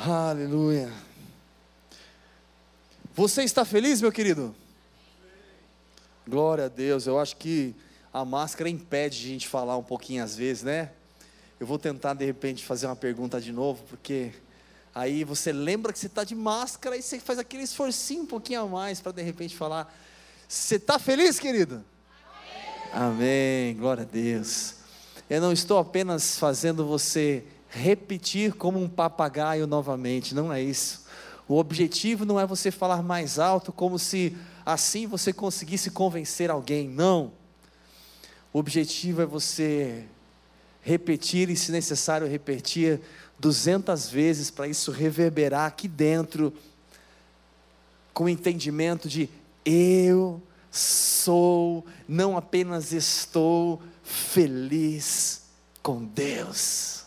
Aleluia. 0.00 0.92
Você 3.16 3.42
está 3.42 3.64
feliz, 3.64 4.00
meu 4.00 4.12
querido? 4.12 4.54
Glória 6.24 6.66
a 6.66 6.68
Deus. 6.68 7.08
Eu 7.08 7.18
acho 7.18 7.34
que 7.36 7.74
a 8.14 8.24
máscara 8.24 8.70
impede 8.70 9.18
de 9.18 9.26
a 9.26 9.30
gente 9.30 9.48
falar 9.48 9.76
um 9.76 9.82
pouquinho 9.82 10.22
às 10.22 10.36
vezes, 10.36 10.62
né? 10.62 10.92
Eu 11.58 11.66
vou 11.66 11.80
tentar 11.80 12.14
de 12.14 12.24
repente 12.24 12.64
fazer 12.64 12.86
uma 12.86 12.94
pergunta 12.94 13.40
de 13.40 13.50
novo, 13.50 13.82
porque 13.88 14.30
aí 14.94 15.24
você 15.24 15.50
lembra 15.50 15.92
que 15.92 15.98
você 15.98 16.06
está 16.06 16.22
de 16.22 16.36
máscara 16.36 16.96
e 16.96 17.02
você 17.02 17.18
faz 17.18 17.40
aquele 17.40 17.64
esforcinho 17.64 18.22
um 18.22 18.26
pouquinho 18.26 18.60
a 18.60 18.66
mais 18.68 19.00
para 19.00 19.10
de 19.10 19.22
repente 19.22 19.56
falar. 19.56 19.92
Você 20.46 20.76
está 20.76 21.00
feliz, 21.00 21.40
querido? 21.40 21.84
Amém. 22.92 23.72
Amém. 23.72 23.76
Glória 23.76 24.04
a 24.04 24.06
Deus. 24.06 24.76
Eu 25.28 25.40
não 25.40 25.52
estou 25.52 25.76
apenas 25.76 26.38
fazendo 26.38 26.86
você 26.86 27.44
repetir 27.68 28.54
como 28.54 28.82
um 28.82 28.88
papagaio 28.88 29.66
novamente, 29.66 30.34
não 30.34 30.52
é 30.52 30.62
isso. 30.62 31.06
O 31.46 31.56
objetivo 31.56 32.24
não 32.24 32.38
é 32.38 32.46
você 32.46 32.70
falar 32.70 33.02
mais 33.02 33.38
alto 33.38 33.72
como 33.72 33.98
se 33.98 34.36
assim 34.64 35.06
você 35.06 35.32
conseguisse 35.32 35.90
convencer 35.90 36.50
alguém, 36.50 36.88
não. 36.88 37.32
O 38.52 38.58
objetivo 38.58 39.22
é 39.22 39.26
você 39.26 40.04
repetir 40.82 41.50
e, 41.50 41.56
se 41.56 41.72
necessário, 41.72 42.26
repetir 42.26 43.00
duzentas 43.38 44.08
vezes 44.08 44.50
para 44.50 44.66
isso 44.66 44.90
reverberar 44.90 45.66
aqui 45.66 45.86
dentro, 45.86 46.52
com 48.12 48.24
o 48.24 48.28
entendimento 48.28 49.08
de 49.08 49.28
eu 49.64 50.42
sou, 50.70 51.84
não 52.06 52.36
apenas 52.36 52.92
estou 52.92 53.82
feliz 54.02 55.42
com 55.82 56.04
Deus. 56.04 57.04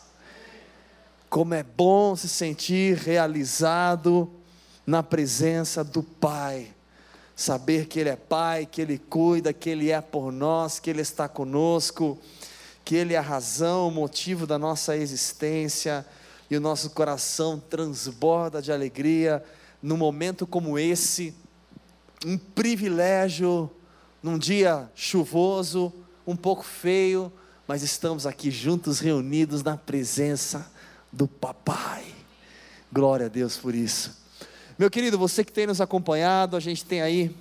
Como 1.32 1.54
é 1.54 1.64
bom 1.64 2.14
se 2.14 2.28
sentir 2.28 2.98
realizado 2.98 4.30
na 4.86 5.02
presença 5.02 5.82
do 5.82 6.04
Pai. 6.04 6.68
Saber 7.34 7.86
que 7.86 8.02
Ele 8.02 8.10
é 8.10 8.18
Pai, 8.18 8.66
que 8.70 8.82
Ele 8.82 8.98
cuida, 8.98 9.54
que 9.54 9.70
Ele 9.70 9.92
é 9.92 10.02
por 10.02 10.30
nós, 10.30 10.78
que 10.78 10.90
Ele 10.90 11.00
está 11.00 11.30
conosco, 11.30 12.20
que 12.84 12.98
Ele 12.98 13.14
é 13.14 13.18
a 13.18 13.22
razão, 13.22 13.88
o 13.88 13.92
motivo 13.92 14.46
da 14.46 14.60
nossa 14.60 14.98
existência, 14.98 16.06
e 16.50 16.58
o 16.58 16.60
nosso 16.60 16.90
coração 16.90 17.58
transborda 17.58 18.62
de 18.62 18.70
alegria 18.70 19.42
num 19.82 19.96
momento 19.96 20.46
como 20.46 20.78
esse, 20.78 21.34
um 22.26 22.38
privilégio, 22.38 23.72
num 24.22 24.38
dia 24.38 24.92
chuvoso, 24.94 25.94
um 26.28 26.36
pouco 26.36 26.66
feio, 26.66 27.32
mas 27.66 27.84
estamos 27.84 28.28
aqui 28.28 28.52
juntos, 28.52 29.00
reunidos 29.00 29.64
na 29.64 29.78
presença 29.78 30.70
do 31.12 31.28
Papai. 31.28 32.06
Glória 32.92 33.26
a 33.26 33.30
Deus 33.30 33.58
por 33.58 33.76
isso. 33.76 34.18
Meu 34.78 34.90
querido, 34.90 35.18
você 35.18 35.44
que 35.44 35.52
tem 35.52 35.68
nos 35.68 35.82
acompanhado, 35.82 36.56
a 36.56 36.60
gente 36.60 36.86
tem 36.86 37.02
aí 37.02 37.36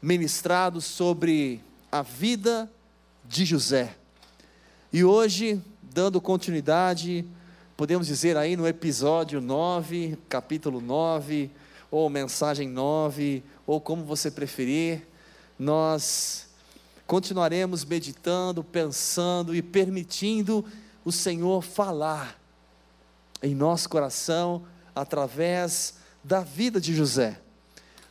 ministrado 0.00 0.80
sobre 0.80 1.60
a 1.90 2.02
vida 2.02 2.70
de 3.24 3.44
José. 3.44 3.96
E 4.92 5.02
hoje, 5.02 5.60
dando 5.82 6.20
continuidade, 6.20 7.24
podemos 7.76 8.06
dizer 8.06 8.36
aí 8.36 8.56
no 8.56 8.68
episódio 8.68 9.40
9, 9.40 10.16
capítulo 10.28 10.80
9, 10.80 11.50
ou 11.90 12.08
mensagem 12.10 12.68
9, 12.68 13.42
ou 13.66 13.80
como 13.80 14.04
você 14.04 14.30
preferir, 14.30 15.06
nós 15.58 16.48
continuaremos 17.06 17.84
meditando, 17.84 18.62
pensando 18.62 19.54
e 19.54 19.62
permitindo 19.62 20.64
o 21.04 21.10
Senhor 21.12 21.62
falar 21.62 22.43
em 23.44 23.54
nosso 23.54 23.90
coração 23.90 24.64
através 24.94 25.94
da 26.22 26.40
vida 26.40 26.80
de 26.80 26.94
José. 26.94 27.38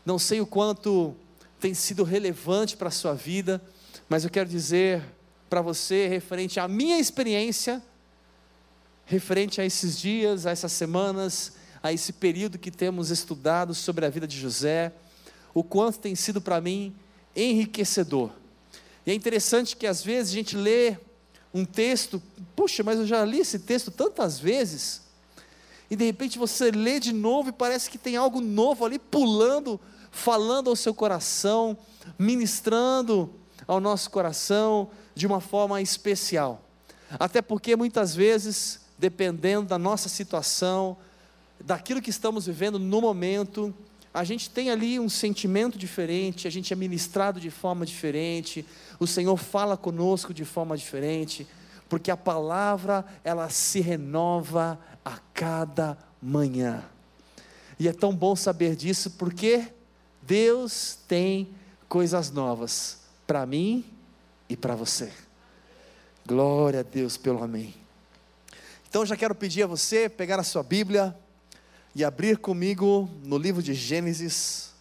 Não 0.06 0.20
sei 0.20 0.40
o 0.40 0.46
quanto 0.46 1.16
tem 1.60 1.74
sido 1.74 2.04
relevante 2.04 2.78
para 2.78 2.90
a 2.90 2.92
sua 2.92 3.16
vida, 3.16 3.60
mas 4.08 4.24
eu 4.24 4.30
quero 4.30 4.48
dizer 4.48 5.04
para 5.50 5.62
você, 5.62 6.08
referente 6.08 6.60
à 6.60 6.68
minha 6.68 7.00
experiência, 7.00 7.82
referente 9.06 9.60
a 9.60 9.66
esses 9.66 10.00
dias, 10.00 10.46
a 10.46 10.52
essas 10.52 10.72
semanas, 10.72 11.54
a 11.82 11.92
esse 11.92 12.14
período 12.14 12.60
que 12.60 12.70
temos 12.70 13.10
estudado 13.10 13.74
sobre 13.74 14.06
a 14.06 14.10
vida 14.10 14.28
de 14.28 14.40
José, 14.40 14.92
o 15.54 15.64
quanto 15.64 16.00
tem 16.00 16.16
sido 16.16 16.42
para 16.42 16.62
mim 16.62 16.96
enriquecedor. 17.36 18.30
E 19.06 19.12
é 19.12 19.14
interessante 19.16 19.76
que 19.76 19.88
às 19.88 20.04
vezes 20.04 20.32
a 20.32 20.36
gente 20.36 20.56
lê 20.56 20.96
um 21.54 21.66
texto, 21.66 22.22
puxa, 22.56 22.84
mas 22.84 23.00
eu 23.00 23.08
já 23.08 23.26
li 23.26 23.40
esse 23.40 23.60
texto 23.60 23.90
tantas 23.90 24.40
vezes, 24.40 25.03
e 25.90 25.96
de 25.96 26.06
repente 26.06 26.38
você 26.38 26.72
lê 26.72 27.00
de 27.00 27.14
novo 27.14 27.50
e 27.50 27.54
parece 27.54 27.90
que 27.90 27.98
tem 27.98 28.16
algo 28.16 28.42
novo 28.42 28.86
ali 28.86 28.98
pulando, 28.98 29.80
falando 30.12 30.70
ao 30.70 30.76
seu 30.76 30.94
coração, 30.94 31.78
ministrando 32.18 33.30
ao 33.68 33.80
nosso 33.80 34.10
coração 34.10 34.90
de 35.16 35.28
uma 35.28 35.40
forma 35.40 35.82
especial. 35.82 36.62
Até 37.20 37.42
porque 37.42 37.76
muitas 37.76 38.16
vezes, 38.16 38.82
dependendo 38.98 39.68
da 39.68 39.78
nossa 39.78 40.10
situação, 40.10 40.98
daquilo 41.64 42.02
que 42.02 42.10
estamos 42.10 42.48
vivendo 42.48 42.80
no 42.80 43.02
momento, 43.02 43.74
a 44.14 44.24
gente 44.24 44.50
tem 44.50 44.70
ali 44.70 45.00
um 45.00 45.10
sentimento 45.10 45.78
diferente, 45.78 46.48
a 46.48 46.52
gente 46.52 46.72
é 46.72 46.76
ministrado 46.76 47.40
de 47.40 47.50
forma 47.50 47.86
diferente, 47.86 48.66
o 49.00 49.08
Senhor 49.08 49.38
fala 49.38 49.76
conosco 49.76 50.34
de 50.34 50.46
forma 50.46 50.78
diferente, 50.78 51.48
porque 51.94 52.10
a 52.10 52.18
palavra 52.18 53.06
ela 53.24 53.52
se 53.52 53.80
renova 53.80 54.80
a 55.06 55.20
cada 55.32 55.96
manhã. 56.20 56.84
E 57.78 57.88
é 57.88 57.94
tão 57.94 58.16
bom 58.16 58.36
saber 58.36 58.76
disso 58.76 59.12
porque 59.12 59.72
Deus 60.20 60.98
tem 61.08 61.54
coisas 61.88 62.32
novas 62.32 63.02
para 63.28 63.46
mim 63.46 63.86
e 64.50 64.58
para 64.58 64.74
você. 64.74 65.14
Glória 66.26 66.80
a 66.80 66.84
Deus 66.84 67.16
pelo 67.16 67.44
amém. 67.44 67.76
Então 68.90 69.06
já 69.06 69.16
quero 69.16 69.36
pedir 69.36 69.62
a 69.62 69.68
você 69.68 70.10
pegar 70.10 70.40
a 70.40 70.44
sua 70.44 70.64
Bíblia 70.64 71.16
e 71.94 72.04
abrir 72.04 72.40
comigo 72.40 73.08
no 73.24 73.38
livro 73.38 73.62
de 73.62 73.76
Gênesis. 73.76 74.72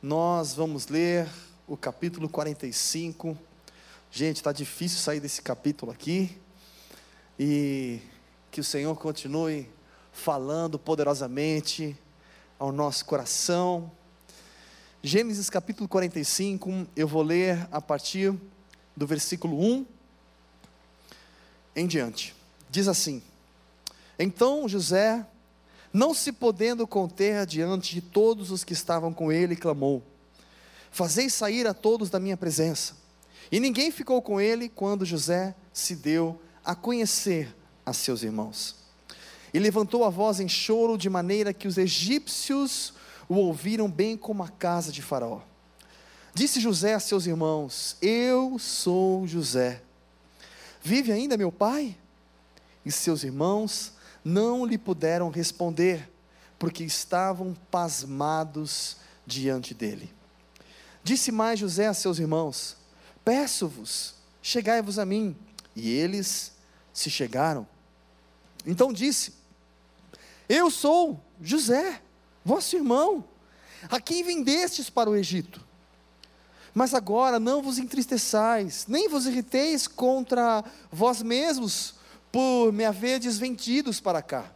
Nós 0.00 0.54
vamos 0.54 0.88
ler 0.88 1.28
o 1.66 1.76
capítulo 1.76 2.26
45. 2.26 3.36
Gente, 4.14 4.36
está 4.36 4.52
difícil 4.52 4.98
sair 4.98 5.20
desse 5.20 5.40
capítulo 5.40 5.90
aqui. 5.90 6.36
E 7.38 7.98
que 8.50 8.60
o 8.60 8.64
Senhor 8.64 8.94
continue 8.94 9.66
falando 10.12 10.78
poderosamente 10.78 11.96
ao 12.58 12.70
nosso 12.70 13.06
coração. 13.06 13.90
Gênesis 15.02 15.48
capítulo 15.48 15.88
45, 15.88 16.86
eu 16.94 17.08
vou 17.08 17.22
ler 17.22 17.66
a 17.72 17.80
partir 17.80 18.38
do 18.94 19.06
versículo 19.06 19.58
1 19.58 19.86
em 21.74 21.86
diante. 21.86 22.36
Diz 22.68 22.88
assim: 22.88 23.22
Então 24.18 24.68
José, 24.68 25.26
não 25.90 26.12
se 26.12 26.32
podendo 26.32 26.86
conter 26.86 27.46
diante 27.46 27.94
de 27.94 28.02
todos 28.02 28.50
os 28.50 28.62
que 28.62 28.74
estavam 28.74 29.10
com 29.10 29.32
ele, 29.32 29.56
clamou: 29.56 30.02
Fazei 30.90 31.30
sair 31.30 31.66
a 31.66 31.72
todos 31.72 32.10
da 32.10 32.20
minha 32.20 32.36
presença. 32.36 33.00
E 33.50 33.60
ninguém 33.60 33.90
ficou 33.90 34.20
com 34.22 34.40
ele 34.40 34.68
quando 34.68 35.04
José 35.04 35.54
se 35.72 35.96
deu 35.96 36.40
a 36.64 36.74
conhecer 36.74 37.54
a 37.84 37.92
seus 37.92 38.22
irmãos. 38.22 38.76
E 39.52 39.58
levantou 39.58 40.04
a 40.04 40.10
voz 40.10 40.40
em 40.40 40.48
choro, 40.48 40.96
de 40.96 41.10
maneira 41.10 41.52
que 41.52 41.68
os 41.68 41.76
egípcios 41.76 42.94
o 43.28 43.34
ouviram 43.34 43.90
bem 43.90 44.16
como 44.16 44.42
a 44.42 44.48
casa 44.48 44.90
de 44.90 45.02
Faraó. 45.02 45.40
Disse 46.34 46.60
José 46.60 46.94
a 46.94 47.00
seus 47.00 47.26
irmãos: 47.26 47.96
Eu 48.00 48.58
sou 48.58 49.26
José. 49.26 49.82
Vive 50.82 51.12
ainda 51.12 51.36
meu 51.36 51.52
pai? 51.52 51.96
E 52.84 52.90
seus 52.90 53.22
irmãos 53.22 53.92
não 54.24 54.64
lhe 54.64 54.78
puderam 54.78 55.28
responder, 55.28 56.10
porque 56.58 56.82
estavam 56.84 57.54
pasmados 57.70 58.96
diante 59.26 59.74
dele. 59.74 60.12
Disse 61.04 61.30
mais 61.30 61.58
José 61.58 61.86
a 61.86 61.94
seus 61.94 62.18
irmãos: 62.18 62.76
Peço-vos, 63.24 64.14
chegai-vos 64.42 64.98
a 64.98 65.06
mim. 65.06 65.36
E 65.74 65.90
eles 65.90 66.52
se 66.92 67.10
chegaram. 67.10 67.66
Então 68.66 68.92
disse: 68.92 69.34
Eu 70.48 70.70
sou 70.70 71.20
José, 71.40 72.00
vosso 72.44 72.76
irmão, 72.76 73.24
a 73.90 74.00
quem 74.00 74.22
vendestes 74.22 74.90
para 74.90 75.10
o 75.10 75.16
Egito. 75.16 75.60
Mas 76.74 76.94
agora 76.94 77.38
não 77.38 77.62
vos 77.62 77.78
entristeçais, 77.78 78.86
nem 78.88 79.08
vos 79.08 79.26
irriteis 79.26 79.86
contra 79.86 80.64
vós 80.90 81.20
mesmos, 81.22 81.94
por 82.30 82.72
me 82.72 82.84
haverdes 82.84 83.38
vendidos 83.38 84.00
para 84.00 84.22
cá. 84.22 84.50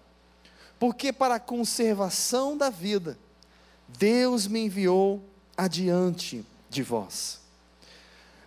Porque 0.78 1.12
para 1.12 1.34
a 1.34 1.40
conservação 1.40 2.56
da 2.56 2.70
vida, 2.70 3.18
Deus 3.86 4.46
me 4.46 4.60
enviou 4.60 5.22
adiante 5.56 6.44
de 6.70 6.82
vós. 6.82 7.45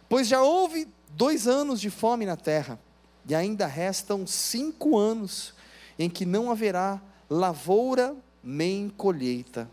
Pois 0.10 0.28
já 0.28 0.42
houve 0.42 0.88
dois 1.12 1.48
anos 1.48 1.80
de 1.80 1.92
fome 1.92 2.26
na 2.26 2.36
terra, 2.36 2.80
e 3.28 3.36
ainda 3.36 3.68
restam 3.68 4.26
cinco 4.26 4.98
anos 4.98 5.54
em 6.00 6.10
que 6.10 6.26
não 6.26 6.50
haverá 6.50 7.00
lavoura 7.30 8.16
nem 8.44 8.90
colheita. 8.90 9.70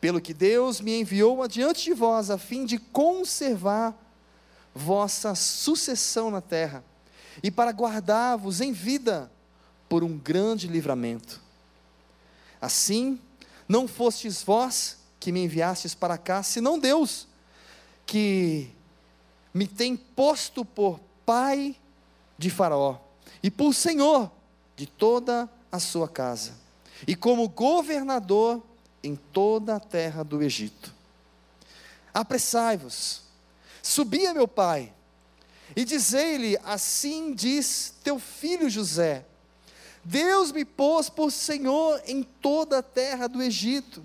Pelo 0.00 0.20
que 0.20 0.32
Deus 0.32 0.80
me 0.80 1.00
enviou 1.00 1.42
adiante 1.42 1.84
de 1.84 1.94
vós, 1.94 2.30
a 2.30 2.38
fim 2.38 2.64
de 2.64 2.78
conservar 2.78 3.98
vossa 4.72 5.34
sucessão 5.34 6.30
na 6.30 6.40
terra, 6.40 6.84
e 7.42 7.50
para 7.50 7.72
guardar-vos 7.72 8.60
em 8.60 8.70
vida 8.70 9.32
por 9.88 10.04
um 10.04 10.16
grande 10.16 10.68
livramento. 10.68 11.40
Assim, 12.60 13.18
não 13.68 13.88
fostes 13.88 14.42
vós 14.42 14.98
que 15.18 15.32
me 15.32 15.42
enviastes 15.42 15.94
para 15.94 16.16
cá, 16.16 16.42
senão 16.42 16.78
Deus, 16.78 17.26
que 18.06 18.70
me 19.54 19.68
tem 19.68 19.96
posto 19.96 20.64
por 20.64 21.00
pai 21.24 21.76
de 22.36 22.50
Faraó 22.50 22.98
e 23.40 23.50
por 23.50 23.72
senhor 23.72 24.30
de 24.76 24.86
toda 24.86 25.48
a 25.70 25.78
sua 25.78 26.08
casa, 26.08 26.52
e 27.06 27.14
como 27.14 27.48
governador 27.48 28.60
em 29.02 29.14
toda 29.14 29.76
a 29.76 29.80
terra 29.80 30.24
do 30.24 30.42
Egito. 30.42 30.92
Apressai-vos, 32.12 33.22
subi 33.82 34.26
a 34.26 34.34
meu 34.34 34.48
pai, 34.48 34.92
e 35.76 35.84
dizei-lhe: 35.84 36.58
Assim 36.64 37.32
diz 37.34 37.94
teu 38.02 38.18
filho 38.18 38.68
José: 38.68 39.24
Deus 40.02 40.50
me 40.50 40.64
pôs 40.64 41.08
por 41.08 41.30
senhor 41.30 42.02
em 42.06 42.22
toda 42.22 42.78
a 42.78 42.82
terra 42.82 43.28
do 43.28 43.42
Egito. 43.42 44.04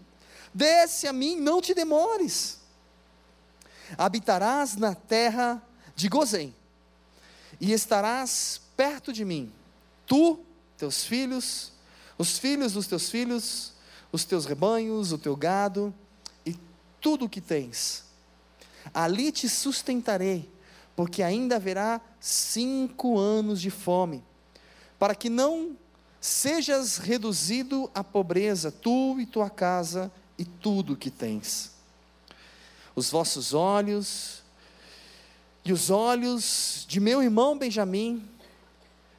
Desce 0.54 1.08
a 1.08 1.14
mim, 1.14 1.36
não 1.36 1.62
te 1.62 1.74
demores. 1.74 2.59
Habitarás 3.98 4.76
na 4.76 4.96
terra 4.96 5.62
de 5.96 6.08
Gozém, 6.08 6.56
e 7.60 7.74
estarás 7.74 8.62
perto 8.78 9.12
de 9.12 9.26
mim, 9.26 9.52
tu, 10.06 10.40
teus 10.78 11.04
filhos, 11.04 11.74
os 12.18 12.38
filhos 12.38 12.74
dos 12.74 12.88
teus 12.88 13.10
filhos, 13.10 13.74
os 14.12 14.24
teus 14.24 14.46
rebanhos, 14.46 15.12
o 15.12 15.18
teu 15.18 15.36
gado 15.36 15.94
e 16.46 16.56
tudo 17.02 17.26
o 17.26 17.30
que 17.30 17.42
tens. 17.42 18.06
Ali 18.94 19.32
te 19.32 19.48
sustentarei, 19.50 20.50
porque 20.96 21.22
ainda 21.22 21.58
haverá 21.58 22.02
cinco 22.20 23.18
anos 23.18 23.62
de 23.62 23.70
fome, 23.70 24.24
para 24.98 25.16
que 25.16 25.30
não 25.30 25.78
sejas 26.20 26.98
reduzido 26.98 27.90
à 27.94 28.04
pobreza, 28.04 28.72
tu 28.72 29.20
e 29.20 29.26
tua 29.26 29.50
casa 29.50 30.12
e 30.38 30.44
tudo 30.44 30.94
o 30.94 30.98
que 30.98 31.10
tens. 31.10 31.79
Os 33.00 33.10
vossos 33.10 33.54
olhos 33.54 34.44
e 35.64 35.72
os 35.72 35.90
olhos 35.90 36.86
de 36.86 37.00
meu 37.00 37.24
irmão 37.24 37.58
Benjamim, 37.58 38.28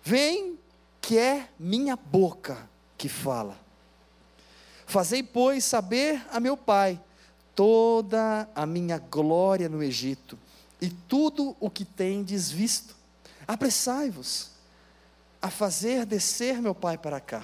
veem 0.02 0.58
que 1.00 1.16
é 1.16 1.48
minha 1.58 1.96
boca 1.96 2.68
que 2.98 3.08
fala. 3.08 3.58
Fazei, 4.84 5.22
pois, 5.22 5.64
saber 5.64 6.22
a 6.30 6.38
meu 6.38 6.58
pai 6.58 7.00
toda 7.54 8.46
a 8.54 8.66
minha 8.66 8.98
glória 8.98 9.66
no 9.66 9.82
Egito 9.82 10.38
e 10.78 10.90
tudo 10.90 11.56
o 11.58 11.70
que 11.70 11.86
tendes 11.86 12.50
visto. 12.50 12.94
Apressai-vos 13.48 14.50
a 15.40 15.48
fazer 15.48 16.04
descer 16.04 16.60
meu 16.60 16.74
pai 16.74 16.98
para 16.98 17.18
cá. 17.18 17.42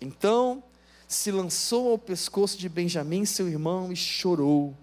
Então 0.00 0.62
se 1.08 1.32
lançou 1.32 1.90
ao 1.90 1.98
pescoço 1.98 2.56
de 2.56 2.68
Benjamim, 2.68 3.24
seu 3.24 3.48
irmão, 3.48 3.92
e 3.92 3.96
chorou. 3.96 4.76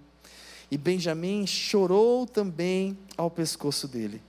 E 0.71 0.77
Benjamim 0.77 1.48
chorou 1.48 2.27
também 2.27 2.98
ao 3.18 3.30
pescoço 3.30 3.88
dele. 3.88 4.21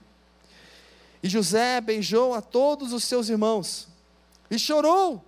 E 1.21 1.29
José 1.29 1.79
beijou 1.79 2.33
a 2.33 2.41
todos 2.41 2.93
os 2.93 3.03
seus 3.03 3.29
irmãos 3.29 3.87
e 4.49 4.57
chorou 4.57 5.23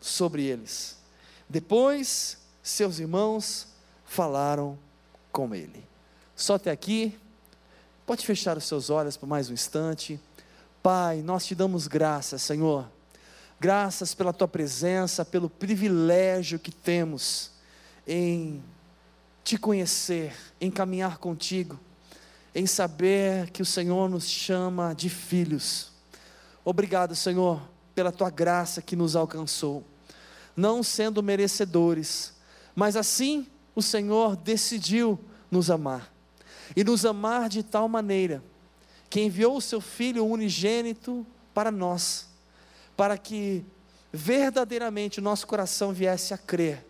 sobre 0.00 0.44
eles. 0.44 0.96
Depois, 1.48 2.38
seus 2.62 2.98
irmãos 2.98 3.68
falaram 4.04 4.78
com 5.32 5.54
ele. 5.54 5.84
Só 6.36 6.54
até 6.54 6.70
aqui. 6.70 7.18
Pode 8.06 8.26
fechar 8.26 8.56
os 8.56 8.64
seus 8.64 8.90
olhos 8.90 9.16
por 9.16 9.26
mais 9.26 9.48
um 9.48 9.54
instante. 9.54 10.20
Pai, 10.82 11.22
nós 11.22 11.46
te 11.46 11.54
damos 11.54 11.86
graças, 11.86 12.42
Senhor. 12.42 12.86
Graças 13.58 14.14
pela 14.14 14.32
tua 14.32 14.48
presença, 14.48 15.24
pelo 15.24 15.48
privilégio 15.48 16.58
que 16.58 16.72
temos 16.72 17.50
em 18.06 18.62
te 19.44 19.56
conhecer, 19.56 20.34
em 20.60 20.70
caminhar 20.70 21.18
contigo, 21.18 21.78
em 22.54 22.66
saber 22.66 23.50
que 23.50 23.62
o 23.62 23.66
Senhor 23.66 24.08
nos 24.08 24.28
chama 24.28 24.94
de 24.94 25.08
filhos. 25.08 25.92
Obrigado, 26.64 27.14
Senhor, 27.14 27.60
pela 27.94 28.12
tua 28.12 28.30
graça 28.30 28.82
que 28.82 28.96
nos 28.96 29.16
alcançou 29.16 29.84
não 30.56 30.82
sendo 30.82 31.22
merecedores, 31.22 32.34
mas 32.74 32.96
assim 32.96 33.46
o 33.74 33.80
Senhor 33.82 34.36
decidiu 34.36 35.18
nos 35.50 35.70
amar, 35.70 36.12
e 36.76 36.84
nos 36.84 37.04
amar 37.04 37.48
de 37.48 37.62
tal 37.62 37.88
maneira, 37.88 38.42
que 39.08 39.20
enviou 39.20 39.56
o 39.56 39.60
seu 39.60 39.80
Filho 39.80 40.26
unigênito 40.26 41.26
para 41.54 41.70
nós, 41.70 42.28
para 42.96 43.16
que 43.16 43.64
verdadeiramente 44.12 45.18
o 45.18 45.22
nosso 45.22 45.46
coração 45.46 45.92
viesse 45.92 46.34
a 46.34 46.38
crer, 46.38 46.86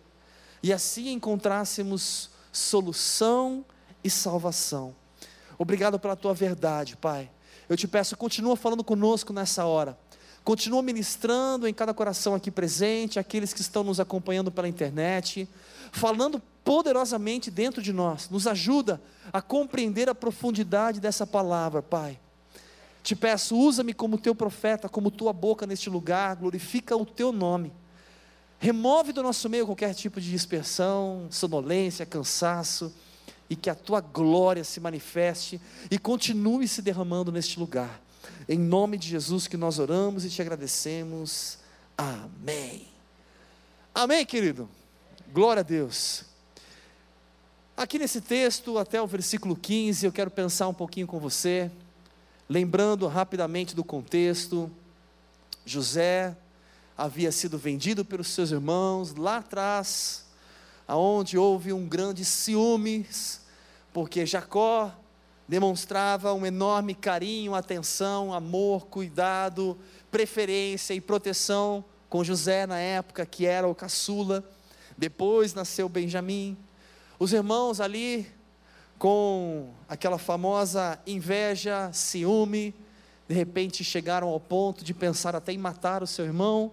e 0.61 0.71
assim 0.73 1.13
encontrássemos 1.13 2.29
solução 2.51 3.65
e 4.03 4.09
salvação. 4.09 4.95
Obrigado 5.57 5.99
pela 5.99 6.15
tua 6.15 6.33
verdade, 6.33 6.97
Pai. 6.97 7.29
Eu 7.69 7.77
te 7.77 7.87
peço, 7.87 8.17
continua 8.17 8.55
falando 8.55 8.83
conosco 8.83 9.31
nessa 9.31 9.65
hora. 9.65 9.97
Continua 10.43 10.81
ministrando 10.81 11.67
em 11.67 11.73
cada 11.73 11.93
coração 11.93 12.33
aqui 12.33 12.49
presente, 12.49 13.19
aqueles 13.19 13.53
que 13.53 13.61
estão 13.61 13.83
nos 13.83 13.99
acompanhando 13.99 14.51
pela 14.51 14.67
internet, 14.67 15.47
falando 15.91 16.41
poderosamente 16.63 17.51
dentro 17.51 17.81
de 17.81 17.93
nós. 17.93 18.27
Nos 18.29 18.47
ajuda 18.47 18.99
a 19.31 19.41
compreender 19.41 20.09
a 20.09 20.15
profundidade 20.15 20.99
dessa 20.99 21.27
palavra, 21.27 21.81
Pai. 21.81 22.19
Te 23.03 23.15
peço, 23.15 23.55
usa-me 23.55 23.93
como 23.93 24.17
teu 24.17 24.33
profeta, 24.35 24.89
como 24.89 25.11
tua 25.11 25.31
boca 25.31 25.65
neste 25.65 25.89
lugar, 25.89 26.35
glorifica 26.35 26.95
o 26.95 27.05
teu 27.05 27.31
nome. 27.31 27.71
Remove 28.61 29.11
do 29.11 29.23
nosso 29.23 29.49
meio 29.49 29.65
qualquer 29.65 29.95
tipo 29.95 30.21
de 30.21 30.29
dispersão, 30.29 31.25
sonolência, 31.31 32.05
cansaço, 32.05 32.93
e 33.49 33.55
que 33.55 33.71
a 33.71 33.73
tua 33.73 33.99
glória 34.01 34.63
se 34.63 34.79
manifeste 34.79 35.59
e 35.89 35.97
continue 35.97 36.67
se 36.67 36.79
derramando 36.79 37.31
neste 37.31 37.59
lugar. 37.59 37.99
Em 38.47 38.59
nome 38.59 38.99
de 38.99 39.07
Jesus 39.07 39.47
que 39.47 39.57
nós 39.57 39.79
oramos 39.79 40.25
e 40.25 40.29
te 40.29 40.43
agradecemos. 40.43 41.57
Amém. 41.97 42.87
Amém, 43.95 44.23
querido. 44.23 44.69
Glória 45.33 45.61
a 45.61 45.63
Deus. 45.63 46.23
Aqui 47.75 47.97
nesse 47.97 48.21
texto, 48.21 48.77
até 48.77 49.01
o 49.01 49.07
versículo 49.07 49.55
15, 49.55 50.05
eu 50.05 50.11
quero 50.11 50.29
pensar 50.29 50.67
um 50.67 50.73
pouquinho 50.73 51.07
com 51.07 51.19
você, 51.19 51.71
lembrando 52.47 53.07
rapidamente 53.07 53.75
do 53.75 53.83
contexto. 53.83 54.69
José 55.65 56.37
havia 56.97 57.31
sido 57.31 57.57
vendido 57.57 58.03
pelos 58.05 58.27
seus 58.27 58.51
irmãos 58.51 59.15
lá 59.15 59.37
atrás, 59.37 60.25
aonde 60.87 61.37
houve 61.37 61.73
um 61.73 61.87
grande 61.87 62.23
ciúmes, 62.25 63.41
porque 63.93 64.25
Jacó 64.25 64.93
demonstrava 65.47 66.33
um 66.33 66.45
enorme 66.45 66.95
carinho, 66.95 67.55
atenção, 67.55 68.33
amor, 68.33 68.87
cuidado, 68.87 69.77
preferência 70.09 70.93
e 70.93 71.01
proteção 71.01 71.83
com 72.09 72.23
José 72.23 72.65
na 72.65 72.77
época, 72.77 73.25
que 73.25 73.45
era 73.45 73.67
o 73.67 73.75
caçula. 73.75 74.43
Depois 74.97 75.53
nasceu 75.53 75.89
Benjamim. 75.89 76.57
Os 77.17 77.33
irmãos 77.33 77.79
ali, 77.79 78.27
com 78.97 79.73
aquela 79.87 80.17
famosa 80.17 80.99
inveja, 81.05 81.91
ciúme, 81.93 82.75
de 83.27 83.35
repente 83.35 83.83
chegaram 83.83 84.27
ao 84.27 84.39
ponto 84.39 84.83
de 84.83 84.93
pensar 84.93 85.35
até 85.35 85.53
em 85.53 85.57
matar 85.57 86.03
o 86.03 86.07
seu 86.07 86.25
irmão, 86.25 86.71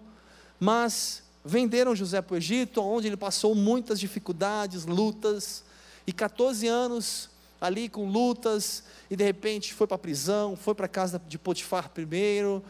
mas 0.59 1.23
venderam 1.45 1.95
José 1.95 2.21
para 2.21 2.35
o 2.35 2.37
Egito, 2.37 2.83
onde 2.83 3.07
ele 3.07 3.17
passou 3.17 3.55
muitas 3.55 3.99
dificuldades, 3.99 4.85
lutas, 4.85 5.65
e 6.07 6.13
14 6.13 6.67
anos 6.67 7.31
ali 7.61 7.89
com 7.89 8.09
lutas, 8.09 8.85
e 9.11 9.17
de 9.17 9.25
repente 9.25 9.75
foi 9.75 9.87
para 9.87 9.97
a 9.97 9.99
prisão, 9.99 10.57
foi 10.57 10.75
para 10.75 10.87
a 10.87 10.89
casa 10.89 11.21
de 11.27 11.39
Potifar 11.39 11.91
primeiro, 11.91 12.63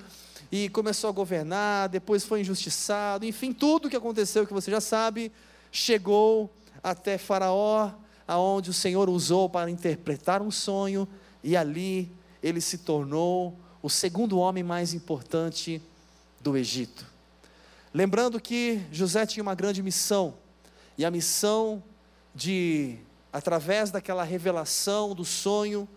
e 0.50 0.68
começou 0.70 1.10
a 1.10 1.12
governar, 1.12 1.88
depois 1.88 2.24
foi 2.24 2.40
injustiçado, 2.40 3.26
enfim, 3.26 3.52
tudo 3.52 3.86
o 3.86 3.90
que 3.90 3.96
aconteceu 3.96 4.46
que 4.46 4.52
você 4.52 4.70
já 4.70 4.80
sabe, 4.80 5.30
chegou 5.70 6.50
até 6.82 7.18
Faraó, 7.18 7.90
aonde 8.26 8.70
o 8.70 8.74
Senhor 8.74 9.08
usou 9.08 9.48
para 9.48 9.70
interpretar 9.70 10.40
um 10.40 10.50
sonho, 10.50 11.06
e 11.42 11.56
ali 11.56 12.10
ele 12.42 12.60
se 12.60 12.78
tornou 12.78 13.58
o 13.82 13.90
segundo 13.90 14.38
homem 14.38 14.62
mais 14.62 14.94
importante 14.94 15.82
do 16.40 16.56
Egito. 16.56 17.17
Lembrando 17.92 18.40
que 18.40 18.82
José 18.92 19.24
tinha 19.24 19.42
uma 19.42 19.54
grande 19.54 19.82
missão, 19.82 20.34
e 20.96 21.04
a 21.04 21.10
missão 21.10 21.82
de 22.34 22.98
através 23.32 23.90
daquela 23.90 24.24
revelação 24.24 25.14
do 25.14 25.24
sonho, 25.24 25.88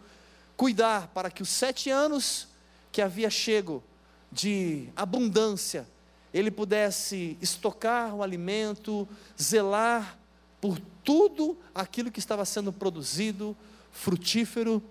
cuidar 0.55 1.07
para 1.07 1.31
que 1.31 1.41
os 1.41 1.49
sete 1.49 1.89
anos 1.89 2.47
que 2.91 3.01
havia 3.01 3.29
chego 3.29 3.83
de 4.31 4.89
abundância 4.95 5.87
ele 6.33 6.49
pudesse 6.49 7.37
estocar 7.41 8.15
o 8.15 8.23
alimento, 8.23 9.07
zelar 9.41 10.17
por 10.61 10.79
tudo 11.03 11.57
aquilo 11.73 12.11
que 12.11 12.19
estava 12.19 12.45
sendo 12.45 12.71
produzido, 12.71 13.55
frutífero, 13.91 14.81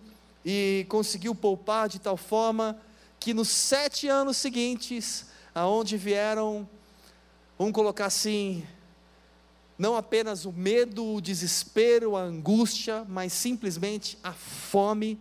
e 0.44 0.84
conseguiu 0.88 1.34
poupar 1.34 1.88
de 1.88 1.98
tal 1.98 2.16
forma 2.16 2.78
que 3.18 3.32
nos 3.32 3.48
sete 3.48 4.08
anos 4.08 4.36
seguintes, 4.36 5.26
aonde 5.54 5.96
vieram, 5.96 6.68
vamos 7.60 7.74
colocar 7.74 8.06
assim, 8.06 8.66
não 9.78 9.94
apenas 9.94 10.46
o 10.46 10.50
medo, 10.50 11.04
o 11.04 11.20
desespero, 11.20 12.16
a 12.16 12.22
angústia, 12.22 13.04
mas 13.06 13.34
simplesmente 13.34 14.16
a 14.24 14.32
fome. 14.32 15.20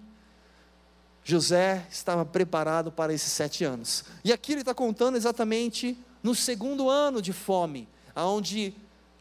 José 1.21 1.85
estava 1.91 2.23
preparado 2.23 2.93
para 2.93 3.13
esses 3.13 3.33
sete 3.33 3.65
anos. 3.65 4.05
E 4.23 4.31
aqui 4.31 4.53
ele 4.53 4.61
está 4.61 4.73
contando 4.73 5.17
exatamente 5.17 5.97
no 6.23 6.33
segundo 6.33 6.89
ano 6.89 7.21
de 7.21 7.33
fome, 7.33 7.89
aonde 8.15 8.73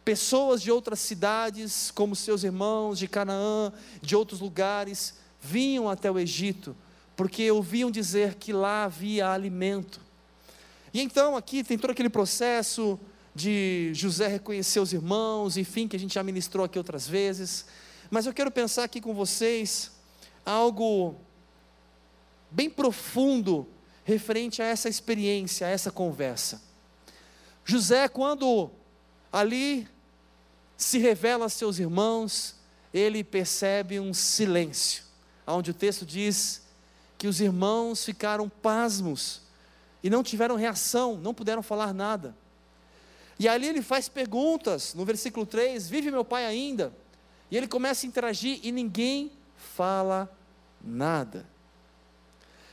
pessoas 0.05 0.63
de 0.63 0.71
outras 0.71 1.01
cidades, 1.01 1.91
como 1.91 2.15
seus 2.15 2.45
irmãos 2.45 3.01
de 3.01 3.09
Canaã, 3.09 3.73
de 4.01 4.15
outros 4.15 4.39
lugares, 4.39 5.15
vinham 5.41 5.91
até 5.91 6.09
o 6.09 6.21
Egito, 6.21 6.75
porque 7.17 7.51
ouviam 7.51 7.91
dizer 7.91 8.37
que 8.37 8.53
lá 8.53 8.85
havia 8.85 9.29
alimento. 9.29 10.01
E 10.95 11.01
então 11.03 11.37
aqui 11.37 11.65
tem 11.65 11.77
todo 11.77 11.91
aquele 11.91 12.09
processo 12.09 12.99
de 13.39 13.93
José 13.95 14.27
reconhecer 14.27 14.81
os 14.81 14.93
irmãos, 14.93 15.57
enfim, 15.57 15.87
que 15.87 15.95
a 15.95 15.99
gente 15.99 16.15
já 16.15 16.25
ministrou 16.25 16.67
aqui 16.67 16.77
outras 16.77 17.07
vezes. 17.07 17.67
Mas 18.11 18.27
eu 18.27 18.35
quero 18.35 18.51
pensar 18.51 18.83
aqui 18.83 19.01
com 19.01 19.15
vocês 19.15 19.93
algo 20.45 21.15
bem 22.51 22.69
profundo 22.69 23.69
referente 24.05 24.61
a 24.61 24.65
essa 24.65 24.89
experiência, 24.89 25.69
a 25.69 25.71
essa 25.71 25.91
conversa. 25.93 26.61
José, 27.65 28.09
quando 28.09 28.73
ali 29.33 29.87
se 30.77 30.99
revela 30.99 31.47
a 31.47 31.49
seus 31.49 31.79
irmãos, 31.79 32.57
ele 32.93 33.23
percebe 33.23 34.01
um 34.01 34.13
silêncio, 34.13 35.05
onde 35.47 35.71
o 35.71 35.75
texto 35.75 36.05
diz 36.05 36.63
que 37.17 37.29
os 37.29 37.41
irmãos 37.41 38.05
ficaram 38.05 38.49
pasmos 38.49 39.43
e 40.03 40.11
não 40.11 40.25
tiveram 40.25 40.57
reação, 40.57 41.17
não 41.17 41.33
puderam 41.33 41.63
falar 41.63 41.95
nada. 41.95 42.35
E 43.39 43.49
ali 43.49 43.69
ele 43.69 43.83
faz 43.83 44.09
perguntas, 44.09 44.95
no 44.95 45.05
versículo 45.05 45.47
3: 45.47 45.89
Vive 45.89 46.11
meu 46.11 46.25
pai 46.25 46.45
ainda? 46.45 46.93
E 47.51 47.57
ele 47.57 47.69
começa 47.69 48.05
a 48.05 48.09
interagir 48.09 48.61
e 48.63 48.73
ninguém 48.73 49.31
fala 49.57 50.31
nada. 50.83 51.47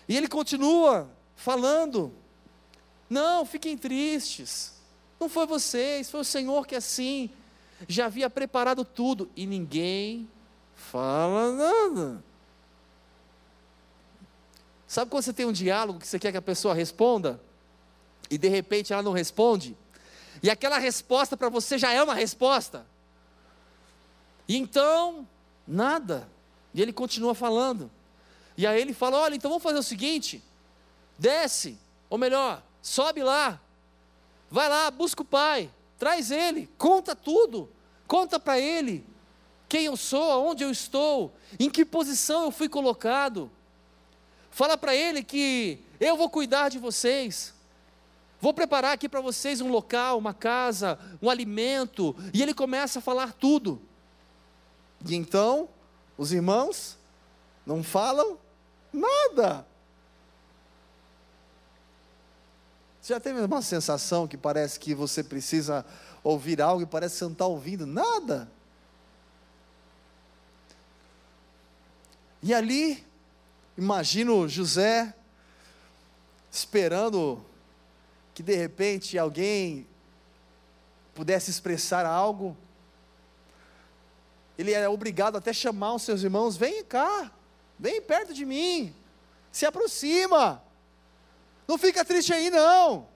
E 0.07 0.17
ele 0.17 0.27
continua 0.27 1.09
falando: 1.35 2.13
Não, 3.09 3.45
fiquem 3.45 3.77
tristes. 3.77 4.73
Não 5.19 5.29
foi 5.29 5.45
vocês, 5.45 6.09
foi 6.09 6.21
o 6.21 6.25
Senhor 6.25 6.65
que 6.67 6.75
assim 6.75 7.29
já 7.87 8.05
havia 8.05 8.29
preparado 8.29 8.83
tudo 8.83 9.29
e 9.35 9.45
ninguém 9.45 10.27
fala 10.73 11.51
nada. 11.51 12.23
Sabe 14.87 15.11
quando 15.11 15.23
você 15.23 15.33
tem 15.33 15.45
um 15.45 15.51
diálogo 15.51 15.99
que 15.99 16.07
você 16.07 16.19
quer 16.19 16.31
que 16.31 16.37
a 16.37 16.41
pessoa 16.41 16.73
responda 16.73 17.41
e 18.29 18.37
de 18.37 18.47
repente 18.47 18.93
ela 18.93 19.01
não 19.01 19.11
responde? 19.11 19.75
E 20.41 20.49
aquela 20.49 20.77
resposta 20.77 21.35
para 21.35 21.49
você 21.49 21.77
já 21.77 21.91
é 21.91 22.01
uma 22.01 22.13
resposta. 22.13 22.85
E 24.47 24.57
então, 24.57 25.27
nada. 25.67 26.29
E 26.73 26.81
ele 26.81 26.93
continua 26.93 27.33
falando. 27.33 27.89
E 28.57 28.67
aí 28.67 28.79
ele 28.79 28.93
fala: 28.93 29.17
Olha, 29.17 29.35
então 29.35 29.49
vamos 29.49 29.63
fazer 29.63 29.79
o 29.79 29.83
seguinte: 29.83 30.43
desce, 31.17 31.77
ou 32.09 32.17
melhor, 32.17 32.61
sobe 32.81 33.23
lá, 33.23 33.59
vai 34.49 34.69
lá, 34.69 34.91
busca 34.91 35.21
o 35.21 35.25
pai, 35.25 35.71
traz 35.97 36.31
ele, 36.31 36.69
conta 36.77 37.15
tudo, 37.15 37.69
conta 38.07 38.39
para 38.39 38.59
ele 38.59 39.05
quem 39.67 39.85
eu 39.85 39.97
sou, 39.97 40.31
aonde 40.31 40.63
eu 40.63 40.69
estou, 40.69 41.33
em 41.59 41.69
que 41.69 41.83
posição 41.83 42.43
eu 42.43 42.51
fui 42.51 42.69
colocado. 42.69 43.51
Fala 44.51 44.77
para 44.77 44.95
ele 44.95 45.23
que 45.23 45.79
eu 45.99 46.15
vou 46.15 46.29
cuidar 46.29 46.69
de 46.69 46.77
vocês. 46.77 47.54
Vou 48.41 48.53
preparar 48.53 48.93
aqui 48.93 49.07
para 49.07 49.21
vocês 49.21 49.61
um 49.61 49.69
local, 49.69 50.17
uma 50.17 50.33
casa, 50.33 50.99
um 51.21 51.29
alimento. 51.29 52.15
E 52.33 52.41
ele 52.41 52.53
começa 52.53 52.99
a 52.99 53.01
falar 53.01 53.33
tudo. 53.33 53.81
E 55.05 55.15
então, 55.15 55.69
os 56.17 56.31
irmãos 56.31 56.97
não 57.65 57.83
falam 57.83 58.37
nada. 58.91 59.65
Você 63.01 63.13
já 63.13 63.19
teve 63.19 63.39
uma 63.39 63.61
sensação 63.61 64.27
que 64.27 64.35
parece 64.35 64.79
que 64.79 64.95
você 64.95 65.23
precisa 65.23 65.85
ouvir 66.23 66.59
algo 66.59 66.81
e 66.81 66.87
parece 66.87 67.13
que 67.13 67.19
você 67.19 67.25
não 67.25 67.33
está 67.33 67.45
ouvindo 67.45 67.85
nada? 67.85 68.49
E 72.41 72.53
ali, 72.53 73.05
imagino 73.77 74.47
José 74.47 75.13
esperando 76.51 77.45
que 78.35 78.43
de 78.43 78.53
repente 78.53 79.17
alguém 79.17 79.87
pudesse 81.13 81.49
expressar 81.49 82.05
algo, 82.05 82.55
ele 84.57 84.73
era 84.73 84.91
obrigado 84.91 85.37
até 85.37 85.53
chamar 85.53 85.95
os 85.95 86.03
seus 86.03 86.21
irmãos: 86.21 86.57
vem 86.57 86.83
cá, 86.83 87.31
vem 87.79 88.01
perto 88.01 88.33
de 88.33 88.45
mim, 88.45 88.93
se 89.53 89.65
aproxima, 89.65 90.61
não 91.65 91.77
fica 91.77 92.03
triste 92.03 92.33
aí 92.33 92.49
não. 92.49 93.07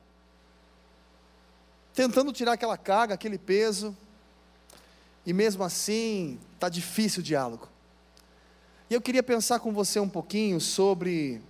Tentando 1.93 2.31
tirar 2.31 2.53
aquela 2.53 2.77
carga, 2.77 3.13
aquele 3.13 3.37
peso, 3.37 3.95
e 5.25 5.33
mesmo 5.33 5.65
assim 5.65 6.39
está 6.53 6.69
difícil 6.69 7.19
o 7.19 7.23
diálogo. 7.23 7.67
E 8.89 8.93
eu 8.93 9.01
queria 9.01 9.21
pensar 9.21 9.59
com 9.59 9.73
você 9.73 9.99
um 9.99 10.07
pouquinho 10.07 10.61
sobre 10.61 11.41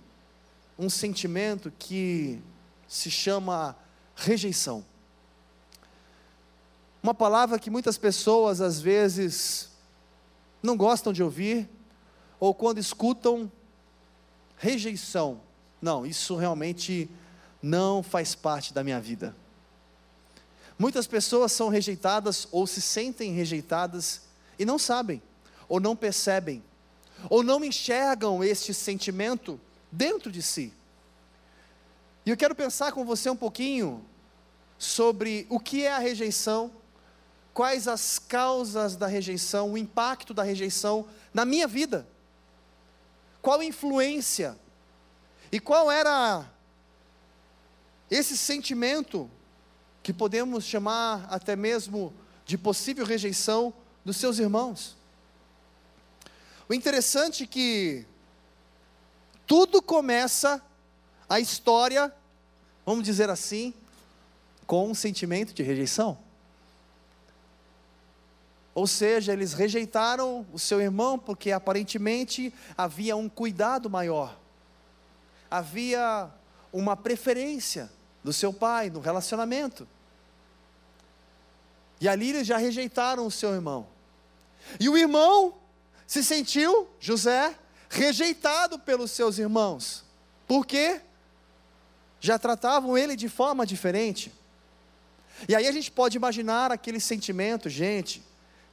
um 0.76 0.90
sentimento 0.90 1.72
que 1.78 2.42
se 2.90 3.08
chama 3.08 3.76
rejeição. 4.16 4.84
Uma 7.00 7.14
palavra 7.14 7.56
que 7.56 7.70
muitas 7.70 7.96
pessoas 7.96 8.60
às 8.60 8.80
vezes 8.80 9.70
não 10.60 10.76
gostam 10.76 11.12
de 11.12 11.22
ouvir, 11.22 11.68
ou 12.40 12.52
quando 12.52 12.78
escutam, 12.78 13.50
rejeição. 14.56 15.40
Não, 15.80 16.04
isso 16.04 16.34
realmente 16.34 17.08
não 17.62 18.02
faz 18.02 18.34
parte 18.34 18.74
da 18.74 18.82
minha 18.82 19.00
vida. 19.00 19.36
Muitas 20.76 21.06
pessoas 21.06 21.52
são 21.52 21.68
rejeitadas 21.68 22.48
ou 22.50 22.66
se 22.66 22.80
sentem 22.80 23.32
rejeitadas 23.32 24.22
e 24.58 24.64
não 24.64 24.80
sabem, 24.80 25.22
ou 25.68 25.78
não 25.78 25.94
percebem, 25.94 26.60
ou 27.28 27.44
não 27.44 27.64
enxergam 27.64 28.42
este 28.42 28.74
sentimento 28.74 29.60
dentro 29.92 30.32
de 30.32 30.42
si. 30.42 30.74
E 32.30 32.32
eu 32.32 32.36
quero 32.36 32.54
pensar 32.54 32.92
com 32.92 33.04
você 33.04 33.28
um 33.28 33.34
pouquinho 33.34 34.06
sobre 34.78 35.48
o 35.50 35.58
que 35.58 35.84
é 35.84 35.90
a 35.90 35.98
rejeição, 35.98 36.70
quais 37.52 37.88
as 37.88 38.20
causas 38.20 38.94
da 38.94 39.08
rejeição, 39.08 39.72
o 39.72 39.76
impacto 39.76 40.32
da 40.32 40.44
rejeição 40.44 41.08
na 41.34 41.44
minha 41.44 41.66
vida. 41.66 42.06
Qual 43.42 43.58
a 43.58 43.64
influência 43.64 44.56
e 45.50 45.58
qual 45.58 45.90
era 45.90 46.48
esse 48.08 48.36
sentimento 48.36 49.28
que 50.00 50.12
podemos 50.12 50.62
chamar 50.62 51.26
até 51.32 51.56
mesmo 51.56 52.14
de 52.46 52.56
possível 52.56 53.04
rejeição 53.04 53.74
dos 54.04 54.16
seus 54.16 54.38
irmãos. 54.38 54.96
O 56.68 56.74
interessante 56.74 57.42
é 57.42 57.46
que 57.48 58.06
tudo 59.48 59.82
começa 59.82 60.62
a 61.28 61.40
história, 61.40 62.14
vamos 62.84 63.04
dizer 63.04 63.30
assim, 63.30 63.74
com 64.66 64.90
um 64.90 64.94
sentimento 64.94 65.52
de 65.52 65.62
rejeição. 65.62 66.18
Ou 68.74 68.86
seja, 68.86 69.32
eles 69.32 69.52
rejeitaram 69.52 70.46
o 70.52 70.58
seu 70.58 70.80
irmão 70.80 71.18
porque 71.18 71.50
aparentemente 71.50 72.54
havia 72.76 73.16
um 73.16 73.28
cuidado 73.28 73.90
maior, 73.90 74.38
havia 75.50 76.30
uma 76.72 76.96
preferência 76.96 77.90
do 78.22 78.32
seu 78.32 78.52
pai 78.52 78.90
no 78.90 79.00
relacionamento. 79.00 79.86
E 82.00 82.08
ali 82.08 82.30
eles 82.30 82.46
já 82.46 82.56
rejeitaram 82.56 83.26
o 83.26 83.30
seu 83.30 83.52
irmão. 83.52 83.86
E 84.78 84.88
o 84.88 84.96
irmão 84.96 85.54
se 86.06 86.24
sentiu, 86.24 86.88
José, 86.98 87.54
rejeitado 87.88 88.78
pelos 88.78 89.10
seus 89.10 89.38
irmãos. 89.38 90.04
Por 90.46 90.64
quê? 90.64 91.00
Já 92.20 92.38
tratavam 92.38 92.96
ele 92.96 93.16
de 93.16 93.28
forma 93.28 93.66
diferente. 93.66 94.32
E 95.48 95.54
aí 95.54 95.66
a 95.66 95.72
gente 95.72 95.90
pode 95.90 96.16
imaginar 96.16 96.70
aquele 96.70 97.00
sentimento, 97.00 97.68
gente, 97.68 98.22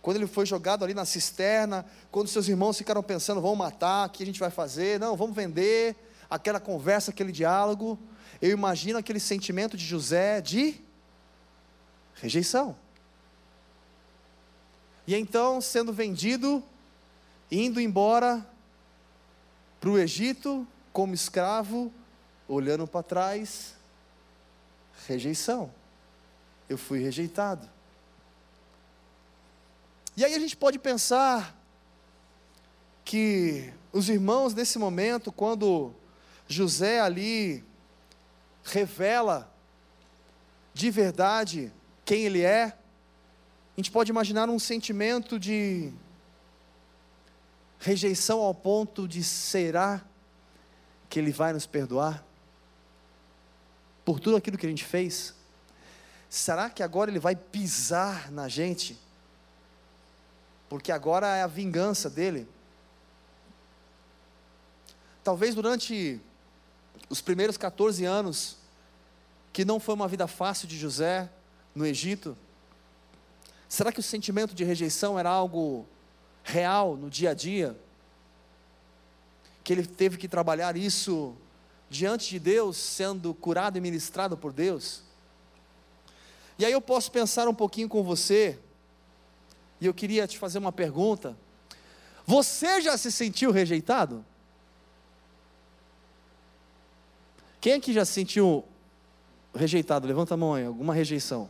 quando 0.01 0.17
ele 0.17 0.27
foi 0.27 0.45
jogado 0.45 0.83
ali 0.83 0.93
na 0.93 1.05
cisterna, 1.05 1.85
quando 2.11 2.27
seus 2.27 2.47
irmãos 2.47 2.77
ficaram 2.77 3.01
pensando, 3.01 3.41
vamos 3.41 3.57
matar, 3.57 4.07
o 4.07 4.11
que 4.11 4.23
a 4.23 4.25
gente 4.25 4.39
vai 4.39 4.49
fazer? 4.49 4.99
Não, 4.99 5.15
vamos 5.15 5.35
vender, 5.35 5.95
aquela 6.29 6.59
conversa, 6.59 7.11
aquele 7.11 7.31
diálogo. 7.31 7.97
eu 8.41 8.51
imagino 8.51 8.99
aquele 8.99 9.19
sentimento 9.19 9.77
de 9.77 9.85
José 9.85 10.41
de 10.41 10.79
rejeição. 12.15 12.75
E 15.05 15.15
então, 15.15 15.61
sendo 15.61 15.93
vendido, 15.93 16.61
indo 17.49 17.79
embora 17.79 18.45
para 19.79 19.89
o 19.89 19.97
Egito 19.97 20.67
como 20.91 21.13
escravo, 21.13 21.93
olhando 22.47 22.87
para 22.87 23.03
trás, 23.03 23.75
rejeição. 25.07 25.71
Eu 26.69 26.77
fui 26.77 26.99
rejeitado. 26.99 27.67
E 30.15 30.25
aí 30.25 30.33
a 30.33 30.39
gente 30.39 30.55
pode 30.55 30.79
pensar 30.79 31.55
que 33.05 33.71
os 33.91 34.09
irmãos, 34.09 34.53
nesse 34.53 34.77
momento, 34.77 35.31
quando 35.31 35.93
José 36.47 36.99
ali 36.99 37.63
revela 38.63 39.53
de 40.73 40.91
verdade 40.91 41.71
quem 42.03 42.25
ele 42.25 42.41
é, 42.41 42.65
a 42.65 42.73
gente 43.77 43.91
pode 43.91 44.09
imaginar 44.09 44.49
um 44.49 44.59
sentimento 44.59 45.39
de 45.39 45.93
rejeição 47.79 48.39
ao 48.39 48.53
ponto 48.53 49.07
de 49.07 49.23
será 49.23 50.03
que 51.09 51.19
ele 51.19 51.31
vai 51.31 51.53
nos 51.53 51.65
perdoar 51.65 52.26
por 54.07 54.21
tudo 54.21 54.37
aquilo 54.37 54.57
que 54.57 54.65
a 54.65 54.69
gente 54.69 54.85
fez? 54.85 55.33
Será 56.29 56.69
que 56.69 56.81
agora 56.81 57.11
ele 57.11 57.19
vai 57.19 57.35
pisar 57.35 58.31
na 58.31 58.47
gente? 58.47 58.97
Porque 60.69 60.93
agora 60.93 61.27
é 61.35 61.43
a 61.43 61.47
vingança 61.47 62.09
dele. 62.09 62.47
Talvez 65.25 65.53
durante 65.53 66.21
os 67.09 67.19
primeiros 67.19 67.57
14 67.57 68.05
anos, 68.05 68.55
que 69.51 69.65
não 69.65 69.77
foi 69.77 69.93
uma 69.93 70.07
vida 70.07 70.25
fácil 70.25 70.69
de 70.69 70.77
José 70.77 71.29
no 71.75 71.85
Egito, 71.85 72.37
será 73.67 73.91
que 73.91 73.99
o 73.99 74.03
sentimento 74.03 74.55
de 74.55 74.63
rejeição 74.63 75.19
era 75.19 75.29
algo 75.29 75.85
real 76.45 76.95
no 76.95 77.09
dia 77.09 77.31
a 77.31 77.33
dia? 77.33 77.77
Que 79.65 79.73
ele 79.73 79.85
teve 79.85 80.15
que 80.15 80.29
trabalhar 80.29 80.77
isso 80.77 81.35
diante 81.89 82.29
de 82.29 82.39
Deus, 82.39 82.77
sendo 82.77 83.33
curado 83.33 83.77
e 83.77 83.81
ministrado 83.81 84.37
por 84.37 84.51
Deus? 84.51 85.01
E 86.59 86.65
aí 86.65 86.71
eu 86.71 86.81
posso 86.81 87.11
pensar 87.11 87.47
um 87.47 87.53
pouquinho 87.53 87.87
com 87.87 88.03
você, 88.03 88.59
e 89.79 89.85
eu 89.85 89.93
queria 89.93 90.27
te 90.27 90.37
fazer 90.37 90.57
uma 90.57 90.71
pergunta: 90.71 91.37
você 92.25 92.81
já 92.81 92.97
se 92.97 93.11
sentiu 93.11 93.51
rejeitado? 93.51 94.25
Quem 97.61 97.73
aqui 97.73 97.93
já 97.93 98.05
se 98.05 98.13
sentiu 98.13 98.63
rejeitado? 99.53 100.07
Levanta 100.07 100.33
a 100.33 100.37
mão 100.37 100.53
aí, 100.53 100.65
alguma 100.65 100.93
rejeição. 100.93 101.49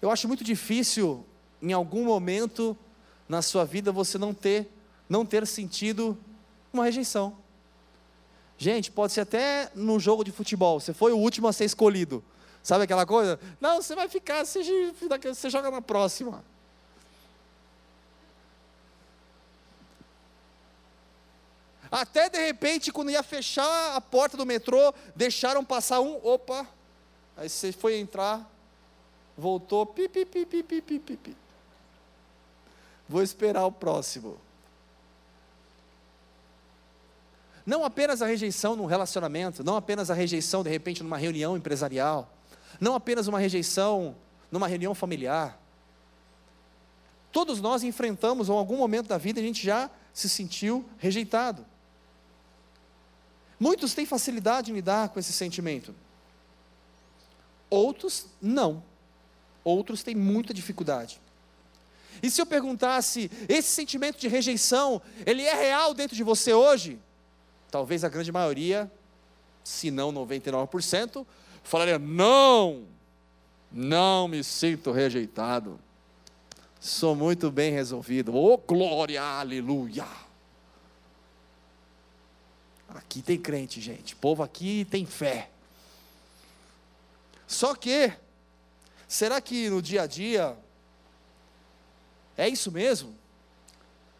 Eu 0.00 0.10
acho 0.10 0.28
muito 0.28 0.44
difícil, 0.44 1.24
em 1.62 1.72
algum 1.72 2.04
momento 2.04 2.76
na 3.28 3.40
sua 3.40 3.64
vida, 3.64 3.90
você 3.90 4.18
não 4.18 4.34
ter, 4.34 4.70
não 5.08 5.24
ter 5.24 5.46
sentido 5.46 6.18
uma 6.74 6.84
rejeição. 6.84 7.36
Gente, 8.56 8.90
pode 8.90 9.12
ser 9.12 9.22
até 9.22 9.70
num 9.74 9.98
jogo 9.98 10.24
de 10.24 10.30
futebol, 10.30 10.80
você 10.80 10.92
foi 10.92 11.12
o 11.12 11.18
último 11.18 11.48
a 11.48 11.52
ser 11.52 11.64
escolhido. 11.64 12.22
Sabe 12.62 12.84
aquela 12.84 13.04
coisa? 13.04 13.38
Não, 13.60 13.82
você 13.82 13.94
vai 13.94 14.08
ficar, 14.08 14.44
você, 14.44 14.62
você 15.22 15.50
joga 15.50 15.70
na 15.70 15.82
próxima. 15.82 16.42
Até 21.90 22.28
de 22.28 22.38
repente, 22.38 22.90
quando 22.90 23.10
ia 23.10 23.22
fechar 23.22 23.94
a 23.94 24.00
porta 24.00 24.36
do 24.36 24.46
metrô, 24.46 24.92
deixaram 25.14 25.64
passar 25.64 26.00
um, 26.00 26.18
opa. 26.24 26.66
Aí 27.36 27.48
você 27.48 27.70
foi 27.70 27.98
entrar, 27.98 28.50
voltou. 29.36 29.94
Vou 33.08 33.22
esperar 33.22 33.66
o 33.66 33.70
próximo. 33.70 34.40
Não 37.64 37.84
apenas 37.84 38.20
a 38.20 38.26
rejeição 38.26 38.76
num 38.76 38.84
relacionamento, 38.84 39.64
não 39.64 39.76
apenas 39.76 40.10
a 40.10 40.14
rejeição 40.14 40.62
de 40.62 40.70
repente 40.70 41.02
numa 41.02 41.16
reunião 41.16 41.56
empresarial, 41.56 42.30
não 42.80 42.94
apenas 42.94 43.26
uma 43.26 43.38
rejeição 43.38 44.16
numa 44.50 44.68
reunião 44.68 44.94
familiar. 44.94 45.58
Todos 47.32 47.60
nós 47.60 47.82
enfrentamos, 47.82 48.48
em 48.48 48.52
algum 48.52 48.76
momento 48.76 49.08
da 49.08 49.18
vida, 49.18 49.40
a 49.40 49.42
gente 49.42 49.64
já 49.64 49.90
se 50.12 50.28
sentiu 50.28 50.84
rejeitado. 50.98 51.66
Muitos 53.58 53.94
têm 53.94 54.06
facilidade 54.06 54.70
em 54.70 54.74
lidar 54.74 55.08
com 55.08 55.18
esse 55.18 55.32
sentimento. 55.32 55.94
Outros 57.70 58.26
não. 58.40 58.82
Outros 59.64 60.02
têm 60.02 60.14
muita 60.14 60.52
dificuldade. 60.52 61.20
E 62.22 62.30
se 62.30 62.40
eu 62.40 62.46
perguntasse, 62.46 63.30
esse 63.48 63.70
sentimento 63.70 64.18
de 64.18 64.28
rejeição, 64.28 65.02
ele 65.26 65.42
é 65.42 65.54
real 65.54 65.94
dentro 65.94 66.14
de 66.14 66.22
você 66.22 66.52
hoje? 66.52 67.00
Talvez 67.74 68.04
a 68.04 68.08
grande 68.08 68.30
maioria, 68.30 68.88
se 69.64 69.90
não 69.90 70.12
99%, 70.12 71.26
falaria: 71.64 71.98
não, 71.98 72.84
não 73.72 74.28
me 74.28 74.44
sinto 74.44 74.92
rejeitado. 74.92 75.80
Sou 76.78 77.16
muito 77.16 77.50
bem 77.50 77.72
resolvido. 77.72 78.32
Oh, 78.32 78.56
glória, 78.56 79.20
aleluia. 79.20 80.06
Aqui 82.90 83.20
tem 83.20 83.40
crente, 83.40 83.80
gente. 83.80 84.14
O 84.14 84.18
povo 84.18 84.44
aqui 84.44 84.86
tem 84.88 85.04
fé. 85.04 85.50
Só 87.44 87.74
que, 87.74 88.12
será 89.08 89.40
que 89.40 89.68
no 89.68 89.82
dia 89.82 90.02
a 90.02 90.06
dia 90.06 90.56
é 92.36 92.48
isso 92.48 92.70
mesmo? 92.70 93.16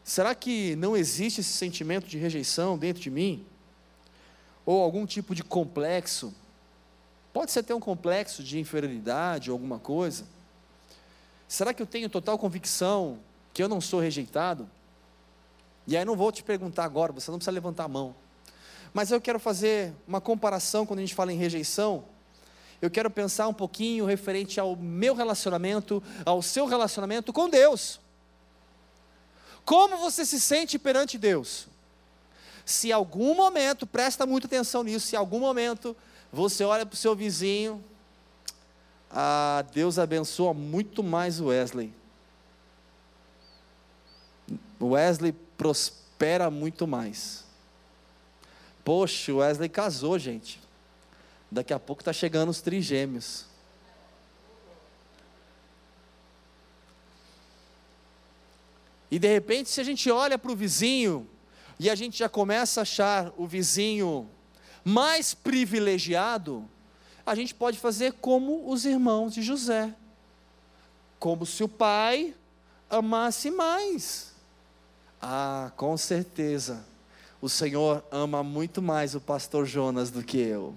Será 0.04 0.34
que 0.34 0.76
não 0.76 0.94
existe 0.94 1.40
esse 1.40 1.54
sentimento 1.54 2.06
de 2.06 2.18
rejeição 2.18 2.76
dentro 2.76 3.02
de 3.02 3.10
mim? 3.10 3.46
Ou 4.66 4.82
algum 4.82 5.06
tipo 5.06 5.34
de 5.34 5.42
complexo? 5.42 6.34
Pode 7.32 7.50
ser 7.50 7.60
até 7.60 7.74
um 7.74 7.80
complexo 7.80 8.44
de 8.44 8.60
inferioridade 8.60 9.50
ou 9.50 9.54
alguma 9.54 9.78
coisa. 9.78 10.26
Será 11.48 11.72
que 11.72 11.80
eu 11.80 11.86
tenho 11.86 12.10
total 12.10 12.38
convicção 12.38 13.18
que 13.54 13.62
eu 13.62 13.68
não 13.68 13.80
sou 13.80 13.98
rejeitado? 13.98 14.68
E 15.86 15.96
aí 15.96 16.04
não 16.04 16.16
vou 16.16 16.30
te 16.30 16.42
perguntar 16.42 16.84
agora, 16.84 17.10
você 17.10 17.30
não 17.30 17.38
precisa 17.38 17.52
levantar 17.52 17.84
a 17.84 17.88
mão. 17.88 18.14
Mas 18.92 19.10
eu 19.10 19.20
quero 19.20 19.40
fazer 19.40 19.94
uma 20.06 20.20
comparação 20.20 20.84
quando 20.84 20.98
a 20.98 21.02
gente 21.02 21.14
fala 21.14 21.32
em 21.32 21.36
rejeição. 21.36 22.04
Eu 22.80 22.90
quero 22.90 23.10
pensar 23.10 23.48
um 23.48 23.54
pouquinho 23.54 24.04
referente 24.04 24.60
ao 24.60 24.76
meu 24.76 25.14
relacionamento, 25.14 26.02
ao 26.26 26.42
seu 26.42 26.66
relacionamento 26.66 27.32
com 27.32 27.48
Deus. 27.48 28.03
Como 29.64 29.96
você 29.96 30.24
se 30.24 30.40
sente 30.40 30.78
perante 30.78 31.16
Deus? 31.16 31.66
Se 32.64 32.92
algum 32.92 33.34
momento, 33.34 33.86
presta 33.86 34.26
muita 34.26 34.46
atenção 34.46 34.82
nisso, 34.82 35.06
se 35.06 35.16
algum 35.16 35.38
momento 35.38 35.96
você 36.32 36.64
olha 36.64 36.84
para 36.84 36.94
o 36.94 36.96
seu 36.96 37.14
vizinho, 37.14 37.82
ah, 39.10 39.64
Deus 39.72 39.98
abençoa 39.98 40.52
muito 40.52 41.02
mais 41.02 41.40
o 41.40 41.46
Wesley. 41.46 41.92
O 44.80 44.90
Wesley 44.90 45.32
prospera 45.56 46.50
muito 46.50 46.86
mais. 46.86 47.44
Poxa, 48.84 49.32
o 49.32 49.36
Wesley 49.36 49.68
casou, 49.68 50.18
gente. 50.18 50.60
Daqui 51.50 51.72
a 51.72 51.78
pouco 51.78 52.02
está 52.02 52.12
chegando 52.12 52.48
os 52.48 52.60
trigêmeos. 52.60 53.46
E 59.14 59.18
de 59.20 59.32
repente, 59.32 59.70
se 59.70 59.80
a 59.80 59.84
gente 59.84 60.10
olha 60.10 60.36
para 60.36 60.50
o 60.50 60.56
vizinho, 60.56 61.24
e 61.78 61.88
a 61.88 61.94
gente 61.94 62.18
já 62.18 62.28
começa 62.28 62.80
a 62.80 62.82
achar 62.82 63.32
o 63.36 63.46
vizinho 63.46 64.28
mais 64.84 65.32
privilegiado, 65.32 66.68
a 67.24 67.32
gente 67.36 67.54
pode 67.54 67.78
fazer 67.78 68.14
como 68.14 68.68
os 68.68 68.84
irmãos 68.84 69.32
de 69.32 69.40
José. 69.40 69.94
Como 71.16 71.46
se 71.46 71.62
o 71.62 71.68
pai 71.68 72.34
amasse 72.90 73.52
mais. 73.52 74.32
Ah, 75.22 75.70
com 75.76 75.96
certeza 75.96 76.84
o 77.40 77.48
Senhor 77.48 78.04
ama 78.10 78.42
muito 78.42 78.82
mais 78.82 79.14
o 79.14 79.20
pastor 79.20 79.64
Jonas 79.64 80.10
do 80.10 80.24
que 80.24 80.38
eu. 80.38 80.74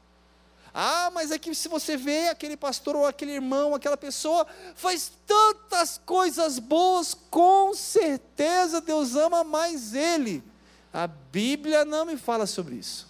Ah, 0.77 1.09
mas 1.13 1.31
é 1.31 1.39
que 1.39 1.55
se 1.55 1.69
você 1.69 1.95
vê 1.95 2.27
aquele 2.27 2.57
pastor 2.57 2.97
ou 2.97 3.05
aquele 3.05 3.31
irmão, 3.31 3.73
aquela 3.73 3.95
pessoa, 3.95 4.45
faz 4.75 5.09
tantas 5.25 6.01
coisas 6.05 6.59
boas, 6.59 7.15
com 7.31 7.73
certeza 7.73 8.81
Deus 8.81 9.15
ama 9.15 9.41
mais 9.41 9.93
ele. 9.93 10.43
A 10.91 11.07
Bíblia 11.07 11.85
não 11.85 12.05
me 12.05 12.17
fala 12.17 12.45
sobre 12.45 12.75
isso. 12.75 13.07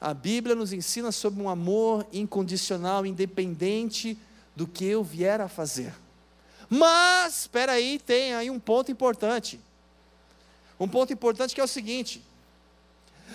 A 0.00 0.12
Bíblia 0.12 0.56
nos 0.56 0.72
ensina 0.72 1.12
sobre 1.12 1.40
um 1.40 1.48
amor 1.48 2.04
incondicional, 2.12 3.06
independente 3.06 4.18
do 4.56 4.66
que 4.66 4.84
eu 4.84 5.04
vier 5.04 5.40
a 5.40 5.46
fazer. 5.46 5.94
Mas, 6.68 7.42
espera 7.42 7.70
aí, 7.70 8.00
tem 8.00 8.34
aí 8.34 8.50
um 8.50 8.58
ponto 8.58 8.90
importante. 8.90 9.60
Um 10.80 10.88
ponto 10.88 11.12
importante 11.12 11.54
que 11.54 11.60
é 11.60 11.64
o 11.64 11.68
seguinte: 11.68 12.20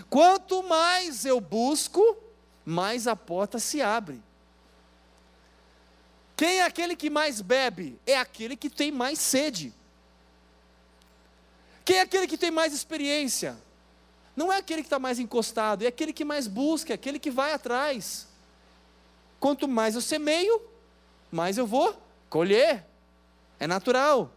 quanto 0.09 0.63
mais 0.63 1.25
eu 1.25 1.39
busco, 1.39 2.17
mais 2.65 3.07
a 3.07 3.15
porta 3.15 3.59
se 3.59 3.81
abre. 3.81 4.21
Quem 6.35 6.59
é 6.59 6.65
aquele 6.65 6.95
que 6.95 7.09
mais 7.09 7.41
bebe? 7.41 7.99
É 8.05 8.17
aquele 8.17 8.55
que 8.55 8.69
tem 8.69 8.91
mais 8.91 9.19
sede. 9.19 9.73
Quem 11.83 11.97
é 11.97 12.01
aquele 12.01 12.27
que 12.27 12.37
tem 12.37 12.51
mais 12.51 12.73
experiência? 12.73 13.57
Não 14.35 14.53
é 14.53 14.57
aquele 14.57 14.83
que 14.83 14.87
está 14.87 14.99
mais 14.99 15.17
encostado, 15.17 15.83
é 15.83 15.87
aquele 15.87 16.13
que 16.13 16.23
mais 16.23 16.45
busca, 16.45 16.93
é 16.93 16.95
aquele 16.95 17.17
que 17.17 17.31
vai 17.31 17.53
atrás. 17.53 18.27
Quanto 19.39 19.67
mais 19.67 19.95
eu 19.95 20.01
semeio, 20.01 20.61
mais 21.31 21.57
eu 21.57 21.65
vou 21.65 21.99
colher. 22.29 22.85
É 23.59 23.65
natural. 23.65 24.31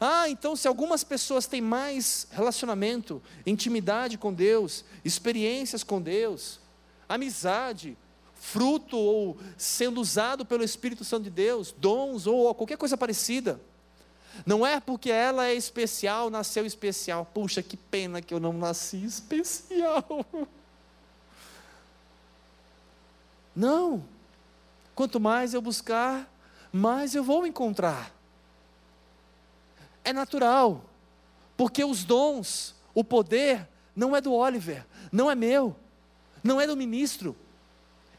Ah, 0.00 0.28
então 0.28 0.54
se 0.54 0.68
algumas 0.68 1.02
pessoas 1.02 1.46
têm 1.46 1.60
mais 1.60 2.26
relacionamento, 2.30 3.22
intimidade 3.46 4.18
com 4.18 4.32
Deus, 4.32 4.84
experiências 5.04 5.82
com 5.82 6.00
Deus, 6.00 6.60
amizade, 7.08 7.96
fruto 8.34 8.96
ou 8.96 9.38
sendo 9.56 10.00
usado 10.00 10.44
pelo 10.44 10.62
Espírito 10.64 11.04
Santo 11.04 11.24
de 11.24 11.30
Deus, 11.30 11.74
dons 11.76 12.26
ou 12.26 12.54
qualquer 12.54 12.76
coisa 12.76 12.96
parecida, 12.96 13.60
não 14.44 14.66
é 14.66 14.80
porque 14.80 15.10
ela 15.10 15.46
é 15.46 15.54
especial, 15.54 16.28
nasceu 16.28 16.66
especial. 16.66 17.24
Puxa, 17.32 17.62
que 17.62 17.76
pena 17.76 18.20
que 18.20 18.34
eu 18.34 18.40
não 18.40 18.52
nasci 18.52 19.02
especial. 19.04 20.26
Não. 23.54 24.04
Quanto 24.94 25.18
mais 25.18 25.54
eu 25.54 25.62
buscar, 25.62 26.30
mais 26.70 27.14
eu 27.14 27.24
vou 27.24 27.46
encontrar. 27.46 28.15
É 30.06 30.12
natural. 30.12 30.84
Porque 31.56 31.84
os 31.84 32.04
dons, 32.04 32.76
o 32.94 33.02
poder, 33.02 33.66
não 33.94 34.14
é 34.14 34.20
do 34.20 34.32
Oliver, 34.32 34.86
não 35.10 35.28
é 35.28 35.34
meu, 35.34 35.74
não 36.44 36.60
é 36.60 36.66
do 36.66 36.76
ministro, 36.76 37.34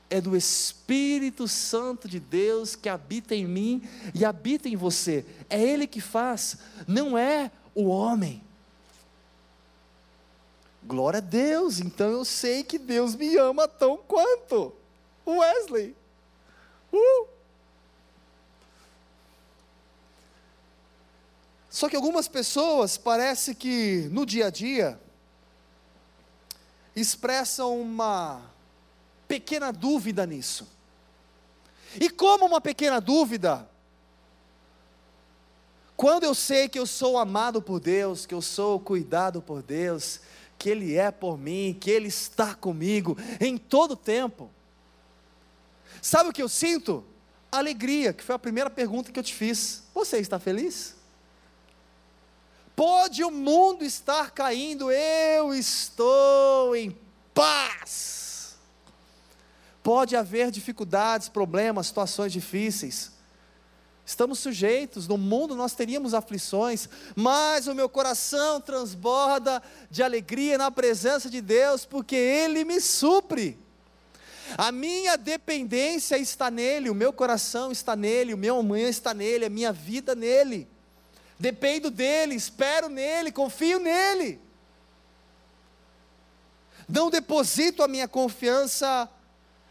é 0.09 0.19
do 0.19 0.35
Espírito 0.35 1.47
Santo 1.47 2.09
de 2.09 2.19
Deus 2.19 2.75
que 2.75 2.89
habita 2.89 3.33
em 3.33 3.45
mim 3.45 3.87
e 4.13 4.25
habita 4.25 4.67
em 4.67 4.75
você. 4.75 5.25
É 5.49 5.61
Ele 5.61 5.87
que 5.87 6.01
faz, 6.01 6.57
não 6.85 7.17
é 7.17 7.49
o 7.73 7.85
homem. 7.85 8.43
Glória 10.83 11.19
a 11.19 11.21
Deus, 11.21 11.79
então 11.79 12.09
eu 12.09 12.25
sei 12.25 12.63
que 12.63 12.77
Deus 12.77 13.15
me 13.15 13.37
ama 13.37 13.65
tão 13.65 13.95
quanto. 13.95 14.73
Wesley. 15.25 15.95
Uh! 16.91 17.36
Só 21.77 21.87
que 21.87 21.95
algumas 21.95 22.27
pessoas 22.27 22.97
parece 22.97 23.53
que 23.53 24.09
no 24.11 24.25
dia 24.25 24.47
a 24.47 24.49
dia 24.49 24.99
expressam 26.95 27.79
uma 27.79 28.41
pequena 29.27 29.71
dúvida 29.71 30.25
nisso. 30.25 30.67
E 32.01 32.09
como 32.09 32.47
uma 32.47 32.59
pequena 32.59 32.99
dúvida, 32.99 33.69
quando 35.95 36.23
eu 36.23 36.33
sei 36.33 36.67
que 36.67 36.79
eu 36.79 36.87
sou 36.87 37.15
amado 37.15 37.61
por 37.61 37.79
Deus, 37.79 38.25
que 38.25 38.33
eu 38.33 38.41
sou 38.41 38.79
cuidado 38.79 39.39
por 39.39 39.61
Deus, 39.61 40.19
que 40.57 40.71
Ele 40.71 40.95
é 40.95 41.11
por 41.11 41.37
mim, 41.37 41.77
que 41.79 41.91
Ele 41.91 42.07
está 42.07 42.55
comigo 42.55 43.15
em 43.39 43.55
todo 43.55 43.91
o 43.91 43.95
tempo, 43.95 44.49
sabe 46.01 46.31
o 46.31 46.33
que 46.33 46.41
eu 46.41 46.49
sinto? 46.49 47.05
Alegria, 47.51 48.13
que 48.13 48.23
foi 48.23 48.33
a 48.33 48.39
primeira 48.39 48.71
pergunta 48.71 49.11
que 49.11 49.19
eu 49.19 49.23
te 49.23 49.35
fiz. 49.35 49.83
Você 49.93 50.17
está 50.17 50.39
feliz? 50.39 50.96
Pode 52.77 53.25
o 53.25 53.31
mundo 53.31 53.83
estar 53.83 54.31
caindo, 54.31 54.89
eu 54.89 55.53
estou 55.53 56.73
em 56.73 56.97
paz 57.33 58.17
Pode 59.87 60.17
haver 60.17 60.51
dificuldades, 60.51 61.29
problemas, 61.29 61.87
situações 61.87 62.33
difíceis. 62.33 63.09
Estamos 64.05 64.37
sujeitos, 64.39 65.07
no 65.07 65.17
mundo 65.17 65.55
nós 65.55 65.75
teríamos 65.75 66.13
aflições, 66.13 66.89
mas 67.15 67.67
o 67.67 67.73
meu 67.73 67.87
coração 67.87 68.59
transborda 68.59 69.63
de 69.89 70.03
alegria 70.03 70.57
na 70.57 70.69
presença 70.69 71.29
de 71.29 71.39
Deus, 71.39 71.85
porque 71.85 72.17
Ele 72.17 72.65
me 72.65 72.81
supre. 72.81 73.57
A 74.57 74.73
minha 74.73 75.15
dependência 75.15 76.17
está 76.17 76.51
nele, 76.51 76.89
o 76.89 76.95
meu 76.95 77.13
coração 77.13 77.71
está 77.71 77.95
nele, 77.95 78.33
o 78.33 78.37
meu 78.37 78.59
amanhã 78.59 78.89
está 78.89 79.13
nele, 79.13 79.45
a 79.45 79.49
minha 79.49 79.71
vida 79.71 80.13
nele. 80.13 80.67
Dependo 81.39 81.91
dele, 81.91 82.35
espero 82.35 82.89
nele, 82.89 83.31
confio 83.31 83.79
nele. 83.79 84.41
Não 86.87 87.09
deposito 87.09 87.83
a 87.83 87.87
minha 87.87 88.07
confiança 88.07 89.09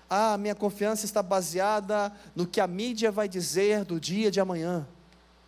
ah, 0.08 0.38
minha 0.38 0.54
confiança 0.54 1.04
está 1.04 1.22
baseada 1.22 2.12
no 2.34 2.46
que 2.46 2.60
a 2.60 2.66
mídia 2.66 3.10
vai 3.10 3.28
dizer 3.28 3.84
do 3.84 3.98
dia 3.98 4.30
de 4.30 4.40
amanhã. 4.40 4.86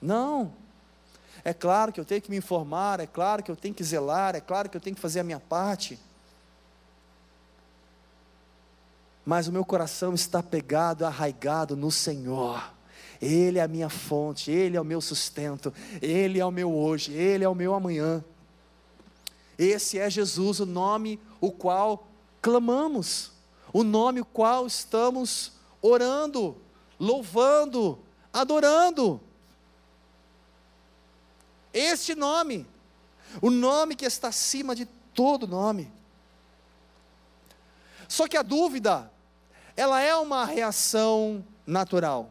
Não. 0.02 0.52
É 1.44 1.54
claro 1.54 1.92
que 1.92 2.00
eu 2.00 2.04
tenho 2.04 2.20
que 2.20 2.30
me 2.30 2.36
informar, 2.36 2.98
é 2.98 3.06
claro 3.06 3.42
que 3.42 3.50
eu 3.50 3.56
tenho 3.56 3.74
que 3.74 3.84
zelar, 3.84 4.34
é 4.34 4.40
claro 4.40 4.68
que 4.68 4.76
eu 4.76 4.80
tenho 4.80 4.96
que 4.96 5.02
fazer 5.02 5.20
a 5.20 5.24
minha 5.24 5.38
parte. 5.38 5.98
Mas 9.24 9.46
o 9.46 9.52
meu 9.52 9.64
coração 9.64 10.12
está 10.12 10.42
pegado, 10.42 11.06
arraigado 11.06 11.76
no 11.76 11.90
Senhor. 11.90 12.72
Ele 13.20 13.58
é 13.58 13.62
a 13.62 13.68
minha 13.68 13.88
fonte, 13.88 14.50
Ele 14.50 14.76
é 14.76 14.80
o 14.80 14.84
meu 14.84 15.00
sustento, 15.00 15.72
Ele 16.00 16.38
é 16.38 16.44
o 16.44 16.50
meu 16.50 16.72
hoje, 16.74 17.12
Ele 17.12 17.44
é 17.44 17.48
o 17.48 17.54
meu 17.54 17.74
amanhã. 17.74 18.24
Esse 19.58 19.98
é 19.98 20.08
Jesus, 20.08 20.60
o 20.60 20.66
nome 20.66 21.20
o 21.40 21.50
qual 21.50 22.06
clamamos 22.40 23.32
o 23.72 23.82
nome 23.82 24.20
o 24.20 24.24
qual 24.24 24.66
estamos 24.66 25.52
orando, 25.80 26.56
louvando, 26.98 27.98
adorando. 28.32 29.20
Este 31.72 32.14
nome, 32.14 32.66
o 33.40 33.50
nome 33.50 33.94
que 33.94 34.04
está 34.04 34.28
acima 34.28 34.74
de 34.74 34.86
todo 35.14 35.46
nome. 35.46 35.92
Só 38.08 38.26
que 38.26 38.36
a 38.36 38.42
dúvida, 38.42 39.10
ela 39.76 40.00
é 40.00 40.14
uma 40.16 40.44
reação 40.44 41.44
natural. 41.66 42.30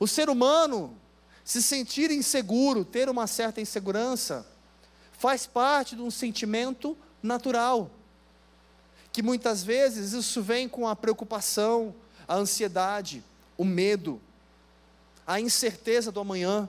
O 0.00 0.08
ser 0.08 0.28
humano 0.28 0.98
se 1.44 1.62
sentir 1.62 2.10
inseguro, 2.10 2.84
ter 2.84 3.08
uma 3.08 3.28
certa 3.28 3.60
insegurança, 3.60 4.46
faz 5.12 5.46
parte 5.46 5.94
de 5.94 6.02
um 6.02 6.10
sentimento 6.10 6.96
natural 7.22 7.90
que 9.12 9.22
muitas 9.22 9.62
vezes 9.62 10.12
isso 10.12 10.40
vem 10.42 10.68
com 10.68 10.86
a 10.86 10.94
preocupação, 10.94 11.94
a 12.26 12.36
ansiedade, 12.36 13.24
o 13.58 13.64
medo, 13.64 14.20
a 15.26 15.40
incerteza 15.40 16.12
do 16.12 16.20
amanhã. 16.20 16.68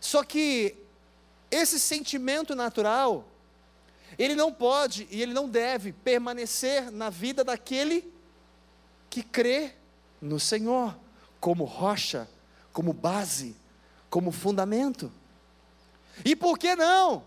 Só 0.00 0.22
que 0.22 0.76
esse 1.50 1.80
sentimento 1.80 2.54
natural, 2.54 3.26
ele 4.18 4.34
não 4.34 4.52
pode 4.52 5.08
e 5.10 5.20
ele 5.20 5.34
não 5.34 5.48
deve 5.48 5.92
permanecer 5.92 6.90
na 6.90 7.10
vida 7.10 7.42
daquele 7.42 8.12
que 9.10 9.22
crê 9.22 9.72
no 10.20 10.38
Senhor, 10.38 10.96
como 11.40 11.64
rocha, 11.64 12.28
como 12.72 12.92
base, 12.92 13.56
como 14.10 14.30
fundamento. 14.32 15.10
E 16.24 16.34
por 16.34 16.58
que 16.58 16.74
não? 16.74 17.22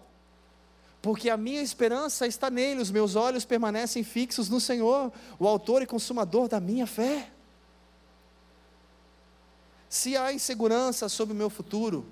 porque 1.02 1.30
a 1.30 1.38
minha 1.38 1.62
esperança 1.62 2.28
está 2.28 2.50
nele, 2.50 2.82
os 2.82 2.92
meus 2.92 3.16
olhos 3.16 3.44
permanecem 3.44 4.04
fixos 4.04 4.50
no 4.50 4.62
Senhor, 4.62 5.12
o 5.40 5.48
Autor 5.48 5.82
e 5.82 5.88
Consumador 5.88 6.48
da 6.48 6.60
minha 6.60 6.86
fé. 6.86 7.30
Se 9.90 10.16
há 10.16 10.32
insegurança 10.32 11.10
sobre 11.10 11.34
o 11.34 11.38
meu 11.38 11.50
futuro, 11.50 12.06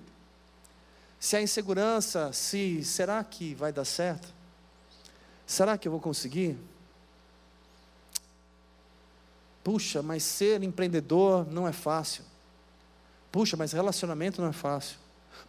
se 1.19 1.35
há 1.35 1.41
insegurança, 1.41 2.33
se 2.33 2.83
será 2.83 3.23
que 3.23 3.53
vai 3.53 3.71
dar 3.71 3.85
certo? 3.85 4.33
Será 5.45 5.77
que 5.77 5.87
eu 5.87 5.91
vou 5.91 6.01
conseguir? 6.01 6.57
Puxa, 9.63 10.01
mas 10.01 10.23
ser 10.23 10.63
empreendedor 10.63 11.45
não 11.51 11.67
é 11.67 11.71
fácil. 11.71 12.23
Puxa, 13.31 13.55
mas 13.55 13.71
relacionamento 13.71 14.41
não 14.41 14.49
é 14.49 14.53
fácil. 14.53 14.97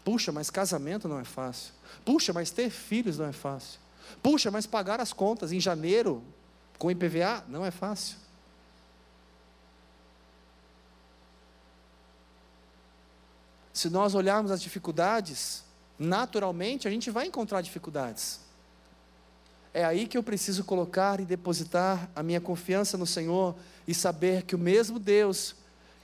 Puxa, 0.04 0.32
mas 0.32 0.50
casamento 0.50 1.08
não 1.08 1.18
é 1.18 1.24
fácil. 1.24 1.72
Puxa, 2.04 2.32
mas 2.32 2.50
ter 2.50 2.70
filhos 2.70 3.18
não 3.18 3.26
é 3.26 3.32
fácil. 3.32 3.78
Puxa, 4.22 4.50
mas 4.50 4.66
pagar 4.66 5.00
as 5.00 5.12
contas 5.12 5.52
em 5.52 5.60
janeiro 5.60 6.22
com 6.78 6.90
IPVA 6.90 7.44
não 7.48 7.64
é 7.64 7.70
fácil. 7.70 8.16
Se 13.72 13.88
nós 13.88 14.14
olharmos 14.14 14.50
as 14.50 14.60
dificuldades, 14.60 15.64
naturalmente 15.98 16.86
a 16.86 16.90
gente 16.90 17.10
vai 17.10 17.26
encontrar 17.26 17.62
dificuldades. 17.62 18.40
É 19.72 19.84
aí 19.84 20.06
que 20.06 20.18
eu 20.18 20.22
preciso 20.22 20.64
colocar 20.64 21.20
e 21.20 21.24
depositar 21.24 22.10
a 22.14 22.22
minha 22.22 22.40
confiança 22.40 22.98
no 22.98 23.06
Senhor 23.06 23.54
e 23.90 23.94
saber 23.94 24.44
que 24.44 24.54
o 24.54 24.58
mesmo 24.58 25.00
Deus 25.00 25.56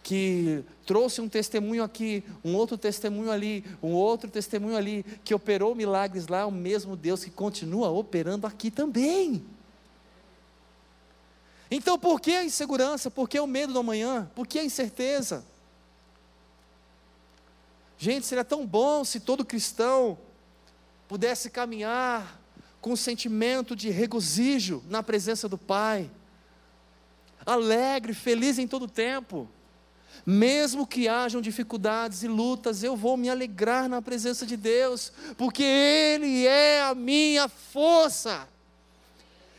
que 0.03 0.65
trouxe 0.85 1.21
um 1.21 1.29
testemunho 1.29 1.85
aqui, 1.85 2.25
um 2.45 2.57
outro 2.57 2.77
testemunho 2.77 3.31
ali, 3.31 3.65
um 3.81 3.93
outro 3.93 4.29
testemunho 4.29 4.77
ali, 4.77 5.05
que 5.25 5.33
operou 5.33 5.73
milagres 5.73 6.27
lá, 6.27 6.41
é 6.41 6.45
o 6.45 6.51
mesmo 6.51 6.97
Deus 6.97 7.23
que 7.23 7.31
continua 7.31 7.89
operando 7.91 8.45
aqui 8.45 8.73
também. 8.73 9.45
Então, 11.71 11.97
por 11.97 12.21
que 12.21 12.33
a 12.33 12.45
insegurança? 12.45 13.09
Por 13.09 13.29
que 13.29 13.39
o 13.39 13.47
medo 13.47 13.73
do 13.73 13.79
amanhã? 13.79 14.29
Por 14.35 14.49
que 14.49 14.59
a 14.59 14.65
incerteza? 14.65 15.45
Gente, 17.97 18.27
seria 18.27 18.45
tão 18.45 18.67
bom 18.67 19.05
se 19.05 19.21
todo 19.21 19.45
cristão 19.45 20.19
pudesse 21.07 21.51
caminhar 21.51 22.41
com 22.81 22.91
um 22.91 22.97
sentimento 22.97 23.77
de 23.77 23.91
regozijo 23.91 24.83
na 24.89 25.05
presença 25.05 25.49
do 25.49 25.57
Pai, 25.57 26.11
alegre, 27.47 28.13
feliz 28.13 28.59
em 28.59 28.67
todo 28.67 28.89
tempo. 28.89 29.49
Mesmo 30.25 30.87
que 30.87 31.07
hajam 31.07 31.41
dificuldades 31.41 32.25
e 32.25 32.29
lutas, 32.29 32.83
eu 32.83 32.97
vou 32.97 33.17
me 33.17 33.31
alegrar 33.31 33.89
na 33.89 34.03
presença 34.03 34.45
de 34.45 34.57
Deus, 34.57 35.13
porque 35.39 35.63
Ele 35.63 36.45
é 36.47 36.83
a 36.83 36.95
minha 36.95 37.49
força. 37.49 38.49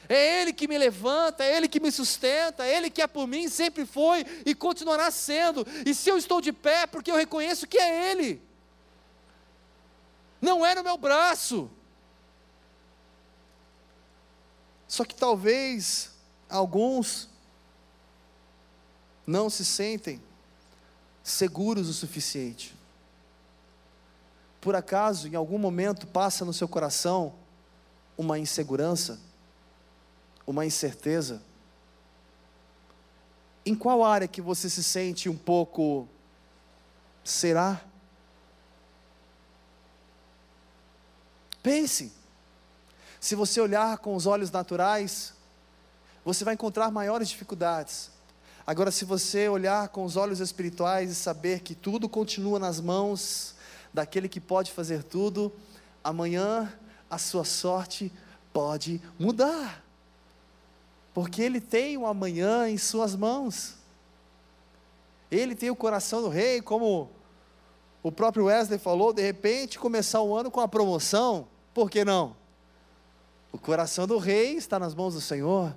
É 0.09 0.41
Ele 0.41 0.51
que 0.51 0.67
me 0.67 0.77
levanta, 0.77 1.43
é 1.43 1.55
Ele 1.55 1.69
que 1.69 1.79
me 1.79 1.91
sustenta, 1.91 2.65
é 2.65 2.75
Ele 2.75 2.89
que 2.89 3.01
é 3.01 3.07
por 3.07 3.27
mim, 3.27 3.47
sempre 3.47 3.85
foi 3.85 4.25
e 4.45 4.53
continuará 4.53 5.09
sendo. 5.09 5.65
E 5.85 5.93
se 5.93 6.09
eu 6.09 6.17
estou 6.17 6.41
de 6.41 6.51
pé, 6.51 6.85
porque 6.85 7.11
eu 7.11 7.15
reconheço 7.15 7.67
que 7.67 7.77
é 7.77 8.11
Ele, 8.11 8.41
não 10.41 10.65
é 10.65 10.75
no 10.75 10.83
meu 10.83 10.97
braço. 10.97 11.69
Só 14.87 15.03
que 15.03 15.15
talvez 15.15 16.11
alguns 16.49 17.29
não 19.27 19.49
se 19.49 19.63
sentem 19.63 20.19
seguros 21.21 21.89
o 21.89 21.93
suficiente. 21.93 22.73
Por 24.59 24.75
acaso, 24.75 25.27
em 25.27 25.35
algum 25.35 25.59
momento, 25.59 26.07
passa 26.07 26.43
no 26.43 26.53
seu 26.53 26.67
coração 26.67 27.35
uma 28.17 28.39
insegurança? 28.39 29.19
uma 30.47 30.65
incerteza? 30.65 31.41
Em 33.65 33.75
qual 33.75 34.01
área 34.01 34.29
que 34.29 34.41
você 34.41 34.69
se 34.69 34.81
sente 34.81 35.27
um 35.27 35.37
pouco 35.37 36.07
será? 37.21 37.81
Pense. 41.61 42.13
Se 43.19 43.35
você 43.35 43.59
olhar 43.59 43.97
com 43.97 44.15
os 44.15 44.25
olhos 44.25 44.49
naturais, 44.49 45.33
você 46.23 46.45
vai 46.45 46.53
encontrar 46.53 46.89
maiores 46.89 47.27
dificuldades. 47.27 48.09
Agora, 48.67 48.91
se 48.91 49.05
você 49.05 49.49
olhar 49.49 49.87
com 49.87 50.03
os 50.03 50.15
olhos 50.15 50.39
espirituais 50.39 51.09
e 51.09 51.15
saber 51.15 51.61
que 51.61 51.73
tudo 51.73 52.07
continua 52.07 52.59
nas 52.59 52.79
mãos 52.79 53.55
daquele 53.91 54.29
que 54.29 54.41
pode 54.41 54.71
fazer 54.71 55.01
tudo, 55.01 55.51
amanhã 56.03 56.71
a 57.09 57.17
sua 57.17 57.45
sorte 57.45 58.11
pode 58.53 59.01
mudar 59.17 59.87
porque 61.17 61.41
ele 61.41 61.59
tem 61.59 61.97
o 61.97 62.05
amanhã 62.05 62.69
em 62.69 62.77
suas 62.77 63.15
mãos. 63.15 63.73
Ele 65.31 65.55
tem 65.55 65.71
o 65.71 65.75
coração 65.75 66.21
do 66.21 66.29
rei, 66.29 66.61
como 66.61 67.09
o 68.03 68.11
próprio 68.11 68.45
Wesley 68.45 68.77
falou, 68.77 69.11
de 69.11 69.23
repente 69.23 69.79
começar 69.79 70.21
o 70.21 70.35
ano 70.35 70.51
com 70.51 70.59
a 70.59 70.67
promoção, 70.67 71.47
por 71.73 71.89
que 71.89 72.05
não? 72.05 72.35
O 73.51 73.57
coração 73.57 74.05
do 74.05 74.19
rei 74.19 74.57
está 74.57 74.77
nas 74.77 74.93
mãos 74.93 75.15
do 75.15 75.19
Senhor. 75.19 75.75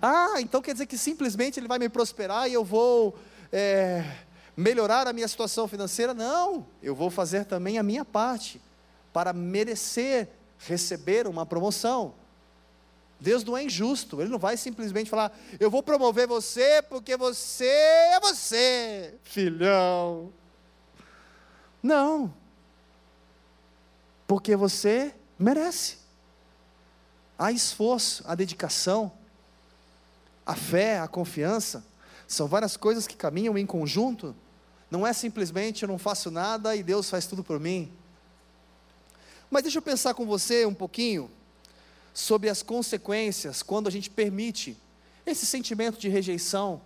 Ah, 0.00 0.40
então 0.40 0.62
quer 0.62 0.72
dizer 0.72 0.86
que 0.86 0.98
simplesmente 0.98 1.58
ele 1.58 1.68
vai 1.68 1.78
me 1.78 1.88
prosperar 1.88 2.48
e 2.48 2.52
eu 2.52 2.64
vou 2.64 3.18
é, 3.52 4.04
melhorar 4.56 5.08
a 5.08 5.12
minha 5.12 5.26
situação 5.26 5.66
financeira? 5.66 6.14
Não, 6.14 6.66
eu 6.82 6.94
vou 6.94 7.10
fazer 7.10 7.44
também 7.44 7.78
a 7.78 7.82
minha 7.82 8.04
parte 8.04 8.60
para 9.12 9.32
merecer 9.32 10.28
receber 10.58 11.26
uma 11.26 11.46
promoção. 11.46 12.14
Deus 13.18 13.44
não 13.44 13.56
é 13.56 13.64
injusto, 13.64 14.20
Ele 14.20 14.30
não 14.30 14.38
vai 14.38 14.56
simplesmente 14.56 15.10
falar, 15.10 15.36
eu 15.58 15.70
vou 15.70 15.82
promover 15.82 16.26
você 16.26 16.82
porque 16.82 17.16
você 17.16 17.66
é 17.66 18.20
você, 18.20 19.14
filhão. 19.24 20.32
Não, 21.82 22.32
porque 24.26 24.54
você 24.56 25.14
merece. 25.38 25.98
Há 27.38 27.50
esforço, 27.52 28.22
a 28.26 28.34
dedicação, 28.34 29.10
a 30.50 30.56
fé, 30.56 30.98
a 30.98 31.06
confiança, 31.06 31.84
são 32.26 32.48
várias 32.48 32.76
coisas 32.76 33.06
que 33.06 33.14
caminham 33.14 33.56
em 33.56 33.64
conjunto. 33.64 34.34
Não 34.90 35.06
é 35.06 35.12
simplesmente 35.12 35.84
eu 35.84 35.88
não 35.88 35.96
faço 35.96 36.28
nada 36.28 36.74
e 36.74 36.82
Deus 36.82 37.08
faz 37.08 37.24
tudo 37.24 37.44
por 37.44 37.60
mim. 37.60 37.92
Mas 39.48 39.62
deixa 39.62 39.78
eu 39.78 39.82
pensar 39.82 40.12
com 40.12 40.26
você 40.26 40.66
um 40.66 40.74
pouquinho 40.74 41.30
sobre 42.12 42.48
as 42.48 42.64
consequências 42.64 43.62
quando 43.62 43.86
a 43.86 43.92
gente 43.92 44.10
permite 44.10 44.76
esse 45.24 45.46
sentimento 45.46 46.00
de 46.00 46.08
rejeição 46.08 46.80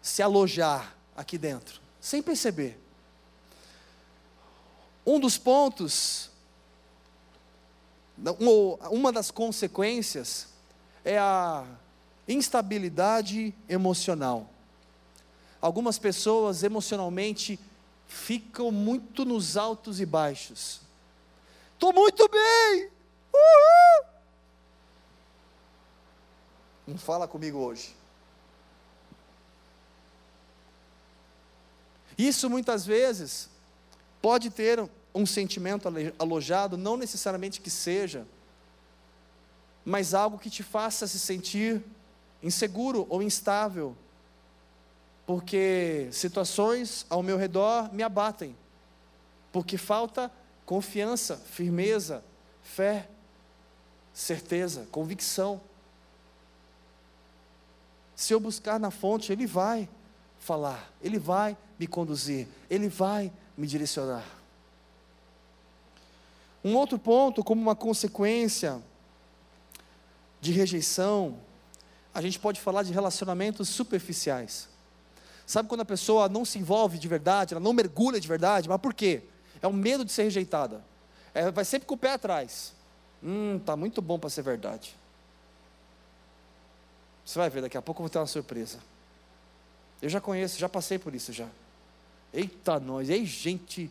se 0.00 0.22
alojar 0.22 0.96
aqui 1.16 1.36
dentro, 1.36 1.80
sem 2.00 2.22
perceber. 2.22 2.78
Um 5.04 5.18
dos 5.18 5.36
pontos, 5.36 6.30
uma 8.92 9.10
das 9.10 9.32
consequências 9.32 10.46
é 11.04 11.18
a 11.18 11.66
instabilidade 12.28 13.54
emocional. 13.68 14.48
Algumas 15.60 15.98
pessoas 15.98 16.62
emocionalmente 16.62 17.58
ficam 18.06 18.70
muito 18.70 19.24
nos 19.24 19.56
altos 19.56 19.98
e 20.00 20.06
baixos. 20.06 20.80
Estou 21.74 21.92
muito 21.92 22.28
bem, 22.28 22.90
Uhul! 23.32 24.06
Não 26.86 26.98
fala 26.98 27.26
comigo 27.26 27.58
hoje. 27.58 27.94
Isso 32.16 32.50
muitas 32.50 32.84
vezes 32.84 33.48
pode 34.20 34.50
ter 34.50 34.88
um 35.14 35.24
sentimento 35.24 35.88
alojado, 36.18 36.76
não 36.76 36.96
necessariamente 36.96 37.60
que 37.60 37.70
seja, 37.70 38.26
mas 39.84 40.14
algo 40.14 40.38
que 40.38 40.50
te 40.50 40.62
faça 40.62 41.06
se 41.06 41.18
sentir 41.18 41.82
inseguro 42.42 43.06
ou 43.08 43.22
instável, 43.22 43.96
porque 45.26 46.08
situações 46.12 47.04
ao 47.10 47.22
meu 47.22 47.36
redor 47.36 47.92
me 47.92 48.02
abatem, 48.02 48.56
porque 49.52 49.76
falta 49.76 50.30
confiança, 50.64 51.36
firmeza, 51.36 52.24
fé 52.62 53.08
certeza, 54.18 54.86
convicção. 54.90 55.60
Se 58.16 58.34
eu 58.34 58.40
buscar 58.40 58.80
na 58.80 58.90
fonte, 58.90 59.32
Ele 59.32 59.46
vai 59.46 59.88
falar, 60.40 60.92
Ele 61.00 61.18
vai 61.18 61.56
me 61.78 61.86
conduzir, 61.86 62.48
Ele 62.68 62.88
vai 62.88 63.32
me 63.56 63.64
direcionar. 63.64 64.24
Um 66.64 66.74
outro 66.74 66.98
ponto, 66.98 67.44
como 67.44 67.62
uma 67.62 67.76
consequência 67.76 68.82
de 70.40 70.50
rejeição, 70.50 71.38
a 72.14 72.20
gente 72.20 72.38
pode 72.38 72.60
falar 72.60 72.82
de 72.82 72.92
relacionamentos 72.92 73.68
superficiais. 73.68 74.68
Sabe 75.46 75.68
quando 75.68 75.80
a 75.80 75.84
pessoa 75.84 76.28
não 76.28 76.44
se 76.44 76.58
envolve 76.58 76.98
de 76.98 77.08
verdade, 77.08 77.54
ela 77.54 77.60
não 77.60 77.72
mergulha 77.72 78.20
de 78.20 78.28
verdade, 78.28 78.68
mas 78.68 78.80
por 78.80 78.92
quê? 78.92 79.22
É 79.62 79.66
o 79.66 79.72
medo 79.72 80.04
de 80.04 80.12
ser 80.12 80.24
rejeitada. 80.24 80.84
É, 81.32 81.50
vai 81.50 81.64
sempre 81.64 81.86
com 81.86 81.94
o 81.94 81.98
pé 81.98 82.12
atrás. 82.12 82.74
Hum, 83.22 83.58
tá 83.64 83.76
muito 83.76 84.02
bom 84.02 84.18
para 84.18 84.30
ser 84.30 84.42
verdade. 84.42 84.94
Você 87.24 87.38
vai 87.38 87.50
ver, 87.50 87.62
daqui 87.62 87.76
a 87.76 87.82
pouco 87.82 88.00
eu 88.00 88.04
vou 88.04 88.10
ter 88.10 88.18
uma 88.18 88.26
surpresa. 88.26 88.78
Eu 90.00 90.08
já 90.08 90.20
conheço, 90.20 90.58
já 90.58 90.68
passei 90.68 90.98
por 90.98 91.14
isso 91.14 91.32
já. 91.32 91.46
Eita, 92.32 92.78
nós, 92.78 93.10
ei, 93.10 93.24
gente. 93.24 93.90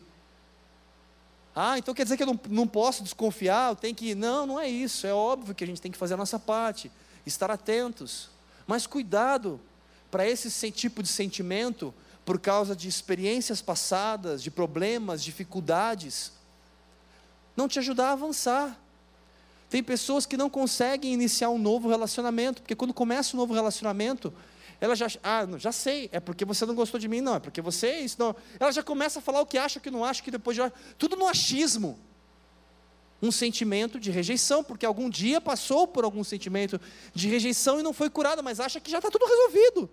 Ah, 1.54 1.78
então 1.78 1.92
quer 1.92 2.04
dizer 2.04 2.16
que 2.16 2.22
eu 2.22 2.26
não, 2.26 2.40
não 2.48 2.66
posso 2.66 3.02
desconfiar, 3.02 3.72
eu 3.72 3.76
tenho 3.76 3.94
que. 3.94 4.14
Não, 4.14 4.46
não 4.46 4.60
é 4.60 4.68
isso. 4.68 5.06
É 5.06 5.12
óbvio 5.12 5.54
que 5.54 5.64
a 5.64 5.66
gente 5.66 5.80
tem 5.80 5.90
que 5.90 5.98
fazer 5.98 6.14
a 6.14 6.16
nossa 6.16 6.38
parte, 6.38 6.90
estar 7.28 7.50
atentos. 7.50 8.30
Mas 8.66 8.86
cuidado 8.86 9.60
para 10.10 10.28
esse 10.28 10.70
tipo 10.70 11.02
de 11.02 11.08
sentimento, 11.08 11.94
por 12.24 12.38
causa 12.40 12.74
de 12.74 12.88
experiências 12.88 13.62
passadas, 13.62 14.42
de 14.42 14.50
problemas, 14.50 15.22
dificuldades, 15.22 16.32
não 17.56 17.68
te 17.68 17.78
ajudar 17.78 18.08
a 18.08 18.12
avançar. 18.12 18.78
Tem 19.70 19.82
pessoas 19.82 20.26
que 20.26 20.36
não 20.36 20.48
conseguem 20.48 21.12
iniciar 21.12 21.50
um 21.50 21.58
novo 21.58 21.88
relacionamento, 21.88 22.62
porque 22.62 22.74
quando 22.74 22.94
começa 22.94 23.36
um 23.36 23.40
novo 23.40 23.52
relacionamento, 23.54 24.32
ela 24.80 24.94
já, 24.94 25.06
ah, 25.22 25.46
já 25.58 25.72
sei, 25.72 26.08
é 26.12 26.20
porque 26.20 26.44
você 26.44 26.64
não 26.64 26.74
gostou 26.74 27.00
de 27.00 27.08
mim, 27.08 27.20
não, 27.20 27.34
é 27.34 27.40
porque 27.40 27.60
você 27.60 28.00
isso, 28.00 28.16
não. 28.18 28.34
Ela 28.60 28.72
já 28.72 28.82
começa 28.82 29.18
a 29.18 29.22
falar 29.22 29.40
o 29.40 29.46
que 29.46 29.58
acha, 29.58 29.78
o 29.78 29.82
que 29.82 29.90
não 29.90 30.04
acha, 30.04 30.22
que 30.22 30.30
depois 30.30 30.56
já. 30.56 30.70
Tudo 30.96 31.16
no 31.16 31.26
achismo. 31.26 31.98
Um 33.20 33.32
sentimento 33.32 33.98
de 33.98 34.10
rejeição, 34.10 34.62
porque 34.62 34.86
algum 34.86 35.10
dia 35.10 35.40
passou 35.40 35.86
por 35.86 36.04
algum 36.04 36.22
sentimento 36.22 36.80
de 37.12 37.28
rejeição 37.28 37.80
e 37.80 37.82
não 37.82 37.92
foi 37.92 38.08
curado, 38.08 38.42
mas 38.42 38.60
acha 38.60 38.80
que 38.80 38.90
já 38.90 38.98
está 38.98 39.10
tudo 39.10 39.26
resolvido. 39.26 39.90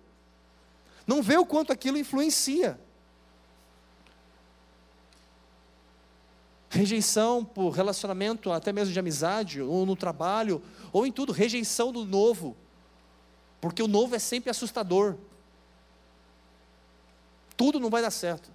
Não 1.07 1.21
vê 1.21 1.37
o 1.37 1.45
quanto 1.45 1.73
aquilo 1.73 1.97
influencia. 1.97 2.79
Rejeição 6.69 7.43
por 7.43 7.69
relacionamento, 7.71 8.51
até 8.51 8.73
mesmo 8.73 8.93
de 8.93 8.99
amizade, 8.99 9.61
ou 9.61 9.85
no 9.85 9.95
trabalho, 9.95 10.61
ou 10.91 11.05
em 11.05 11.11
tudo, 11.11 11.31
rejeição 11.31 11.91
do 11.91 12.05
novo 12.05 12.55
porque 13.65 13.81
o 13.81 13.87
novo 13.87 14.15
é 14.15 14.19
sempre 14.19 14.51
assustador. 14.51 15.15
Tudo 17.57 17.79
não 17.79 17.89
vai 17.89 17.99
dar 17.99 18.11
certo. 18.11 18.47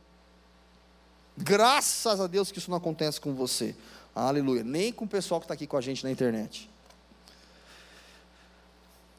Graças 1.36 2.20
a 2.20 2.28
Deus 2.28 2.52
que 2.52 2.58
isso 2.58 2.70
não 2.70 2.78
acontece 2.78 3.20
com 3.20 3.34
você. 3.34 3.74
Aleluia. 4.14 4.64
Nem 4.64 4.92
com 4.92 5.04
o 5.04 5.08
pessoal 5.08 5.40
que 5.40 5.44
está 5.44 5.54
aqui 5.54 5.66
com 5.66 5.76
a 5.76 5.80
gente 5.80 6.04
na 6.04 6.10
internet. 6.10 6.68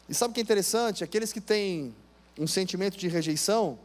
E 0.07 0.13
sabe 0.13 0.31
o 0.31 0.33
que 0.33 0.41
é 0.41 0.43
interessante? 0.43 1.03
Aqueles 1.03 1.31
que 1.31 1.39
têm 1.39 1.95
um 2.37 2.47
sentimento 2.47 2.97
de 2.97 3.07
rejeição, 3.07 3.79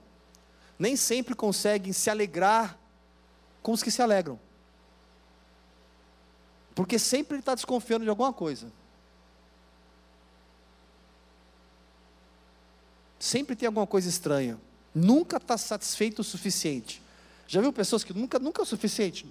nem 0.79 0.97
sempre 0.97 1.35
conseguem 1.35 1.93
se 1.93 2.11
alegrar 2.11 2.79
com 3.63 3.73
os 3.73 3.83
que 3.83 3.91
se 3.91 4.03
alegram. 4.03 4.39
Porque 6.75 6.99
sempre 6.99 7.37
ele 7.37 7.41
está 7.41 7.55
desconfiando 7.55 8.05
de 8.05 8.11
alguma 8.11 8.33
coisa. 8.33 8.71
Sempre 13.19 13.57
tem 13.57 13.67
alguma 13.67 13.87
coisa 13.87 14.09
estranha. 14.09 14.59
Nunca 14.95 15.39
está 15.39 15.57
satisfeito 15.57 16.21
o 16.21 16.25
suficiente. 16.25 17.03
Já 17.47 17.61
viu 17.61 17.73
pessoas 17.73 18.05
que 18.05 18.13
nunca, 18.13 18.39
nunca 18.39 18.61
é 18.61 18.65
o 18.65 18.67
suficiente? 18.67 19.27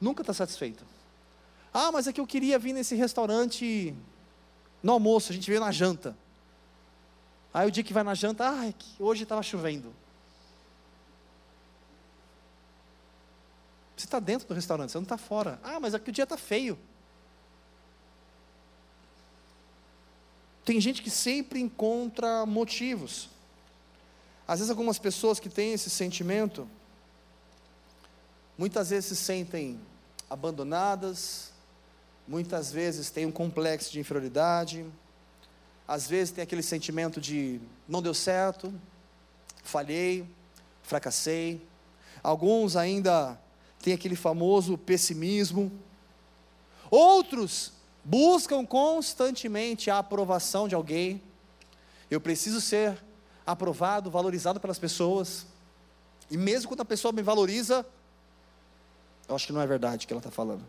Nunca 0.00 0.22
está 0.22 0.34
satisfeito. 0.34 0.84
Ah, 1.72 1.92
mas 1.92 2.06
é 2.06 2.12
que 2.12 2.20
eu 2.20 2.26
queria 2.26 2.58
vir 2.58 2.72
nesse 2.72 2.94
restaurante 2.94 3.94
no 4.82 4.92
almoço, 4.92 5.30
a 5.30 5.34
gente 5.34 5.48
veio 5.48 5.60
na 5.60 5.70
janta. 5.70 6.16
Aí 7.52 7.68
o 7.68 7.70
dia 7.70 7.84
que 7.84 7.92
vai 7.92 8.02
na 8.02 8.14
janta, 8.14 8.48
ah, 8.48 8.68
é 8.68 8.74
hoje 8.98 9.24
estava 9.24 9.42
chovendo. 9.42 9.94
Você 13.96 14.06
está 14.06 14.18
dentro 14.18 14.48
do 14.48 14.54
restaurante, 14.54 14.90
você 14.90 14.98
não 14.98 15.02
está 15.02 15.18
fora. 15.18 15.60
Ah, 15.62 15.78
mas 15.78 15.92
é 15.92 15.98
que 15.98 16.08
o 16.08 16.12
dia 16.12 16.24
está 16.24 16.36
feio. 16.36 16.78
Tem 20.64 20.80
gente 20.80 21.02
que 21.02 21.10
sempre 21.10 21.60
encontra 21.60 22.46
motivos. 22.46 23.28
Às 24.48 24.60
vezes, 24.60 24.70
algumas 24.70 24.98
pessoas 24.98 25.38
que 25.38 25.48
têm 25.48 25.72
esse 25.72 25.90
sentimento, 25.90 26.68
muitas 28.56 28.90
vezes 28.90 29.06
se 29.06 29.16
sentem 29.16 29.78
abandonadas, 30.28 31.52
muitas 32.30 32.70
vezes 32.70 33.10
têm 33.10 33.26
um 33.26 33.32
complexo 33.32 33.90
de 33.90 33.98
inferioridade, 33.98 34.86
às 35.86 36.06
vezes 36.06 36.32
tem 36.32 36.44
aquele 36.44 36.62
sentimento 36.62 37.20
de 37.20 37.60
não 37.88 38.00
deu 38.00 38.14
certo, 38.14 38.72
falhei, 39.64 40.24
fracassei. 40.80 41.60
Alguns 42.22 42.76
ainda 42.76 43.36
têm 43.82 43.94
aquele 43.94 44.14
famoso 44.14 44.78
pessimismo. 44.78 45.72
Outros 46.88 47.72
buscam 48.04 48.64
constantemente 48.64 49.90
a 49.90 49.98
aprovação 49.98 50.68
de 50.68 50.76
alguém. 50.76 51.20
Eu 52.08 52.20
preciso 52.20 52.60
ser 52.60 52.96
aprovado, 53.44 54.08
valorizado 54.08 54.60
pelas 54.60 54.78
pessoas. 54.78 55.46
E 56.30 56.36
mesmo 56.36 56.68
quando 56.68 56.82
a 56.82 56.84
pessoa 56.84 57.10
me 57.10 57.22
valoriza, 57.22 57.84
eu 59.28 59.34
acho 59.34 59.48
que 59.48 59.52
não 59.52 59.60
é 59.60 59.66
verdade 59.66 60.04
o 60.04 60.06
que 60.06 60.12
ela 60.12 60.20
está 60.20 60.30
falando. 60.30 60.64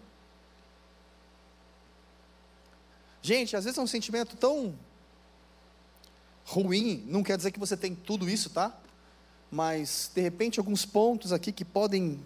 Gente, 3.22 3.56
às 3.56 3.66
vezes 3.66 3.78
é 3.78 3.82
um 3.82 3.88
sentimento 3.88 4.36
tão 4.36 4.74
ruim, 6.44 7.06
não 7.08 7.24
quer 7.24 7.38
dizer 7.38 7.52
que 7.52 7.60
você 7.60 7.78
tem 7.78 7.94
tudo 7.94 8.30
isso, 8.30 8.50
tá? 8.50 8.76
Mas, 9.50 10.12
de 10.14 10.22
repente, 10.22 10.60
alguns 10.60 10.86
pontos 10.86 11.32
aqui 11.32 11.52
que 11.52 11.64
podem 11.64 12.20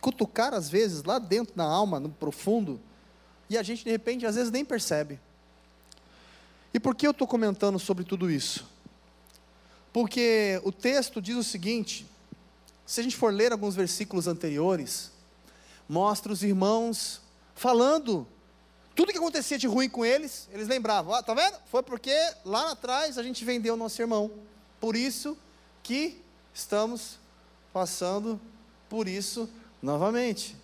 cutucar, 0.00 0.52
às 0.52 0.68
vezes, 0.68 1.02
lá 1.04 1.18
dentro 1.18 1.54
da 1.54 1.64
alma, 1.64 1.98
no 1.98 2.10
profundo, 2.10 2.80
e 3.48 3.56
a 3.56 3.62
gente 3.62 3.84
de 3.84 3.90
repente 3.90 4.26
às 4.26 4.34
vezes 4.34 4.50
nem 4.50 4.64
percebe. 4.64 5.20
E 6.74 6.80
por 6.80 6.94
que 6.94 7.06
eu 7.06 7.12
estou 7.12 7.26
comentando 7.26 7.78
sobre 7.78 8.04
tudo 8.04 8.30
isso? 8.30 8.66
Porque 9.92 10.60
o 10.64 10.72
texto 10.72 11.22
diz 11.22 11.36
o 11.36 11.44
seguinte: 11.44 12.06
se 12.84 13.00
a 13.00 13.02
gente 13.02 13.16
for 13.16 13.32
ler 13.32 13.52
alguns 13.52 13.74
versículos 13.74 14.26
anteriores, 14.26 15.10
mostra 15.88 16.32
os 16.32 16.42
irmãos 16.42 17.20
falando 17.54 18.26
tudo 18.96 19.12
que 19.12 19.18
acontecia 19.18 19.58
de 19.58 19.66
ruim 19.66 19.90
com 19.90 20.06
eles, 20.06 20.48
eles 20.50 20.66
lembravam, 20.66 21.12
ah, 21.12 21.22
tá 21.22 21.34
vendo? 21.34 21.58
Foi 21.66 21.82
porque 21.82 22.16
lá 22.46 22.72
atrás 22.72 23.18
a 23.18 23.22
gente 23.22 23.44
vendeu 23.44 23.74
o 23.74 23.76
nosso 23.76 24.00
irmão. 24.00 24.30
Por 24.80 24.96
isso 24.96 25.36
que 25.82 26.24
estamos 26.54 27.18
passando 27.74 28.40
por 28.88 29.06
isso 29.06 29.50
novamente. 29.82 30.56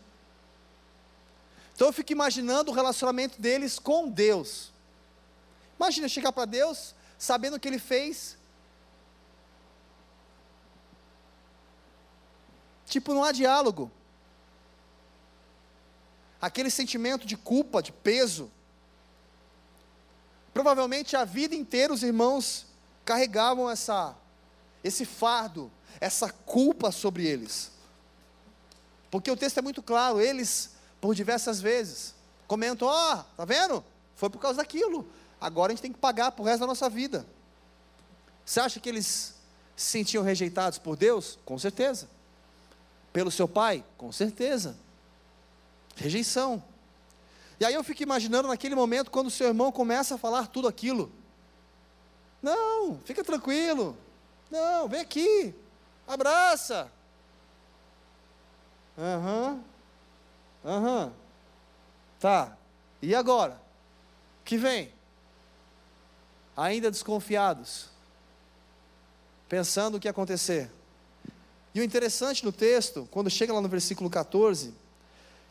Então 1.74 1.88
eu 1.88 1.92
fico 1.92 2.10
imaginando 2.10 2.70
o 2.70 2.74
relacionamento 2.74 3.38
deles 3.38 3.78
com 3.78 4.08
Deus. 4.08 4.72
Imagina 5.78 6.08
chegar 6.08 6.32
para 6.32 6.46
Deus, 6.46 6.94
sabendo 7.18 7.56
o 7.56 7.60
que 7.60 7.68
ele 7.68 7.78
fez. 7.78 8.38
Tipo, 12.86 13.12
não 13.12 13.24
há 13.24 13.30
diálogo. 13.30 13.90
Aquele 16.42 16.70
sentimento 16.70 17.24
de 17.24 17.36
culpa, 17.36 17.80
de 17.80 17.92
peso. 17.92 18.50
Provavelmente 20.52 21.16
a 21.16 21.24
vida 21.24 21.54
inteira 21.54 21.92
os 21.92 22.02
irmãos 22.02 22.66
carregavam 23.04 23.70
essa, 23.70 24.14
esse 24.82 25.04
fardo, 25.04 25.70
essa 26.00 26.30
culpa 26.30 26.90
sobre 26.90 27.24
eles. 27.24 27.70
Porque 29.08 29.30
o 29.30 29.36
texto 29.36 29.58
é 29.58 29.62
muito 29.62 29.82
claro, 29.82 30.20
eles 30.20 30.72
por 31.00 31.14
diversas 31.14 31.60
vezes. 31.60 32.14
Comentam: 32.48 32.88
ó, 32.88 33.14
oh, 33.14 33.24
tá 33.36 33.44
vendo? 33.44 33.84
Foi 34.16 34.28
por 34.28 34.40
causa 34.40 34.58
daquilo. 34.58 35.08
Agora 35.40 35.72
a 35.72 35.74
gente 35.74 35.82
tem 35.82 35.92
que 35.92 35.98
pagar 35.98 36.32
por 36.32 36.44
resto 36.44 36.60
da 36.60 36.66
nossa 36.66 36.88
vida. 36.90 37.24
Você 38.44 38.58
acha 38.58 38.80
que 38.80 38.88
eles 38.88 39.34
se 39.76 39.90
sentiam 39.90 40.24
rejeitados 40.24 40.78
por 40.78 40.96
Deus? 40.96 41.38
Com 41.44 41.58
certeza. 41.58 42.08
Pelo 43.12 43.30
seu 43.30 43.46
pai? 43.46 43.84
Com 43.96 44.10
certeza. 44.10 44.76
Rejeição. 45.96 46.62
E 47.60 47.64
aí 47.64 47.74
eu 47.74 47.84
fico 47.84 48.02
imaginando 48.02 48.48
naquele 48.48 48.74
momento 48.74 49.10
quando 49.10 49.28
o 49.28 49.30
seu 49.30 49.48
irmão 49.48 49.70
começa 49.70 50.14
a 50.14 50.18
falar 50.18 50.48
tudo 50.48 50.66
aquilo. 50.66 51.12
Não, 52.42 52.98
fica 53.04 53.22
tranquilo. 53.22 53.96
Não, 54.50 54.88
vem 54.88 55.00
aqui. 55.00 55.54
Abraça. 56.06 56.90
Aham. 58.98 59.62
Uhum. 60.64 60.70
Aham. 60.70 61.04
Uhum. 61.04 61.12
Tá. 62.18 62.56
E 63.00 63.14
agora? 63.14 63.60
O 64.40 64.44
que 64.44 64.56
vem? 64.56 64.92
Ainda 66.56 66.90
desconfiados. 66.90 67.90
Pensando 69.48 69.96
o 69.96 70.00
que 70.00 70.06
ia 70.06 70.12
acontecer. 70.12 70.70
E 71.74 71.80
o 71.80 71.84
interessante 71.84 72.44
no 72.44 72.52
texto, 72.52 73.08
quando 73.10 73.30
chega 73.30 73.52
lá 73.52 73.60
no 73.60 73.68
versículo 73.68 74.10
14, 74.10 74.74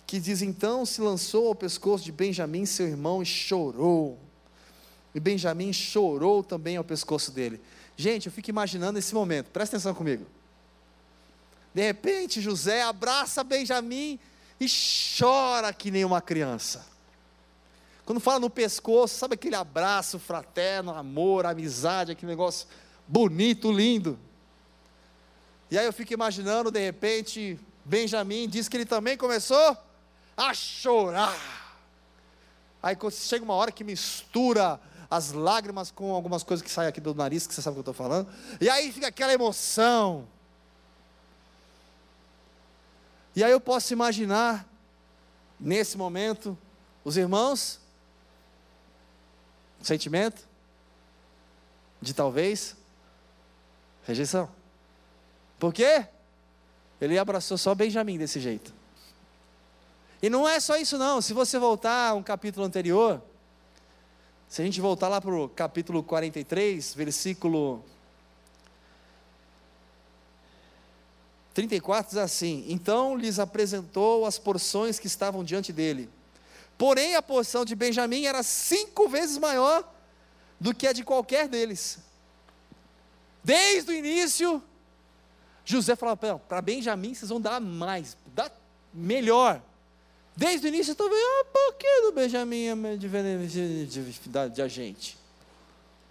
que 0.05 0.19
diz: 0.19 0.41
Então 0.41 0.85
se 0.85 1.01
lançou 1.01 1.47
ao 1.47 1.55
pescoço 1.55 2.03
de 2.03 2.11
Benjamim, 2.11 2.65
seu 2.65 2.87
irmão, 2.87 3.21
e 3.21 3.25
chorou. 3.25 4.19
E 5.13 5.19
Benjamim 5.19 5.71
chorou 5.73 6.43
também 6.43 6.77
ao 6.77 6.83
pescoço 6.83 7.31
dele. 7.31 7.61
Gente, 7.97 8.25
eu 8.27 8.31
fico 8.31 8.49
imaginando 8.49 8.97
esse 8.97 9.13
momento, 9.13 9.49
presta 9.51 9.75
atenção 9.75 9.93
comigo. 9.93 10.25
De 11.73 11.81
repente, 11.81 12.41
José 12.41 12.81
abraça 12.81 13.43
Benjamim 13.43 14.19
e 14.59 14.65
chora 15.17 15.73
que 15.73 15.91
nem 15.91 16.03
uma 16.03 16.21
criança. 16.21 16.85
Quando 18.05 18.19
fala 18.19 18.39
no 18.39 18.49
pescoço, 18.49 19.17
sabe 19.17 19.35
aquele 19.35 19.55
abraço 19.55 20.19
fraterno, 20.19 20.91
amor, 20.93 21.45
amizade, 21.45 22.11
aquele 22.11 22.31
negócio 22.31 22.67
bonito, 23.07 23.71
lindo. 23.71 24.19
E 25.69 25.77
aí 25.77 25.85
eu 25.85 25.93
fico 25.93 26.13
imaginando, 26.13 26.69
de 26.69 26.79
repente, 26.79 27.57
Benjamin 27.85 28.49
diz 28.49 28.67
que 28.67 28.75
ele 28.75 28.85
também 28.85 29.15
começou 29.15 29.77
a 30.49 30.53
chorar. 30.53 31.37
Aí 32.81 32.97
chega 33.11 33.43
uma 33.43 33.53
hora 33.53 33.71
que 33.71 33.83
mistura 33.83 34.79
as 35.09 35.31
lágrimas 35.31 35.91
com 35.91 36.13
algumas 36.13 36.41
coisas 36.41 36.63
que 36.63 36.71
saem 36.71 36.89
aqui 36.89 36.99
do 36.99 37.13
nariz, 37.13 37.45
que 37.45 37.53
você 37.53 37.61
sabe 37.61 37.73
o 37.73 37.83
que 37.83 37.89
eu 37.89 37.91
estou 37.91 38.05
falando. 38.05 38.27
E 38.59 38.69
aí 38.69 38.91
fica 38.91 39.07
aquela 39.07 39.33
emoção. 39.33 40.27
E 43.35 43.43
aí 43.43 43.51
eu 43.51 43.61
posso 43.61 43.93
imaginar, 43.93 44.67
nesse 45.59 45.97
momento, 45.97 46.57
os 47.03 47.17
irmãos, 47.17 47.79
sentimento 49.81 50.47
de 52.01 52.13
talvez 52.13 52.75
rejeição. 54.05 54.49
Por 55.59 55.73
quê? 55.73 56.07
Ele 56.99 57.17
abraçou 57.17 57.57
só 57.57 57.75
Benjamim 57.75 58.17
desse 58.17 58.39
jeito. 58.39 58.80
E 60.21 60.29
não 60.29 60.47
é 60.47 60.59
só 60.59 60.77
isso, 60.77 60.97
não. 60.97 61.21
Se 61.21 61.33
você 61.33 61.57
voltar 61.57 62.09
a 62.09 62.13
um 62.13 62.21
capítulo 62.21 62.65
anterior, 62.65 63.21
se 64.47 64.61
a 64.61 64.65
gente 64.65 64.79
voltar 64.79 65.07
lá 65.07 65.19
para 65.19 65.33
o 65.33 65.49
capítulo 65.49 66.03
43, 66.03 66.93
versículo 66.93 67.83
34, 71.53 72.09
diz 72.11 72.17
assim: 72.17 72.65
Então 72.67 73.17
lhes 73.17 73.39
apresentou 73.39 74.25
as 74.25 74.37
porções 74.37 74.99
que 74.99 75.07
estavam 75.07 75.43
diante 75.43 75.73
dele. 75.73 76.09
Porém, 76.77 77.15
a 77.15 77.21
porção 77.21 77.65
de 77.65 77.75
Benjamim 77.75 78.25
era 78.25 78.43
cinco 78.43 79.07
vezes 79.07 79.37
maior 79.37 79.89
do 80.59 80.73
que 80.75 80.85
a 80.85 80.93
de 80.93 81.03
qualquer 81.03 81.47
deles. 81.47 81.97
Desde 83.43 83.89
o 83.89 83.93
início, 83.93 84.61
José 85.65 85.95
falava: 85.95 86.39
para 86.39 86.61
Benjamim 86.61 87.13
vocês 87.13 87.29
vão 87.29 87.41
dar 87.41 87.59
mais, 87.59 88.15
dá 88.27 88.51
melhor. 88.93 89.61
Desde 90.41 90.65
o 90.65 90.69
início, 90.69 90.93
estou 90.93 91.07
vendo, 91.07 91.21
ah, 91.21 91.45
por 91.53 91.75
que 91.75 92.01
do 92.01 92.11
Benjamim 92.13 92.65
é 92.65 92.97
de, 92.97 93.07
de, 93.47 93.85
de, 93.85 94.49
de 94.49 94.61
agente? 94.63 95.15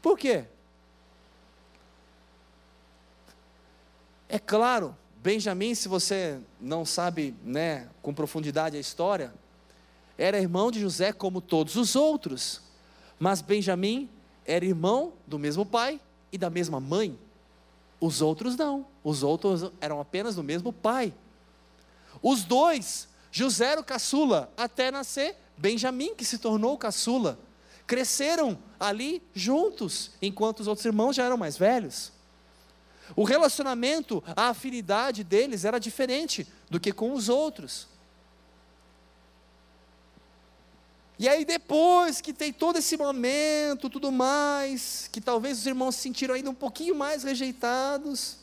Por 0.00 0.16
quê? 0.16 0.44
É 4.28 4.38
claro, 4.38 4.96
Benjamim, 5.16 5.74
se 5.74 5.88
você 5.88 6.38
não 6.60 6.86
sabe 6.86 7.34
né, 7.42 7.88
com 8.00 8.14
profundidade 8.14 8.76
a 8.76 8.80
história, 8.80 9.34
era 10.16 10.38
irmão 10.38 10.70
de 10.70 10.78
José 10.78 11.12
como 11.12 11.40
todos 11.40 11.74
os 11.74 11.96
outros, 11.96 12.62
mas 13.18 13.42
Benjamim 13.42 14.08
era 14.46 14.64
irmão 14.64 15.12
do 15.26 15.40
mesmo 15.40 15.66
pai 15.66 16.00
e 16.30 16.38
da 16.38 16.48
mesma 16.48 16.78
mãe. 16.78 17.18
Os 18.00 18.22
outros 18.22 18.56
não, 18.56 18.86
os 19.02 19.24
outros 19.24 19.72
eram 19.80 20.00
apenas 20.00 20.36
do 20.36 20.44
mesmo 20.44 20.72
pai. 20.72 21.12
Os 22.22 22.44
dois 22.44 23.09
José 23.30 23.66
era 23.66 23.80
o 23.80 23.84
caçula 23.84 24.52
até 24.56 24.90
nascer 24.90 25.36
Benjamim, 25.60 26.14
que 26.14 26.24
se 26.24 26.38
tornou 26.38 26.72
o 26.72 26.78
caçula. 26.78 27.38
Cresceram 27.86 28.58
ali 28.78 29.22
juntos, 29.34 30.12
enquanto 30.22 30.60
os 30.60 30.66
outros 30.66 30.86
irmãos 30.86 31.14
já 31.14 31.24
eram 31.24 31.36
mais 31.36 31.58
velhos. 31.58 32.12
O 33.14 33.24
relacionamento, 33.24 34.24
a 34.34 34.48
afinidade 34.48 35.22
deles 35.22 35.66
era 35.66 35.78
diferente 35.78 36.46
do 36.70 36.80
que 36.80 36.92
com 36.92 37.12
os 37.12 37.28
outros. 37.28 37.88
E 41.18 41.28
aí, 41.28 41.44
depois 41.44 42.22
que 42.22 42.32
tem 42.32 42.50
todo 42.50 42.78
esse 42.78 42.96
momento, 42.96 43.90
tudo 43.90 44.10
mais, 44.10 45.10
que 45.12 45.20
talvez 45.20 45.58
os 45.58 45.66
irmãos 45.66 45.94
se 45.96 46.00
sentiram 46.00 46.34
ainda 46.34 46.48
um 46.48 46.54
pouquinho 46.54 46.94
mais 46.94 47.22
rejeitados. 47.22 48.38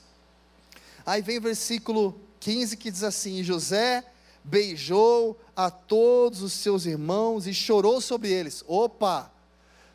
Aí 1.03 1.23
vem 1.23 1.39
o 1.39 1.41
versículo 1.41 2.21
15 2.39 2.77
que 2.77 2.91
diz 2.91 3.01
assim: 3.01 3.41
José 3.43 4.05
beijou 4.47 5.37
a 5.53 5.69
todos 5.69 6.41
os 6.41 6.53
seus 6.53 6.85
irmãos 6.85 7.45
e 7.45 7.53
chorou 7.53 7.99
sobre 7.99 8.31
eles. 8.31 8.63
Opa! 8.65 9.29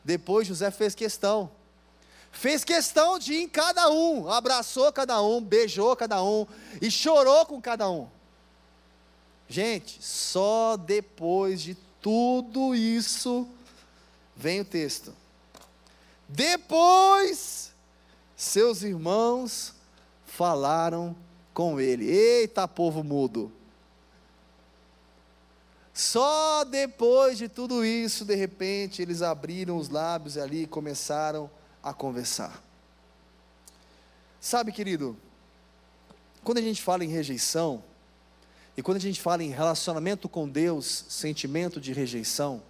Depois 0.04 0.46
José 0.46 0.70
fez 0.70 0.94
questão. 0.94 1.50
Fez 2.30 2.62
questão 2.64 3.18
de 3.18 3.34
ir 3.34 3.42
em 3.42 3.48
cada 3.48 3.90
um, 3.90 4.28
abraçou 4.28 4.92
cada 4.92 5.22
um, 5.22 5.40
beijou 5.40 5.94
cada 5.96 6.22
um 6.22 6.46
e 6.80 6.90
chorou 6.90 7.46
com 7.46 7.60
cada 7.60 7.90
um. 7.90 8.08
Gente, 9.48 10.02
só 10.02 10.76
depois 10.76 11.62
de 11.62 11.76
tudo 12.00 12.74
isso 12.74 13.46
vem 14.36 14.60
o 14.60 14.64
texto. 14.64 15.14
Depois 16.28 17.72
seus 18.34 18.82
irmãos 18.82 19.74
falaram 20.26 21.14
com 21.54 21.78
ele. 21.78 22.06
Eita, 22.06 22.66
povo 22.66 23.04
mudo. 23.04 23.52
Só 25.94 26.64
depois 26.64 27.36
de 27.36 27.48
tudo 27.48 27.84
isso, 27.84 28.24
de 28.24 28.34
repente, 28.34 29.02
eles 29.02 29.20
abriram 29.20 29.76
os 29.76 29.88
lábios 29.88 30.38
ali 30.38 30.62
e 30.62 30.66
começaram 30.66 31.50
a 31.82 31.92
conversar. 31.92 32.62
Sabe, 34.40 34.72
querido, 34.72 35.16
quando 36.42 36.58
a 36.58 36.62
gente 36.62 36.82
fala 36.82 37.04
em 37.04 37.08
rejeição, 37.08 37.82
e 38.76 38.82
quando 38.82 38.96
a 38.96 39.00
gente 39.00 39.20
fala 39.20 39.44
em 39.44 39.50
relacionamento 39.50 40.28
com 40.28 40.48
Deus, 40.48 41.04
sentimento 41.08 41.80
de 41.80 41.92
rejeição, 41.92 42.62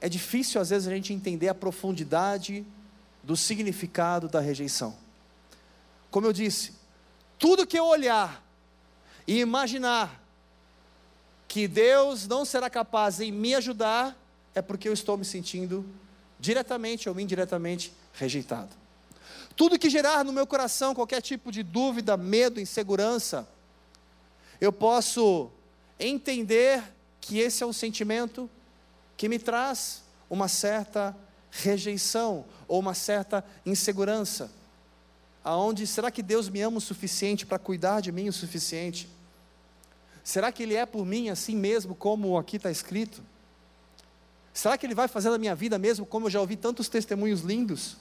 é 0.00 0.08
difícil 0.08 0.60
às 0.60 0.70
vezes 0.70 0.88
a 0.88 0.90
gente 0.90 1.12
entender 1.12 1.48
a 1.48 1.54
profundidade 1.54 2.64
do 3.22 3.36
significado 3.36 4.28
da 4.28 4.40
rejeição. 4.40 4.96
Como 6.10 6.26
eu 6.26 6.32
disse, 6.32 6.72
tudo 7.38 7.66
que 7.66 7.78
eu 7.78 7.84
olhar 7.84 8.42
e 9.26 9.40
imaginar 9.40 10.25
que 11.48 11.68
Deus 11.68 12.26
não 12.26 12.44
será 12.44 12.68
capaz 12.68 13.20
em 13.20 13.30
me 13.30 13.54
ajudar, 13.54 14.16
é 14.54 14.62
porque 14.62 14.88
eu 14.88 14.92
estou 14.92 15.16
me 15.16 15.24
sentindo 15.24 15.86
diretamente 16.38 17.08
ou 17.08 17.18
indiretamente 17.18 17.92
rejeitado. 18.12 18.70
Tudo 19.54 19.78
que 19.78 19.88
gerar 19.88 20.24
no 20.24 20.32
meu 20.32 20.46
coração 20.46 20.94
qualquer 20.94 21.22
tipo 21.22 21.50
de 21.50 21.62
dúvida, 21.62 22.16
medo, 22.16 22.60
insegurança, 22.60 23.48
eu 24.60 24.72
posso 24.72 25.50
entender 25.98 26.82
que 27.20 27.38
esse 27.38 27.62
é 27.62 27.66
um 27.66 27.72
sentimento 27.72 28.50
que 29.16 29.28
me 29.28 29.38
traz 29.38 30.02
uma 30.28 30.48
certa 30.48 31.16
rejeição 31.50 32.44
ou 32.68 32.80
uma 32.80 32.94
certa 32.94 33.44
insegurança. 33.64 34.50
Aonde 35.42 35.86
será 35.86 36.10
que 36.10 36.22
Deus 36.22 36.48
me 36.48 36.60
ama 36.60 36.78
o 36.78 36.80
suficiente 36.80 37.46
para 37.46 37.58
cuidar 37.58 38.00
de 38.00 38.12
mim 38.12 38.28
o 38.28 38.32
suficiente? 38.32 39.08
Será 40.26 40.50
que 40.50 40.64
Ele 40.64 40.74
é 40.74 40.84
por 40.84 41.06
mim 41.06 41.28
assim 41.28 41.54
mesmo, 41.54 41.94
como 41.94 42.36
aqui 42.36 42.56
está 42.56 42.68
escrito? 42.68 43.22
Será 44.52 44.76
que 44.76 44.84
Ele 44.84 44.92
vai 44.92 45.06
fazer 45.06 45.30
na 45.30 45.38
minha 45.38 45.54
vida 45.54 45.78
mesmo, 45.78 46.04
como 46.04 46.26
eu 46.26 46.30
já 46.30 46.40
ouvi 46.40 46.56
tantos 46.56 46.88
testemunhos 46.88 47.42
lindos? 47.42 47.96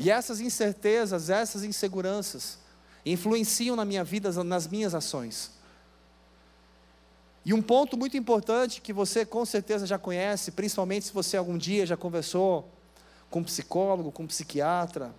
E 0.00 0.10
essas 0.10 0.40
incertezas, 0.40 1.30
essas 1.30 1.62
inseguranças, 1.62 2.58
influenciam 3.06 3.76
na 3.76 3.84
minha 3.84 4.02
vida, 4.02 4.32
nas 4.42 4.66
minhas 4.66 4.96
ações. 4.96 5.52
E 7.44 7.54
um 7.54 7.62
ponto 7.62 7.96
muito 7.96 8.16
importante 8.16 8.80
que 8.80 8.92
você 8.92 9.24
com 9.24 9.44
certeza 9.44 9.86
já 9.86 9.96
conhece, 9.96 10.50
principalmente 10.50 11.06
se 11.06 11.12
você 11.12 11.36
algum 11.36 11.56
dia 11.56 11.86
já 11.86 11.96
conversou 11.96 12.68
com 13.30 13.38
um 13.38 13.44
psicólogo, 13.44 14.10
com 14.10 14.24
um 14.24 14.26
psiquiatra, 14.26 15.14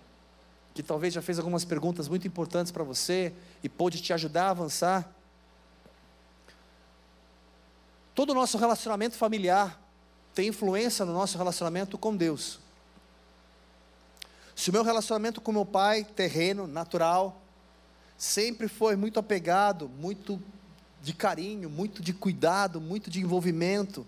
que 0.74 0.82
talvez 0.82 1.14
já 1.14 1.22
fez 1.22 1.38
algumas 1.38 1.64
perguntas 1.64 2.08
muito 2.08 2.26
importantes 2.26 2.72
para 2.72 2.82
você 2.82 3.32
e 3.62 3.68
pôde 3.68 4.02
te 4.02 4.12
ajudar 4.12 4.48
a 4.48 4.50
avançar. 4.50 5.08
Todo 8.12 8.30
o 8.30 8.34
nosso 8.34 8.58
relacionamento 8.58 9.16
familiar 9.16 9.80
tem 10.34 10.48
influência 10.48 11.04
no 11.04 11.12
nosso 11.12 11.38
relacionamento 11.38 11.96
com 11.96 12.16
Deus. 12.16 12.58
Se 14.54 14.70
o 14.70 14.72
meu 14.72 14.82
relacionamento 14.82 15.40
com 15.40 15.52
meu 15.52 15.64
pai, 15.64 16.04
terreno, 16.04 16.66
natural, 16.66 17.40
sempre 18.18 18.66
foi 18.66 18.96
muito 18.96 19.20
apegado, 19.20 19.88
muito 19.88 20.42
de 21.00 21.12
carinho, 21.12 21.70
muito 21.70 22.02
de 22.02 22.12
cuidado, 22.12 22.80
muito 22.80 23.10
de 23.10 23.20
envolvimento, 23.20 24.06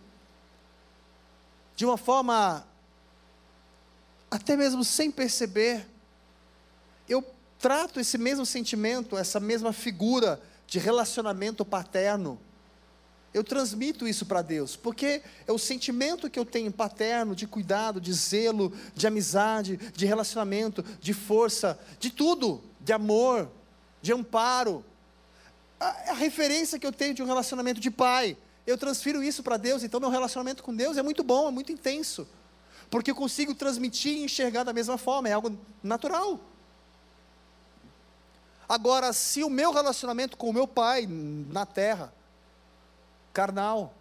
de 1.76 1.84
uma 1.84 1.96
forma 1.96 2.66
até 4.30 4.56
mesmo 4.56 4.82
sem 4.82 5.10
perceber, 5.10 5.86
trato 7.58 8.00
esse 8.00 8.18
mesmo 8.18 8.44
sentimento, 8.44 9.16
essa 9.16 9.40
mesma 9.40 9.72
figura 9.72 10.40
de 10.66 10.78
relacionamento 10.78 11.64
paterno, 11.64 12.38
eu 13.36 13.44
transmito 13.44 14.08
isso 14.08 14.24
para 14.24 14.40
Deus, 14.40 14.76
porque 14.76 15.22
é 15.46 15.52
o 15.52 15.58
sentimento 15.58 16.30
que 16.30 16.38
eu 16.38 16.44
tenho 16.44 16.72
paterno, 16.72 17.36
de 17.36 17.46
cuidado, 17.46 18.00
de 18.00 18.10
zelo, 18.12 18.72
de 18.94 19.06
amizade, 19.06 19.76
de 19.76 20.06
relacionamento, 20.06 20.82
de 21.00 21.12
força, 21.12 21.78
de 22.00 22.10
tudo, 22.10 22.62
de 22.80 22.94
amor, 22.94 23.50
de 24.00 24.10
amparo. 24.12 24.82
A, 25.78 26.12
a 26.12 26.14
referência 26.14 26.78
que 26.78 26.86
eu 26.86 26.92
tenho 26.92 27.12
de 27.12 27.22
um 27.22 27.26
relacionamento 27.26 27.78
de 27.78 27.90
pai, 27.90 28.38
eu 28.66 28.78
transfiro 28.78 29.22
isso 29.22 29.42
para 29.42 29.58
Deus, 29.58 29.82
então 29.82 30.00
meu 30.00 30.08
relacionamento 30.08 30.62
com 30.62 30.74
Deus 30.74 30.96
é 30.96 31.02
muito 31.02 31.22
bom, 31.22 31.48
é 31.48 31.50
muito 31.50 31.70
intenso, 31.70 32.26
porque 32.88 33.10
eu 33.10 33.14
consigo 33.14 33.54
transmitir 33.54 34.16
e 34.16 34.24
enxergar 34.24 34.64
da 34.64 34.72
mesma 34.72 34.96
forma, 34.96 35.28
é 35.28 35.32
algo 35.32 35.58
natural. 35.82 36.40
Agora, 38.68 39.12
se 39.12 39.44
o 39.44 39.50
meu 39.50 39.72
relacionamento 39.72 40.36
com 40.36 40.50
o 40.50 40.52
meu 40.52 40.66
pai 40.66 41.06
na 41.06 41.64
terra, 41.64 42.12
carnal, 43.32 43.94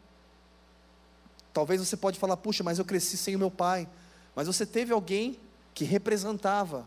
Talvez 1.56 1.80
você 1.80 1.96
pode 1.96 2.20
falar, 2.20 2.36
puxa, 2.36 2.66
mas 2.66 2.80
eu 2.80 2.84
cresci 2.84 3.16
sem 3.16 3.34
o 3.34 3.40
meu 3.40 3.50
pai. 3.50 3.88
Mas 4.36 4.46
você 4.46 4.66
teve 4.66 4.92
alguém 4.92 5.40
que 5.74 5.86
representava, 5.86 6.86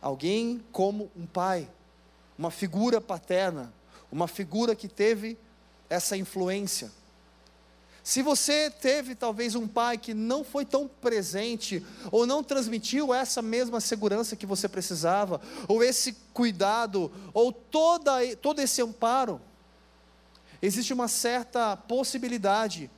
alguém 0.00 0.64
como 0.70 1.10
um 1.16 1.26
pai, 1.26 1.68
uma 2.38 2.48
figura 2.48 3.00
paterna, 3.00 3.72
uma 4.12 4.28
figura 4.28 4.76
que 4.76 4.86
teve 4.86 5.36
essa 5.90 6.16
influência. 6.16 6.92
Se 8.08 8.22
você 8.22 8.70
teve 8.70 9.14
talvez 9.14 9.54
um 9.54 9.68
pai 9.68 9.98
que 9.98 10.14
não 10.14 10.42
foi 10.42 10.64
tão 10.64 10.88
presente, 10.88 11.84
ou 12.10 12.26
não 12.26 12.42
transmitiu 12.42 13.12
essa 13.12 13.42
mesma 13.42 13.82
segurança 13.82 14.34
que 14.34 14.46
você 14.46 14.66
precisava, 14.66 15.42
ou 15.68 15.84
esse 15.84 16.16
cuidado, 16.32 17.12
ou 17.34 17.52
toda, 17.52 18.34
todo 18.36 18.62
esse 18.62 18.80
amparo, 18.80 19.38
existe 20.62 20.90
uma 20.94 21.06
certa 21.06 21.76
possibilidade 21.76 22.90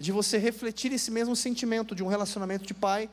de 0.00 0.10
você 0.10 0.38
refletir 0.38 0.90
esse 0.94 1.10
mesmo 1.10 1.36
sentimento 1.36 1.94
de 1.94 2.02
um 2.02 2.08
relacionamento 2.08 2.64
de 2.64 2.72
pai 2.72 3.10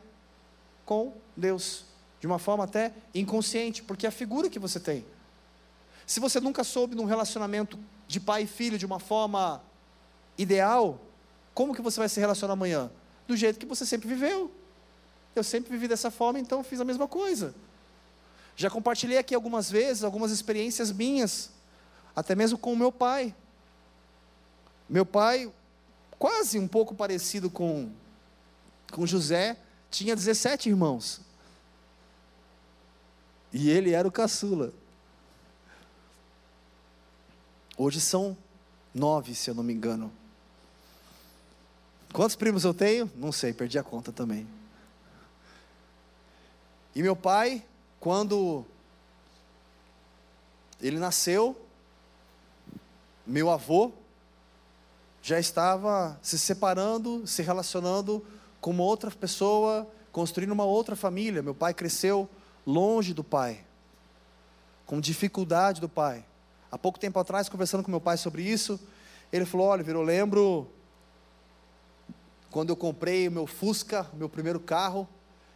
com 0.85 1.13
Deus, 1.35 1.83
de 2.21 2.27
uma 2.27 2.39
forma 2.39 2.63
até 2.63 2.93
inconsciente, 3.13 3.83
porque 3.83 4.05
é 4.05 4.09
a 4.09 4.13
figura 4.13 4.49
que 4.49 4.57
você 4.57 4.79
tem. 4.79 5.05
Se 6.07 6.21
você 6.21 6.39
nunca 6.39 6.63
soube 6.63 6.95
de 6.95 7.01
um 7.01 7.05
relacionamento 7.05 7.77
de 8.07 8.21
pai 8.21 8.43
e 8.43 8.47
filho 8.47 8.77
de 8.77 8.85
uma 8.85 9.01
forma 9.01 9.61
ideal, 10.37 11.10
como 11.53 11.75
que 11.75 11.81
você 11.81 11.99
vai 11.99 12.09
se 12.09 12.19
relacionar 12.19 12.53
amanhã? 12.53 12.91
Do 13.27 13.35
jeito 13.35 13.59
que 13.59 13.65
você 13.65 13.85
sempre 13.85 14.07
viveu. 14.07 14.51
Eu 15.35 15.43
sempre 15.43 15.71
vivi 15.71 15.87
dessa 15.87 16.11
forma, 16.11 16.39
então 16.39 16.63
fiz 16.63 16.79
a 16.79 16.85
mesma 16.85 17.07
coisa. 17.07 17.53
Já 18.55 18.69
compartilhei 18.69 19.17
aqui 19.17 19.33
algumas 19.33 19.69
vezes 19.69 20.03
algumas 20.03 20.31
experiências 20.31 20.91
minhas, 20.91 21.51
até 22.15 22.35
mesmo 22.35 22.57
com 22.57 22.73
o 22.73 22.77
meu 22.77 22.91
pai. 22.91 23.33
Meu 24.89 25.05
pai, 25.05 25.51
quase 26.19 26.59
um 26.59 26.67
pouco 26.67 26.93
parecido 26.93 27.49
com, 27.49 27.89
com 28.91 29.05
José, 29.05 29.57
tinha 29.89 30.15
17 30.15 30.69
irmãos. 30.69 31.21
E 33.53 33.69
ele 33.69 33.91
era 33.91 34.07
o 34.07 34.11
caçula. 34.11 34.73
Hoje 37.77 37.99
são 37.99 38.37
nove, 38.93 39.33
se 39.33 39.49
eu 39.49 39.55
não 39.55 39.63
me 39.63 39.73
engano. 39.73 40.11
Quantos 42.13 42.35
primos 42.35 42.65
eu 42.65 42.73
tenho? 42.73 43.09
Não 43.15 43.31
sei, 43.31 43.53
perdi 43.53 43.79
a 43.79 43.83
conta 43.83 44.11
também. 44.11 44.45
E 46.93 47.01
meu 47.01 47.15
pai, 47.15 47.63
quando 48.01 48.65
ele 50.81 50.99
nasceu, 50.99 51.55
meu 53.25 53.49
avô 53.49 53.93
já 55.21 55.39
estava 55.39 56.19
se 56.21 56.37
separando, 56.37 57.25
se 57.25 57.41
relacionando 57.41 58.25
com 58.59 58.71
uma 58.71 58.83
outra 58.83 59.09
pessoa, 59.09 59.87
construindo 60.11 60.51
uma 60.51 60.65
outra 60.65 60.97
família. 60.97 61.41
Meu 61.41 61.55
pai 61.55 61.73
cresceu 61.73 62.29
longe 62.67 63.13
do 63.13 63.23
pai, 63.23 63.63
com 64.85 64.99
dificuldade 64.99 65.79
do 65.79 65.87
pai. 65.87 66.25
Há 66.69 66.77
pouco 66.77 66.99
tempo 66.99 67.19
atrás, 67.19 67.47
conversando 67.47 67.83
com 67.83 67.91
meu 67.91 68.01
pai 68.01 68.17
sobre 68.17 68.43
isso, 68.43 68.77
ele 69.31 69.45
falou: 69.45 69.67
Olha, 69.67 69.81
eu 69.89 70.01
lembro 70.01 70.67
quando 72.51 72.69
eu 72.69 72.75
comprei 72.75 73.27
o 73.27 73.31
meu 73.31 73.47
Fusca, 73.47 74.05
meu 74.13 74.29
primeiro 74.29 74.59
carro, 74.59 75.07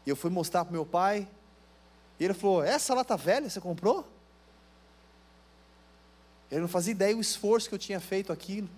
e 0.05 0.09
eu 0.09 0.15
fui 0.15 0.31
mostrar 0.31 0.63
para 0.63 0.71
meu 0.71 0.85
pai, 0.85 1.27
e 2.19 2.23
ele 2.23 2.33
falou: 2.33 2.63
Essa 2.63 2.93
lata 2.93 3.17
velha 3.17 3.49
você 3.49 3.59
comprou? 3.59 4.07
Ele 6.49 6.61
não 6.61 6.67
fazia 6.67 6.91
ideia 6.91 7.13
do 7.13 7.21
esforço 7.21 7.67
que 7.67 7.75
eu 7.75 7.79
tinha 7.79 7.99
feito 7.99 8.31
aquilo. 8.31 8.69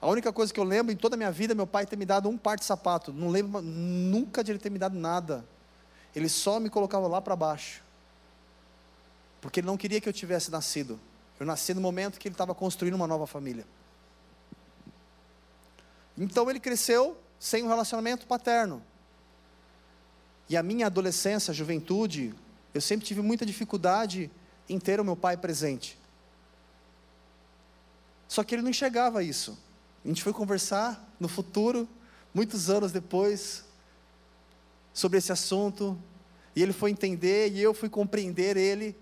A 0.00 0.08
única 0.08 0.32
coisa 0.32 0.52
que 0.52 0.58
eu 0.58 0.64
lembro 0.64 0.92
em 0.92 0.96
toda 0.96 1.14
a 1.14 1.16
minha 1.16 1.30
vida, 1.30 1.54
meu 1.54 1.66
pai 1.66 1.86
ter 1.86 1.94
me 1.94 2.04
dado 2.04 2.28
um 2.28 2.36
par 2.36 2.56
de 2.56 2.64
sapato. 2.64 3.12
Não 3.12 3.28
lembro 3.28 3.62
nunca 3.62 4.42
de 4.42 4.50
ele 4.50 4.58
ter 4.58 4.68
me 4.68 4.78
dado 4.78 4.98
nada. 4.98 5.44
Ele 6.16 6.28
só 6.28 6.58
me 6.58 6.68
colocava 6.68 7.06
lá 7.06 7.20
para 7.22 7.36
baixo. 7.36 7.84
Porque 9.40 9.60
ele 9.60 9.66
não 9.68 9.76
queria 9.76 10.00
que 10.00 10.08
eu 10.08 10.12
tivesse 10.12 10.50
nascido. 10.50 10.98
Eu 11.38 11.46
nasci 11.46 11.72
no 11.72 11.80
momento 11.80 12.18
que 12.18 12.26
ele 12.26 12.34
estava 12.34 12.52
construindo 12.52 12.94
uma 12.94 13.06
nova 13.06 13.28
família. 13.28 13.64
Então 16.16 16.48
ele 16.50 16.60
cresceu 16.60 17.16
sem 17.38 17.62
um 17.64 17.68
relacionamento 17.68 18.26
paterno. 18.26 18.82
E 20.48 20.56
a 20.56 20.62
minha 20.62 20.86
adolescência, 20.86 21.52
juventude, 21.52 22.34
eu 22.74 22.80
sempre 22.80 23.06
tive 23.06 23.22
muita 23.22 23.46
dificuldade 23.46 24.30
em 24.68 24.78
ter 24.78 25.00
o 25.00 25.04
meu 25.04 25.16
pai 25.16 25.36
presente. 25.36 25.98
Só 28.28 28.42
que 28.42 28.54
ele 28.54 28.62
não 28.62 28.70
enxergava 28.70 29.22
isso. 29.22 29.58
A 30.04 30.08
gente 30.08 30.22
foi 30.22 30.32
conversar 30.32 31.06
no 31.18 31.28
futuro, 31.28 31.88
muitos 32.34 32.70
anos 32.70 32.92
depois, 32.92 33.64
sobre 34.92 35.18
esse 35.18 35.32
assunto, 35.32 35.98
e 36.54 36.62
ele 36.62 36.72
foi 36.72 36.90
entender 36.90 37.50
e 37.52 37.60
eu 37.60 37.72
fui 37.72 37.88
compreender 37.88 38.56
ele, 38.56 38.96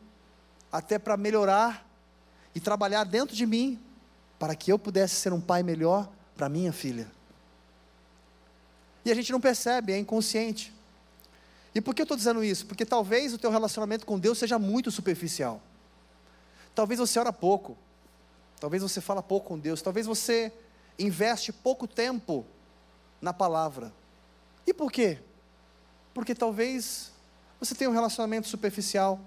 até 0.71 0.99
para 0.99 1.17
melhorar 1.17 1.87
e 2.55 2.61
trabalhar 2.61 3.05
dentro 3.05 3.35
de 3.35 3.47
mim, 3.47 3.81
para 4.39 4.55
que 4.55 4.73
eu 4.73 4.79
pudesse 4.79 5.17
ser 5.17 5.33
um 5.33 5.41
pai 5.41 5.63
melhor 5.63 6.09
para 6.41 6.49
minha 6.49 6.73
filha. 6.73 7.07
E 9.05 9.11
a 9.13 9.15
gente 9.15 9.31
não 9.31 9.39
percebe, 9.39 9.93
é 9.93 9.99
inconsciente. 9.99 10.73
E 11.75 11.83
por 11.83 11.95
que 11.95 12.01
eu 12.01 12.05
estou 12.05 12.17
dizendo 12.17 12.43
isso? 12.43 12.65
Porque 12.65 12.87
talvez 12.87 13.35
o 13.35 13.39
teu 13.39 13.51
relacionamento 13.51 14.07
com 14.07 14.19
Deus 14.19 14.39
seja 14.39 14.59
muito 14.59 14.91
superficial. 14.91 15.61
Talvez 16.75 16.99
você 16.99 17.21
ora 17.21 17.31
pouco. 17.31 17.77
Talvez 18.59 18.83
você 18.83 19.03
fala 19.03 19.23
pouco 19.23 19.49
com 19.49 19.59
Deus. 19.59 19.83
Talvez 19.83 20.07
você 20.07 20.51
investe 20.99 21.53
pouco 21.53 21.87
tempo 21.87 22.47
na 23.21 23.35
palavra. 23.35 23.93
E 24.67 24.73
por 24.73 24.91
quê? 24.91 25.19
Porque 26.15 26.35
talvez 26.35 27.13
você 27.59 27.75
tenha 27.75 27.91
um 27.91 27.95
relacionamento 27.95 28.49
superficial 28.49 29.21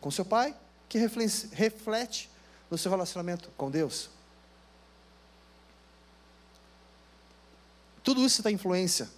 com 0.00 0.12
seu 0.12 0.24
pai 0.24 0.54
que 0.88 0.96
reflete 0.96 2.30
no 2.70 2.78
seu 2.78 2.88
relacionamento 2.88 3.50
com 3.56 3.68
Deus. 3.68 4.10
Tudo 8.02 8.24
isso 8.24 8.42
tem 8.42 8.54
influência. 8.54 9.08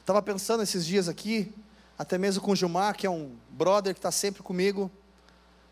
Estava 0.00 0.20
pensando 0.20 0.62
esses 0.62 0.84
dias 0.84 1.08
aqui, 1.08 1.50
até 1.98 2.18
mesmo 2.18 2.42
com 2.42 2.52
o 2.52 2.56
Gilmar, 2.56 2.94
que 2.94 3.06
é 3.06 3.10
um 3.10 3.32
brother 3.50 3.94
que 3.94 3.98
está 3.98 4.10
sempre 4.10 4.42
comigo, 4.42 4.90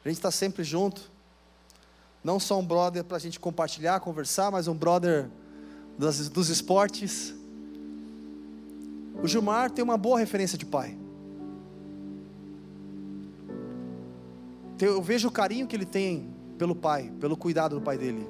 a 0.04 0.08
gente 0.08 0.16
está 0.16 0.30
sempre 0.30 0.64
junto. 0.64 1.10
Não 2.24 2.40
só 2.40 2.58
um 2.58 2.64
brother 2.64 3.04
para 3.04 3.16
a 3.16 3.20
gente 3.20 3.38
compartilhar, 3.38 4.00
conversar, 4.00 4.50
mas 4.50 4.68
um 4.68 4.74
brother 4.74 5.28
dos, 5.98 6.28
dos 6.28 6.48
esportes. 6.48 7.34
O 9.22 9.28
Gilmar 9.28 9.70
tem 9.70 9.84
uma 9.84 9.98
boa 9.98 10.18
referência 10.18 10.56
de 10.56 10.64
pai. 10.64 10.96
Eu 14.80 15.02
vejo 15.02 15.28
o 15.28 15.30
carinho 15.30 15.66
que 15.66 15.76
ele 15.76 15.86
tem 15.86 16.28
pelo 16.58 16.74
pai, 16.74 17.12
pelo 17.20 17.36
cuidado 17.36 17.76
do 17.76 17.82
pai 17.82 17.98
dele, 17.98 18.26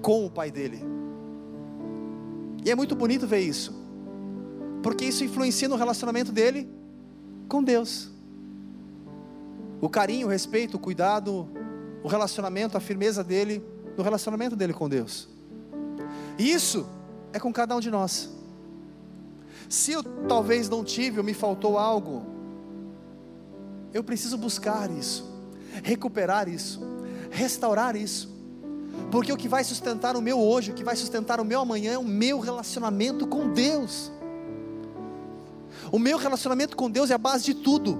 com 0.00 0.24
o 0.24 0.30
pai 0.30 0.50
dele. 0.50 0.97
E 2.64 2.70
é 2.70 2.74
muito 2.74 2.94
bonito 2.94 3.26
ver 3.26 3.40
isso, 3.40 3.72
porque 4.82 5.04
isso 5.04 5.24
influencia 5.24 5.68
no 5.68 5.76
relacionamento 5.76 6.32
dele 6.32 6.68
com 7.48 7.62
Deus. 7.62 8.10
O 9.80 9.88
carinho, 9.88 10.26
o 10.26 10.30
respeito, 10.30 10.76
o 10.76 10.80
cuidado, 10.80 11.48
o 12.02 12.08
relacionamento, 12.08 12.76
a 12.76 12.80
firmeza 12.80 13.22
dele 13.22 13.62
no 13.96 14.02
relacionamento 14.02 14.56
dele 14.56 14.72
com 14.72 14.88
Deus. 14.88 15.28
E 16.38 16.50
isso 16.50 16.86
é 17.32 17.38
com 17.38 17.52
cada 17.52 17.74
um 17.76 17.80
de 17.80 17.90
nós. 17.90 18.30
Se 19.68 19.92
eu 19.92 20.02
talvez 20.02 20.68
não 20.68 20.82
tive 20.82 21.18
ou 21.18 21.24
me 21.24 21.34
faltou 21.34 21.78
algo, 21.78 22.24
eu 23.92 24.02
preciso 24.02 24.38
buscar 24.38 24.90
isso, 24.90 25.28
recuperar 25.82 26.48
isso, 26.48 26.80
restaurar 27.30 27.96
isso. 27.96 28.37
Porque 29.10 29.32
o 29.32 29.36
que 29.36 29.48
vai 29.48 29.64
sustentar 29.64 30.16
o 30.16 30.22
meu 30.22 30.38
hoje, 30.38 30.70
o 30.70 30.74
que 30.74 30.84
vai 30.84 30.96
sustentar 30.96 31.40
o 31.40 31.44
meu 31.44 31.60
amanhã 31.60 31.92
é 31.92 31.98
o 31.98 32.04
meu 32.04 32.40
relacionamento 32.40 33.26
com 33.26 33.48
Deus. 33.52 34.12
O 35.90 35.98
meu 35.98 36.18
relacionamento 36.18 36.76
com 36.76 36.90
Deus 36.90 37.10
é 37.10 37.14
a 37.14 37.18
base 37.18 37.44
de 37.44 37.54
tudo. 37.54 37.98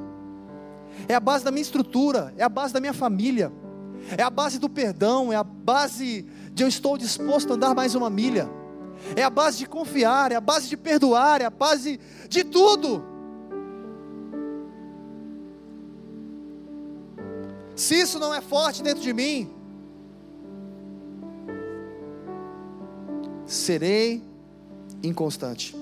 É 1.09 1.15
a 1.15 1.21
base 1.21 1.45
da 1.45 1.51
minha 1.51 1.63
estrutura, 1.63 2.35
é 2.37 2.43
a 2.43 2.49
base 2.49 2.75
da 2.75 2.81
minha 2.81 2.93
família, 2.93 3.53
é 4.17 4.23
a 4.23 4.31
base 4.31 4.59
do 4.59 4.69
perdão, 4.69 5.33
é 5.33 5.37
a 5.37 5.45
base 5.45 6.27
de 6.53 6.63
eu 6.63 6.69
estou 6.69 6.99
disposto 6.99 7.53
a 7.53 7.55
andar 7.55 7.75
mais 7.75 7.95
uma 7.95 8.11
milha. 8.11 8.51
É 9.15 9.23
a 9.23 9.31
base 9.31 9.59
de 9.59 9.67
confiar, 9.67 10.33
é 10.33 10.35
a 10.35 10.41
base 10.41 10.69
de 10.69 10.77
perdoar, 10.77 11.41
é 11.41 11.45
a 11.45 11.51
base 11.51 12.01
de 12.29 12.45
tudo. 12.45 13.05
Se 17.77 17.95
isso 17.95 18.19
não 18.19 18.35
é 18.35 18.41
forte 18.41 18.83
dentro 18.83 19.03
de 19.03 19.13
mim, 19.13 19.49
serei 23.49 24.23
inconstante. 25.03 25.75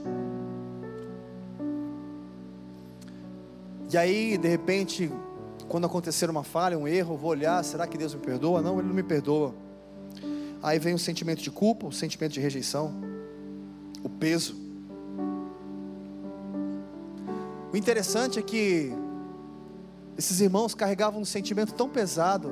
E 3.93 3.97
aí, 3.99 4.39
de 4.39 4.49
repente, 4.49 5.11
quando 5.69 5.85
acontecer 5.85 6.31
uma 6.31 6.45
falha, 6.45 6.79
um 6.79 6.87
erro, 6.87 7.15
eu 7.15 7.19
vou 7.19 7.31
olhar, 7.31 7.63
será 7.65 7.87
que 7.87 7.99
Deus 7.99 8.15
me 8.15 8.21
perdoa? 8.21 8.63
Não, 8.63 8.79
Ele 8.79 8.89
não 8.89 8.95
me 8.95 9.03
perdoa. 9.03 9.53
Aí 10.63 10.79
vem 10.79 10.95
o 10.95 10.99
sentimento 10.99 11.43
de 11.43 11.51
culpa, 11.51 11.87
o 11.87 11.93
sentimento 11.93 12.33
de 12.33 12.41
rejeição. 12.41 12.95
o 14.03 14.09
peso. 14.09 14.55
O 17.73 17.77
interessante 17.77 18.39
é 18.39 18.43
que 18.43 18.93
esses 20.17 20.41
irmãos 20.41 20.75
carregavam 20.75 21.21
um 21.21 21.25
sentimento 21.25 21.75
tão 21.75 21.89
pesado. 21.89 22.49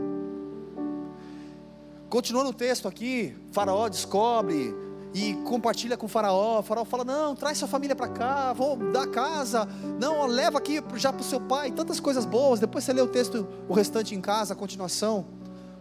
Continuando 2.11 2.51
o 2.51 2.53
texto 2.53 2.89
aqui, 2.89 3.35
Faraó 3.53 3.89
descobre 3.89 4.75
e 5.15 5.35
compartilha 5.45 5.97
com 5.97 6.07
o 6.07 6.09
Faraó. 6.09 6.59
O 6.59 6.63
Faraó 6.63 6.85
fala: 6.85 7.05
Não, 7.05 7.37
traz 7.37 7.57
sua 7.57 7.69
família 7.69 7.95
para 7.95 8.09
cá, 8.09 8.53
vou 8.53 8.77
dar 8.93 9.07
casa. 9.07 9.67
Não, 10.01 10.27
leva 10.27 10.59
aqui 10.59 10.83
já 10.97 11.13
para 11.13 11.23
o 11.23 11.25
seu 11.25 11.41
pai. 11.41 11.71
Tantas 11.71 12.01
coisas 12.01 12.27
boas. 12.27 12.59
Depois 12.59 12.83
você 12.85 12.93
lê 12.93 13.01
o 13.01 13.07
texto, 13.07 13.47
o 13.69 13.73
restante 13.73 14.15
em 14.15 14.21
casa, 14.21 14.55
a 14.55 14.57
continuação, 14.57 15.25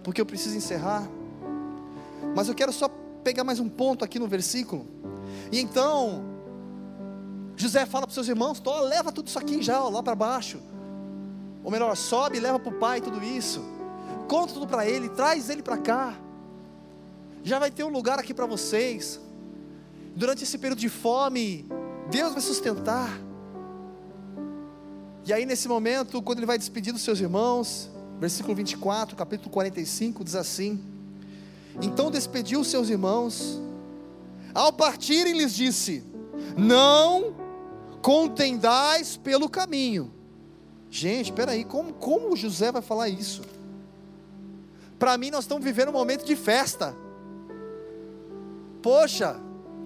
porque 0.03 0.21
eu 0.21 0.25
preciso 0.25 0.55
encerrar. 0.55 1.09
Mas 2.36 2.47
eu 2.47 2.53
quero 2.53 2.71
só 2.71 2.88
pegar 3.23 3.43
mais 3.43 3.59
um 3.59 3.67
ponto 3.67 4.05
aqui 4.05 4.19
no 4.19 4.27
versículo. 4.27 4.86
E 5.51 5.59
então, 5.59 6.23
José 7.55 7.88
fala 7.88 8.05
para 8.05 8.13
seus 8.13 8.27
irmãos: 8.27 8.59
Tó, 8.59 8.81
leva 8.81 9.11
tudo 9.11 9.27
isso 9.27 9.39
aqui 9.39 9.63
já, 9.63 9.84
ó, 9.84 9.89
lá 9.89 10.03
para 10.03 10.13
baixo. 10.13 10.59
Ou 11.63 11.71
melhor, 11.71 11.95
sobe 11.95 12.38
e 12.38 12.39
leva 12.39 12.59
para 12.59 12.71
o 12.71 12.77
pai 12.77 13.01
tudo 13.01 13.23
isso. 13.23 13.63
Conta 14.27 14.53
tudo 14.53 14.67
para 14.67 14.88
ele, 14.88 15.09
traz 15.09 15.49
ele 15.49 15.63
para 15.63 15.77
cá. 15.77 16.13
Já 17.43 17.57
vai 17.57 17.71
ter 17.71 17.84
um 17.84 17.89
lugar 17.89 18.19
aqui 18.19 18.31
para 18.34 18.45
vocês. 18.45 19.22
Durante 20.16 20.43
esse 20.43 20.57
período 20.57 20.80
de 20.80 20.89
fome, 20.89 21.66
Deus 22.09 22.34
vai 22.34 22.41
sustentar. 22.41 23.20
E 25.26 25.34
aí, 25.34 25.45
nesse 25.45 25.68
momento, 25.68 26.22
quando 26.22 26.39
ele 26.39 26.45
vai 26.45 26.57
despedir 26.57 26.93
dos 26.93 27.01
seus 27.01 27.20
irmãos, 27.20 27.89
versículo 28.20 28.53
24, 28.53 29.16
capítulo 29.16 29.49
45, 29.49 30.24
diz 30.24 30.36
assim: 30.36 30.80
Então 31.82 32.11
despediu 32.11 32.59
os 32.59 32.68
seus 32.68 32.89
irmãos, 32.89 33.59
ao 34.53 34.72
partirem, 34.72 35.38
lhes 35.38 35.55
disse: 35.55 36.03
Não 36.55 37.36
contendais 38.01 39.18
pelo 39.18 39.49
caminho. 39.49 40.14
Gente, 40.91 41.32
espera 41.32 41.53
aí, 41.53 41.66
como, 41.66 41.91
como 41.93 42.36
José 42.36 42.72
vai 42.72 42.82
falar 42.82 43.09
isso? 43.09 43.41
Para 44.99 45.18
mim, 45.18 45.32
nós 45.32 45.45
estamos 45.45 45.64
vivendo 45.64 45.89
um 45.89 45.93
momento 45.93 46.24
de 46.24 46.36
festa. 46.36 46.95
Poxa, 48.82 49.39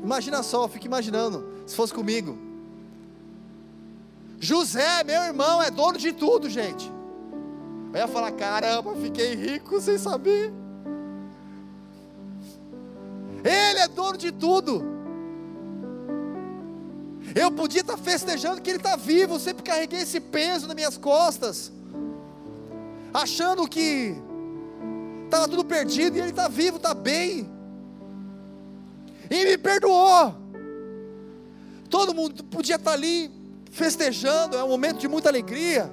imagina 0.04 0.44
só, 0.44 0.64
eu 0.64 0.68
fico 0.68 0.86
imaginando, 0.86 1.46
se 1.66 1.76
fosse 1.76 1.94
comigo. 1.94 2.38
José, 4.40 5.04
meu 5.04 5.22
irmão, 5.24 5.62
é 5.62 5.72
dono 5.72 5.98
de 5.98 6.14
tudo, 6.14 6.50
gente. 6.50 6.92
Eu 7.94 8.00
ia 8.00 8.08
falar: 8.08 8.32
caramba, 8.32 8.96
fiquei 8.96 9.34
rico 9.36 9.82
sem 9.82 9.98
saber. 9.98 10.54
Ele 13.44 13.80
é 13.80 13.88
dono 13.88 14.18
de 14.18 14.32
tudo. 14.32 14.98
Eu 17.36 17.52
podia 17.52 17.82
estar 17.82 17.98
festejando 17.98 18.62
que 18.62 18.70
ele 18.70 18.78
está 18.78 18.96
vivo, 18.96 19.36
eu 19.36 19.40
sempre 19.40 19.64
carreguei 19.64 20.02
esse 20.02 20.20
peso 20.20 20.66
nas 20.66 20.76
minhas 20.76 20.98
costas, 20.98 21.72
achando 23.14 23.68
que 23.68 24.16
estava 25.26 25.48
tudo 25.48 25.66
perdido 25.66 26.18
e 26.18 26.22
ele 26.22 26.30
está 26.30 26.48
vivo, 26.48 26.78
está 26.78 26.94
bem, 26.94 27.50
e 29.30 29.46
me 29.46 29.58
perdoou. 29.58 30.36
Todo 31.90 32.14
mundo 32.14 32.44
podia 32.46 32.76
estar 32.76 32.92
ali 32.92 33.32
festejando, 33.72 34.58
é 34.58 34.64
um 34.64 34.68
momento 34.70 35.00
de 35.00 35.08
muita 35.08 35.30
alegria. 35.30 35.92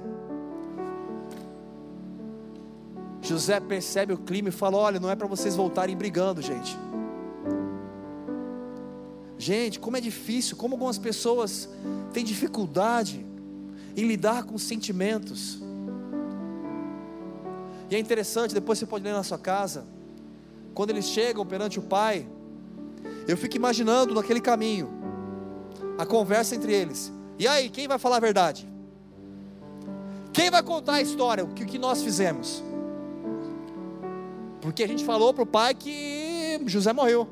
José 3.21 3.59
percebe 3.59 4.13
o 4.13 4.17
clima 4.17 4.49
e 4.49 4.51
fala: 4.51 4.77
Olha, 4.77 4.99
não 4.99 5.09
é 5.09 5.15
para 5.15 5.27
vocês 5.27 5.55
voltarem 5.55 5.95
brigando, 5.95 6.41
gente. 6.41 6.77
Gente, 9.37 9.79
como 9.79 9.97
é 9.97 10.01
difícil, 10.01 10.55
como 10.55 10.75
algumas 10.75 10.97
pessoas 10.97 11.69
têm 12.13 12.23
dificuldade 12.23 13.25
em 13.95 14.07
lidar 14.07 14.43
com 14.43 14.57
sentimentos. 14.57 15.59
E 17.89 17.95
é 17.95 17.99
interessante, 17.99 18.53
depois 18.53 18.79
você 18.79 18.85
pode 18.85 19.03
ler 19.03 19.13
na 19.13 19.23
sua 19.23 19.37
casa, 19.37 19.85
quando 20.73 20.89
eles 20.89 21.05
chegam 21.05 21.45
perante 21.45 21.77
o 21.77 21.81
pai, 21.81 22.27
eu 23.27 23.37
fico 23.37 23.55
imaginando 23.55 24.13
naquele 24.13 24.41
caminho, 24.41 24.89
a 25.97 26.05
conversa 26.05 26.55
entre 26.55 26.73
eles. 26.73 27.11
E 27.37 27.47
aí, 27.47 27.69
quem 27.69 27.87
vai 27.87 27.97
falar 27.97 28.17
a 28.17 28.19
verdade? 28.19 28.67
Quem 30.31 30.49
vai 30.49 30.61
contar 30.61 30.95
a 30.95 31.01
história, 31.01 31.43
o 31.43 31.47
que, 31.47 31.65
que 31.65 31.79
nós 31.79 32.03
fizemos? 32.03 32.63
Porque 34.61 34.83
a 34.83 34.87
gente 34.87 35.05
falou 35.05 35.33
para 35.33 35.43
o 35.43 35.45
pai 35.45 35.73
que 35.73 36.59
José 36.65 36.91
morreu. 36.91 37.27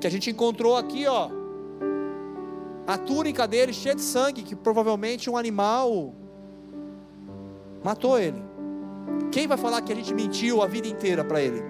Que 0.00 0.06
a 0.06 0.10
gente 0.10 0.30
encontrou 0.30 0.76
aqui, 0.76 1.06
ó, 1.06 1.30
a 2.86 2.96
túnica 2.96 3.46
dele 3.46 3.72
cheia 3.72 3.94
de 3.94 4.00
sangue, 4.00 4.42
que 4.42 4.56
provavelmente 4.56 5.28
um 5.28 5.36
animal 5.36 6.14
matou 7.84 8.18
ele. 8.18 8.42
Quem 9.30 9.46
vai 9.46 9.58
falar 9.58 9.82
que 9.82 9.92
a 9.92 9.96
gente 9.96 10.14
mentiu 10.14 10.62
a 10.62 10.66
vida 10.66 10.88
inteira 10.88 11.22
para 11.22 11.40
ele? 11.40 11.62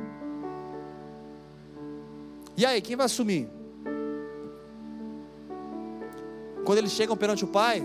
E 2.58 2.66
aí, 2.66 2.80
quem 2.80 2.96
vai 2.96 3.06
assumir? 3.06 3.48
Quando 6.64 6.78
eles 6.78 6.90
chegam 6.90 7.16
perante 7.16 7.44
o 7.44 7.46
pai, 7.46 7.80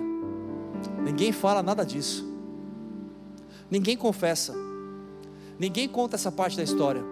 ninguém 1.03 1.31
fala 1.31 1.61
nada 1.61 1.85
disso. 1.85 2.27
Ninguém 3.69 3.95
confessa. 3.95 4.51
Ninguém 5.59 5.87
conta 5.87 6.15
essa 6.15 6.31
parte 6.31 6.57
da 6.57 6.63
história. 6.63 7.03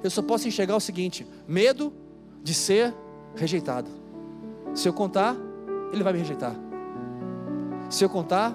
Eu 0.00 0.08
só 0.08 0.22
posso 0.22 0.46
enxergar 0.46 0.76
o 0.76 0.80
seguinte: 0.80 1.26
medo 1.48 1.92
de 2.40 2.54
ser 2.54 2.94
rejeitado. 3.34 3.90
Se 4.74 4.88
eu 4.88 4.92
contar, 4.92 5.36
ele 5.92 6.04
vai 6.04 6.12
me 6.12 6.20
rejeitar. 6.20 6.54
Se 7.90 8.04
eu 8.04 8.08
contar, 8.08 8.54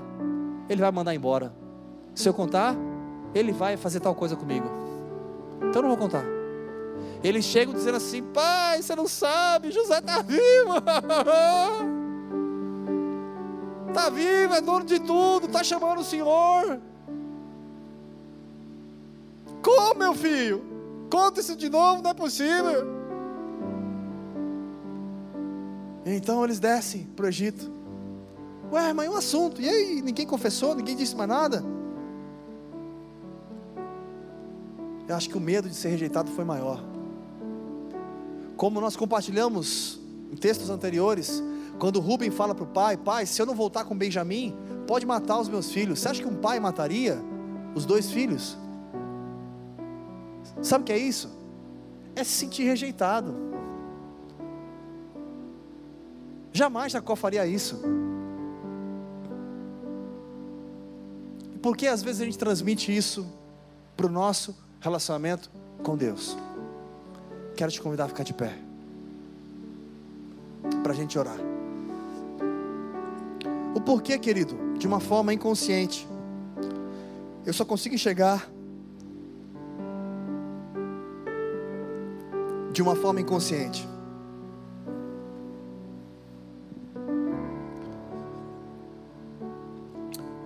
ele 0.69 0.79
vai 0.79 0.89
mandar 0.89 1.13
embora. 1.13 1.53
Se 2.15 2.29
eu 2.29 2.33
contar, 2.33 2.77
ele 3.35 3.51
vai 3.51 3.75
fazer 3.75 3.99
tal 3.99 4.15
coisa 4.15 4.37
comigo. 4.37 4.76
Então 5.61 5.81
não 5.81 5.89
vou 5.89 5.97
contar. 5.97 6.23
Eles 7.23 7.45
chegam 7.45 7.73
dizendo 7.73 7.97
assim: 7.97 8.23
Pai, 8.23 8.81
você 8.81 8.95
não 8.95 9.07
sabe, 9.07 9.71
José 9.71 9.99
está 9.99 10.21
vivo. 10.21 10.77
Está 13.87 14.09
vivo, 14.11 14.53
é 14.53 14.61
dono 14.61 14.85
de 14.85 14.99
tudo, 14.99 15.47
está 15.47 15.63
chamando 15.63 15.99
o 15.99 16.03
Senhor. 16.03 16.79
Como, 19.61 19.99
meu 19.99 20.13
filho? 20.13 20.63
Conta 21.09 21.39
isso 21.39 21.55
de 21.55 21.69
novo, 21.69 22.01
não 22.01 22.11
é 22.11 22.13
possível. 22.13 22.97
Então 26.05 26.43
eles 26.43 26.59
descem 26.59 27.03
para 27.15 27.25
o 27.25 27.29
Egito. 27.29 27.71
Ué, 28.71 28.93
mas 28.93 29.07
é 29.07 29.09
um 29.09 29.15
assunto. 29.15 29.61
E 29.61 29.67
aí, 29.67 30.01
ninguém 30.01 30.25
confessou, 30.25 30.75
ninguém 30.75 30.95
disse 30.95 31.15
mais 31.15 31.29
nada. 31.29 31.63
Eu 35.07 35.15
acho 35.15 35.29
que 35.29 35.37
o 35.37 35.41
medo 35.41 35.69
de 35.69 35.75
ser 35.75 35.89
rejeitado 35.89 36.29
foi 36.31 36.43
maior. 36.43 36.83
Como 38.57 38.81
nós 38.81 38.97
compartilhamos 38.97 39.99
em 40.31 40.35
textos 40.35 40.69
anteriores, 40.69 41.41
quando 41.79 41.99
Rubem 41.99 42.29
fala 42.29 42.53
para 42.53 42.63
o 42.63 42.67
pai: 42.67 42.97
Pai, 42.97 43.25
se 43.25 43.41
eu 43.41 43.45
não 43.45 43.55
voltar 43.55 43.85
com 43.85 43.95
Benjamim, 43.95 44.55
pode 44.85 45.05
matar 45.05 45.39
os 45.39 45.47
meus 45.47 45.71
filhos. 45.71 45.99
Você 45.99 46.09
acha 46.09 46.21
que 46.21 46.27
um 46.27 46.35
pai 46.35 46.59
mataria 46.59 47.17
os 47.73 47.85
dois 47.85 48.11
filhos? 48.11 48.57
Sabe 50.61 50.81
o 50.81 50.85
que 50.85 50.91
é 50.91 50.97
isso? 50.97 51.29
É 52.15 52.23
se 52.23 52.31
sentir 52.31 52.63
rejeitado. 52.63 53.33
Jamais 56.51 56.91
Jacó 56.91 57.15
faria 57.15 57.45
isso. 57.45 57.79
E 61.53 61.59
por 61.59 61.77
que 61.77 61.87
às 61.87 62.01
vezes 62.01 62.21
a 62.21 62.25
gente 62.25 62.37
transmite 62.37 62.95
isso 62.95 63.25
para 63.95 64.07
o 64.07 64.09
nosso 64.09 64.66
relacionamento 64.79 65.49
com 65.83 65.95
Deus? 65.95 66.37
Quero 67.55 67.71
te 67.71 67.81
convidar 67.81 68.05
a 68.05 68.07
ficar 68.07 68.23
de 68.23 68.33
pé. 68.33 68.57
Para 70.83 70.91
a 70.91 70.95
gente 70.95 71.17
orar. 71.17 71.37
O 73.75 73.81
porquê, 73.81 74.17
querido? 74.17 74.55
De 74.77 74.87
uma 74.87 74.99
forma 74.99 75.33
inconsciente. 75.33 76.07
Eu 77.45 77.53
só 77.53 77.63
consigo 77.63 77.95
enxergar 77.95 78.49
de 82.73 82.81
uma 82.81 82.95
forma 82.95 83.21
inconsciente. 83.21 83.87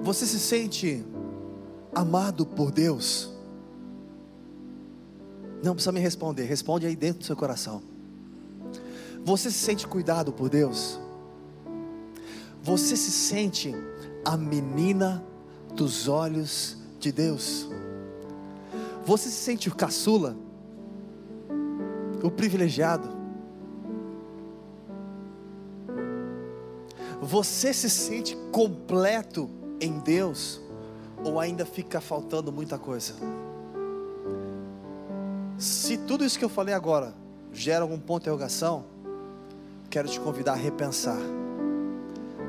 Você 0.01 0.25
se 0.25 0.39
sente 0.39 1.05
amado 1.93 2.45
por 2.45 2.71
Deus? 2.71 3.30
Não 5.63 5.73
precisa 5.73 5.91
me 5.91 5.99
responder, 5.99 6.43
responde 6.43 6.85
aí 6.85 6.95
dentro 6.95 7.19
do 7.19 7.25
seu 7.25 7.35
coração. 7.35 7.81
Você 9.23 9.51
se 9.51 9.57
sente 9.57 9.87
cuidado 9.87 10.31
por 10.31 10.49
Deus? 10.49 10.99
Você 12.63 12.95
se 12.95 13.11
sente 13.11 13.75
a 14.25 14.35
menina 14.35 15.23
dos 15.75 16.07
olhos 16.07 16.77
de 16.99 17.11
Deus? 17.11 17.67
Você 19.05 19.29
se 19.29 19.35
sente 19.35 19.69
o 19.69 19.75
caçula? 19.75 20.35
o 22.23 22.29
privilegiado. 22.29 23.09
Você 27.21 27.73
se 27.73 27.89
sente 27.89 28.35
completo 28.51 29.49
em 29.79 29.99
Deus 29.99 30.59
ou 31.23 31.39
ainda 31.39 31.65
fica 31.65 32.01
faltando 32.01 32.51
muita 32.51 32.79
coisa? 32.79 33.13
Se 35.61 35.95
tudo 35.95 36.25
isso 36.25 36.39
que 36.39 36.43
eu 36.43 36.49
falei 36.49 36.73
agora 36.73 37.13
gera 37.53 37.83
algum 37.83 37.99
ponto 37.99 38.23
de 38.23 38.29
interrogação, 38.29 38.83
quero 39.91 40.09
te 40.09 40.19
convidar 40.19 40.53
a 40.53 40.55
repensar 40.55 41.19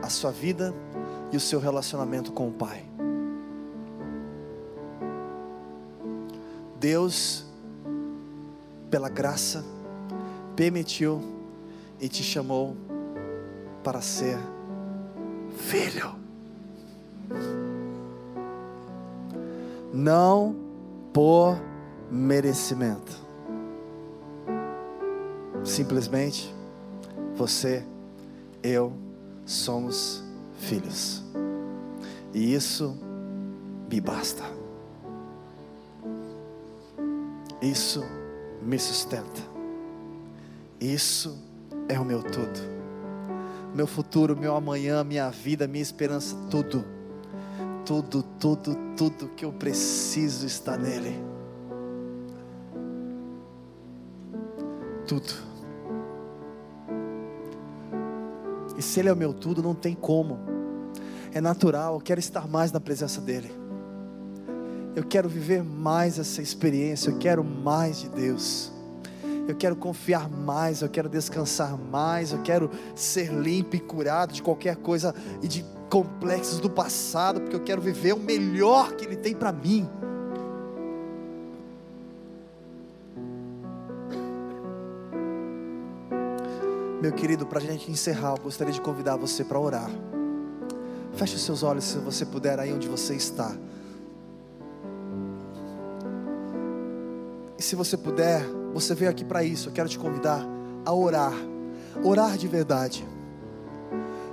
a 0.00 0.08
sua 0.08 0.30
vida 0.30 0.72
e 1.30 1.36
o 1.36 1.40
seu 1.40 1.60
relacionamento 1.60 2.32
com 2.32 2.48
o 2.48 2.52
Pai. 2.52 2.82
Deus, 6.80 7.44
pela 8.90 9.10
graça, 9.10 9.62
permitiu 10.56 11.20
e 12.00 12.08
te 12.08 12.22
chamou 12.22 12.74
para 13.84 14.00
ser 14.00 14.38
filho. 15.54 16.14
Não 19.92 20.56
por 21.12 21.71
merecimento. 22.12 23.10
Simplesmente 25.64 26.54
você, 27.34 27.82
eu 28.62 28.92
somos 29.46 30.22
filhos. 30.58 31.22
E 32.34 32.54
isso 32.54 32.94
me 33.90 33.98
basta. 33.98 34.44
Isso 37.62 38.04
me 38.60 38.78
sustenta. 38.78 39.40
Isso 40.78 41.38
é 41.88 41.98
o 41.98 42.04
meu 42.04 42.22
tudo. 42.22 42.60
Meu 43.74 43.86
futuro, 43.86 44.36
meu 44.36 44.54
amanhã, 44.54 45.02
minha 45.02 45.30
vida, 45.30 45.66
minha 45.66 45.82
esperança, 45.82 46.36
tudo. 46.50 46.84
Tudo, 47.86 48.22
tudo, 48.38 48.76
tudo 48.96 49.28
que 49.28 49.44
eu 49.46 49.52
preciso 49.52 50.46
está 50.46 50.76
nele. 50.76 51.31
Tudo. 55.06 55.32
E 58.76 58.82
se 58.82 59.00
Ele 59.00 59.08
é 59.08 59.12
o 59.12 59.16
meu 59.16 59.32
tudo, 59.32 59.62
não 59.62 59.74
tem 59.74 59.94
como. 59.94 60.38
É 61.32 61.40
natural, 61.40 61.94
eu 61.94 62.00
quero 62.00 62.20
estar 62.20 62.46
mais 62.46 62.72
na 62.72 62.80
presença 62.80 63.20
dEle. 63.20 63.50
Eu 64.94 65.04
quero 65.04 65.28
viver 65.28 65.62
mais 65.62 66.18
essa 66.18 66.42
experiência, 66.42 67.10
eu 67.10 67.18
quero 67.18 67.42
mais 67.42 68.00
de 68.00 68.08
Deus. 68.08 68.70
Eu 69.48 69.56
quero 69.56 69.74
confiar 69.74 70.28
mais, 70.28 70.82
eu 70.82 70.88
quero 70.88 71.08
descansar 71.08 71.76
mais, 71.76 72.32
eu 72.32 72.42
quero 72.42 72.70
ser 72.94 73.32
limpo 73.32 73.74
e 73.76 73.80
curado 73.80 74.32
de 74.32 74.42
qualquer 74.42 74.76
coisa 74.76 75.14
e 75.42 75.48
de 75.48 75.64
complexos 75.90 76.60
do 76.60 76.70
passado, 76.70 77.40
porque 77.40 77.56
eu 77.56 77.62
quero 77.62 77.80
viver 77.80 78.14
o 78.14 78.18
melhor 78.18 78.92
que 78.92 79.04
Ele 79.04 79.16
tem 79.16 79.34
para 79.34 79.52
mim. 79.52 79.88
Meu 87.02 87.10
querido, 87.10 87.44
para 87.44 87.58
a 87.58 87.60
gente 87.60 87.90
encerrar, 87.90 88.36
eu 88.36 88.44
gostaria 88.44 88.72
de 88.72 88.80
convidar 88.80 89.16
você 89.16 89.42
para 89.42 89.58
orar. 89.58 89.90
Feche 91.14 91.34
os 91.34 91.42
seus 91.42 91.64
olhos 91.64 91.82
se 91.82 91.98
você 91.98 92.24
puder 92.24 92.60
aí 92.60 92.72
onde 92.72 92.86
você 92.86 93.16
está. 93.16 93.56
E 97.58 97.60
se 97.60 97.74
você 97.74 97.96
puder, 97.96 98.46
você 98.72 98.94
veio 98.94 99.10
aqui 99.10 99.24
para 99.24 99.42
isso. 99.42 99.68
Eu 99.68 99.72
quero 99.72 99.88
te 99.88 99.98
convidar 99.98 100.46
a 100.84 100.94
orar. 100.94 101.32
Orar 102.04 102.38
de 102.38 102.46
verdade. 102.46 103.04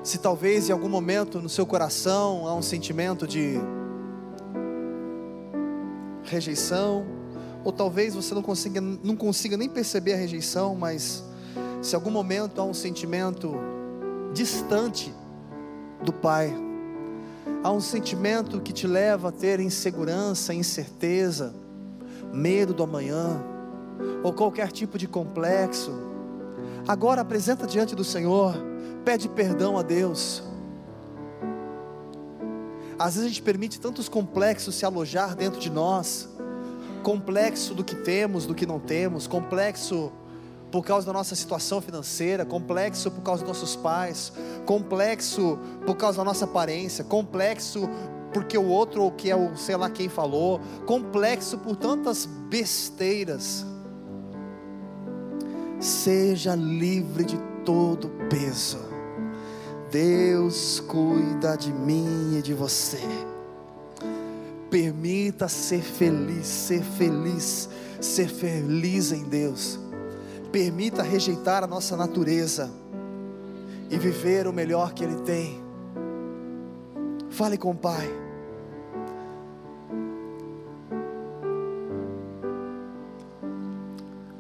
Se 0.04 0.20
talvez 0.20 0.70
em 0.70 0.72
algum 0.72 0.90
momento 0.90 1.42
no 1.42 1.50
seu 1.50 1.66
coração 1.66 2.48
há 2.48 2.54
um 2.54 2.62
sentimento 2.62 3.26
de 3.26 3.60
rejeição, 6.22 7.04
ou 7.64 7.72
talvez 7.72 8.14
você 8.14 8.36
não 8.36 8.44
consiga, 8.44 8.80
não 8.80 9.16
consiga 9.16 9.58
nem 9.58 9.68
perceber 9.68 10.14
a 10.14 10.18
rejeição, 10.18 10.76
mas 10.76 11.28
se 11.82 11.96
algum 11.96 12.12
momento 12.12 12.60
há 12.60 12.64
um 12.64 12.74
sentimento 12.74 13.56
distante 14.34 15.14
do 16.04 16.12
Pai, 16.12 16.54
há 17.64 17.72
um 17.72 17.80
sentimento 17.80 18.60
que 18.60 18.74
te 18.74 18.86
leva 18.86 19.30
a 19.30 19.32
ter 19.32 19.60
insegurança, 19.60 20.54
incerteza, 20.54 21.54
medo 22.34 22.74
do 22.74 22.84
amanhã, 22.84 23.42
ou 24.24 24.34
qualquer 24.34 24.72
tipo 24.72 24.98
de 24.98 25.08
complexo, 25.08 25.92
agora 26.88 27.22
apresenta 27.22 27.66
diante 27.66 27.96
do 27.96 28.04
Senhor, 28.04 28.56
pede 29.06 29.30
perdão 29.30 29.78
a 29.78 29.82
Deus. 29.82 30.44
Às 32.98 33.16
vezes 33.16 33.26
a 33.26 33.30
gente 33.30 33.42
permite 33.42 33.80
tantos 33.80 34.10
complexos 34.10 34.76
se 34.76 34.86
alojar 34.86 35.34
dentro 35.34 35.60
de 35.60 35.70
nós, 35.70 36.28
complexo 37.02 37.74
do 37.74 37.84
que 37.84 37.96
temos, 37.96 38.46
do 38.46 38.54
que 38.54 38.66
não 38.66 38.80
temos, 38.80 39.26
complexo 39.26 40.12
por 40.72 40.86
causa 40.86 41.08
da 41.08 41.14
nossa 41.14 41.36
situação 41.36 41.82
financeira, 41.82 42.46
complexo 42.46 43.10
por 43.10 43.22
causa 43.22 43.44
dos 43.44 43.60
nossos 43.60 43.76
pais, 43.76 44.32
complexo 44.66 45.58
por 45.86 45.96
causa 45.96 46.20
da 46.20 46.24
nossa 46.24 46.46
aparência, 46.46 47.04
complexo 47.04 47.90
porque 48.32 48.58
o 48.58 48.68
outro 48.68 49.02
ou 49.04 49.12
que 49.12 49.32
é 49.32 49.36
o 49.36 49.56
sei 49.58 49.76
lá 49.76 49.90
quem 49.90 50.08
falou, 50.08 50.62
complexo 50.86 51.58
por 51.58 51.76
tantas 51.76 52.26
besteiras. 52.26 53.66
Seja 55.80 56.56
livre 56.56 57.24
de 57.24 57.38
todo 57.66 58.10
peso. 58.30 58.78
Deus 59.90 60.80
cuida 60.82 61.56
de 61.56 61.74
mim 61.74 62.38
e 62.38 62.42
de 62.44 62.54
você. 62.54 63.00
Permita 64.70 65.48
ser 65.48 65.82
feliz, 65.82 66.46
ser 66.46 66.84
feliz, 66.84 67.68
ser 68.00 68.28
feliz 68.28 69.12
em 69.12 69.24
Deus 69.24 69.80
permita 70.52 71.04
rejeitar 71.04 71.64
a 71.64 71.68
nossa 71.68 71.96
natureza 71.96 72.72
e 73.90 73.98
viver 73.98 74.48
o 74.48 74.54
melhor 74.54 74.94
que 74.94 75.04
Ele 75.04 75.16
tem. 75.22 75.62
Fale 77.30 77.58
com 77.58 77.72
o 77.72 77.76
Pai. 77.76 78.08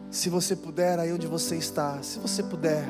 Se 0.09 0.29
você 0.29 0.55
puder, 0.55 0.99
aí 0.99 1.13
onde 1.13 1.27
você 1.27 1.55
está, 1.55 2.01
se 2.01 2.19
você 2.19 2.43
puder, 2.43 2.83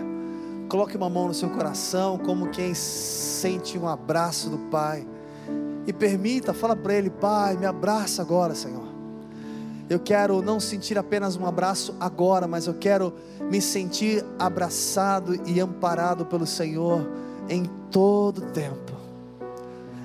coloque 0.67 0.97
uma 0.97 1.09
mão 1.09 1.27
no 1.27 1.33
seu 1.33 1.49
coração, 1.49 2.17
como 2.17 2.49
quem 2.49 2.73
sente 2.73 3.77
um 3.77 3.87
abraço 3.87 4.49
do 4.49 4.57
Pai, 4.69 5.05
e 5.85 5.93
permita, 5.93 6.53
fala 6.53 6.75
para 6.75 6.93
Ele: 6.93 7.09
Pai, 7.09 7.55
me 7.55 7.65
abraça 7.65 8.21
agora, 8.21 8.55
Senhor. 8.55 8.88
Eu 9.89 9.99
quero 9.99 10.41
não 10.43 10.59
sentir 10.59 10.99
apenas 10.99 11.35
um 11.35 11.47
abraço 11.47 11.95
agora, 11.99 12.47
mas 12.47 12.67
eu 12.67 12.75
quero 12.75 13.11
me 13.49 13.59
sentir 13.59 14.23
abraçado 14.37 15.35
e 15.47 15.59
amparado 15.59 16.25
pelo 16.25 16.45
Senhor 16.45 17.09
em 17.49 17.65
todo 17.89 18.41
tempo, 18.51 18.93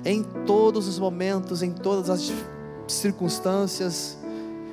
em 0.03 0.23
todos 0.45 0.87
os 0.87 0.97
momentos, 0.97 1.61
em 1.61 1.71
todas 1.71 2.09
as 2.09 2.33
circunstâncias, 2.87 4.17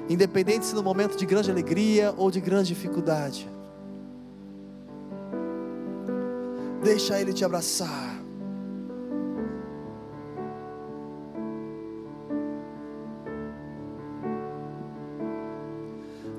independente 0.09 0.65
se 0.65 0.75
no 0.75 0.83
momento 0.83 1.17
de 1.17 1.27
grande 1.27 1.51
alegria 1.51 2.15
ou 2.17 2.31
de 2.31 2.41
grande 2.41 2.69
dificuldade. 2.69 3.47
Deixa 6.83 7.21
Ele 7.21 7.35
te 7.35 7.45
abraçar. 7.45 8.12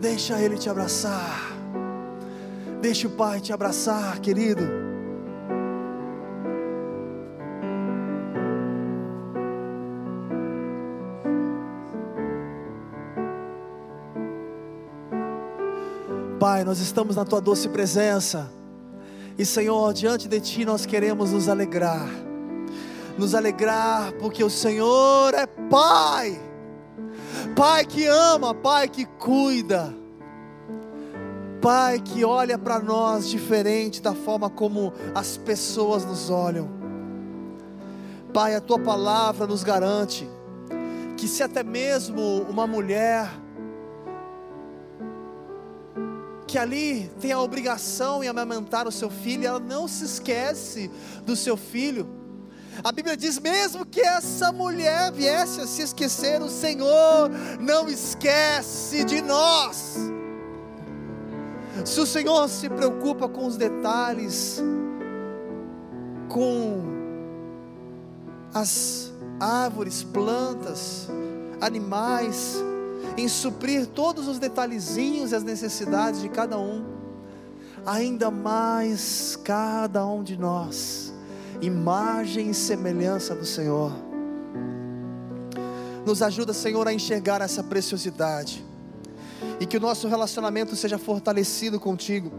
Deixa 0.03 0.37
Ele 0.37 0.57
te 0.57 0.69
abraçar. 0.69 1.53
Deixa 2.81 3.07
o 3.07 3.11
Pai 3.11 3.39
te 3.39 3.53
abraçar, 3.53 4.19
querido. 4.19 4.61
Pai, 16.37 16.65
nós 16.65 16.79
estamos 16.79 17.15
na 17.15 17.23
tua 17.23 17.39
doce 17.39 17.69
presença. 17.69 18.51
E 19.37 19.45
Senhor, 19.45 19.93
diante 19.93 20.27
de 20.27 20.41
ti 20.41 20.65
nós 20.65 20.85
queremos 20.85 21.31
nos 21.31 21.47
alegrar. 21.47 22.09
Nos 23.17 23.33
alegrar 23.33 24.11
porque 24.19 24.43
o 24.43 24.49
Senhor 24.49 25.33
é 25.33 25.47
Pai 25.47 26.52
Pai 27.55 27.85
que 27.85 28.07
ama, 28.07 28.53
Pai 28.55 28.87
que 28.87 29.05
cuida, 29.05 29.93
Pai 31.61 31.99
que 31.99 32.25
olha 32.25 32.57
para 32.57 32.79
nós 32.79 33.29
diferente 33.29 34.01
da 34.01 34.13
forma 34.13 34.49
como 34.49 34.91
as 35.13 35.37
pessoas 35.37 36.03
nos 36.03 36.29
olham. 36.29 36.67
Pai, 38.33 38.55
a 38.55 38.61
tua 38.61 38.79
palavra 38.79 39.45
nos 39.45 39.63
garante 39.63 40.27
que 41.15 41.27
se 41.27 41.43
até 41.43 41.63
mesmo 41.63 42.41
uma 42.49 42.65
mulher 42.65 43.29
que 46.47 46.57
ali 46.57 47.09
tem 47.21 47.31
a 47.31 47.39
obrigação 47.39 48.23
em 48.23 48.27
amamentar 48.27 48.87
o 48.87 48.91
seu 48.91 49.09
filho, 49.09 49.47
ela 49.47 49.59
não 49.59 49.87
se 49.87 50.03
esquece 50.05 50.91
do 51.25 51.35
seu 51.35 51.55
filho. 51.55 52.22
A 52.81 52.91
Bíblia 52.91 53.17
diz: 53.17 53.39
mesmo 53.39 53.85
que 53.85 53.99
essa 54.01 54.51
mulher 54.51 55.11
viesse 55.11 55.59
a 55.59 55.67
se 55.67 55.81
esquecer, 55.81 56.41
o 56.41 56.49
Senhor 56.49 57.29
não 57.59 57.89
esquece 57.89 59.03
de 59.03 59.21
nós. 59.21 59.97
Se 61.85 61.99
o 61.99 62.05
Senhor 62.05 62.47
se 62.47 62.69
preocupa 62.69 63.27
com 63.27 63.45
os 63.45 63.57
detalhes, 63.57 64.61
com 66.29 66.81
as 68.53 69.11
árvores, 69.39 70.03
plantas, 70.03 71.09
animais, 71.59 72.55
em 73.17 73.27
suprir 73.27 73.87
todos 73.87 74.27
os 74.27 74.39
detalhezinhos 74.39 75.31
e 75.31 75.35
as 75.35 75.43
necessidades 75.43 76.21
de 76.21 76.29
cada 76.29 76.57
um, 76.57 76.83
ainda 77.85 78.31
mais 78.31 79.37
cada 79.43 80.05
um 80.05 80.23
de 80.23 80.37
nós, 80.37 81.12
imagem 81.61 82.49
e 82.49 82.53
semelhança 82.53 83.35
do 83.35 83.45
Senhor. 83.45 83.91
Nos 86.05 86.21
ajuda, 86.21 86.53
Senhor, 86.53 86.87
a 86.87 86.93
enxergar 86.93 87.41
essa 87.41 87.63
preciosidade 87.63 88.63
e 89.59 89.65
que 89.65 89.77
o 89.77 89.79
nosso 89.79 90.07
relacionamento 90.07 90.75
seja 90.75 90.97
fortalecido 90.97 91.79
contigo. 91.79 92.31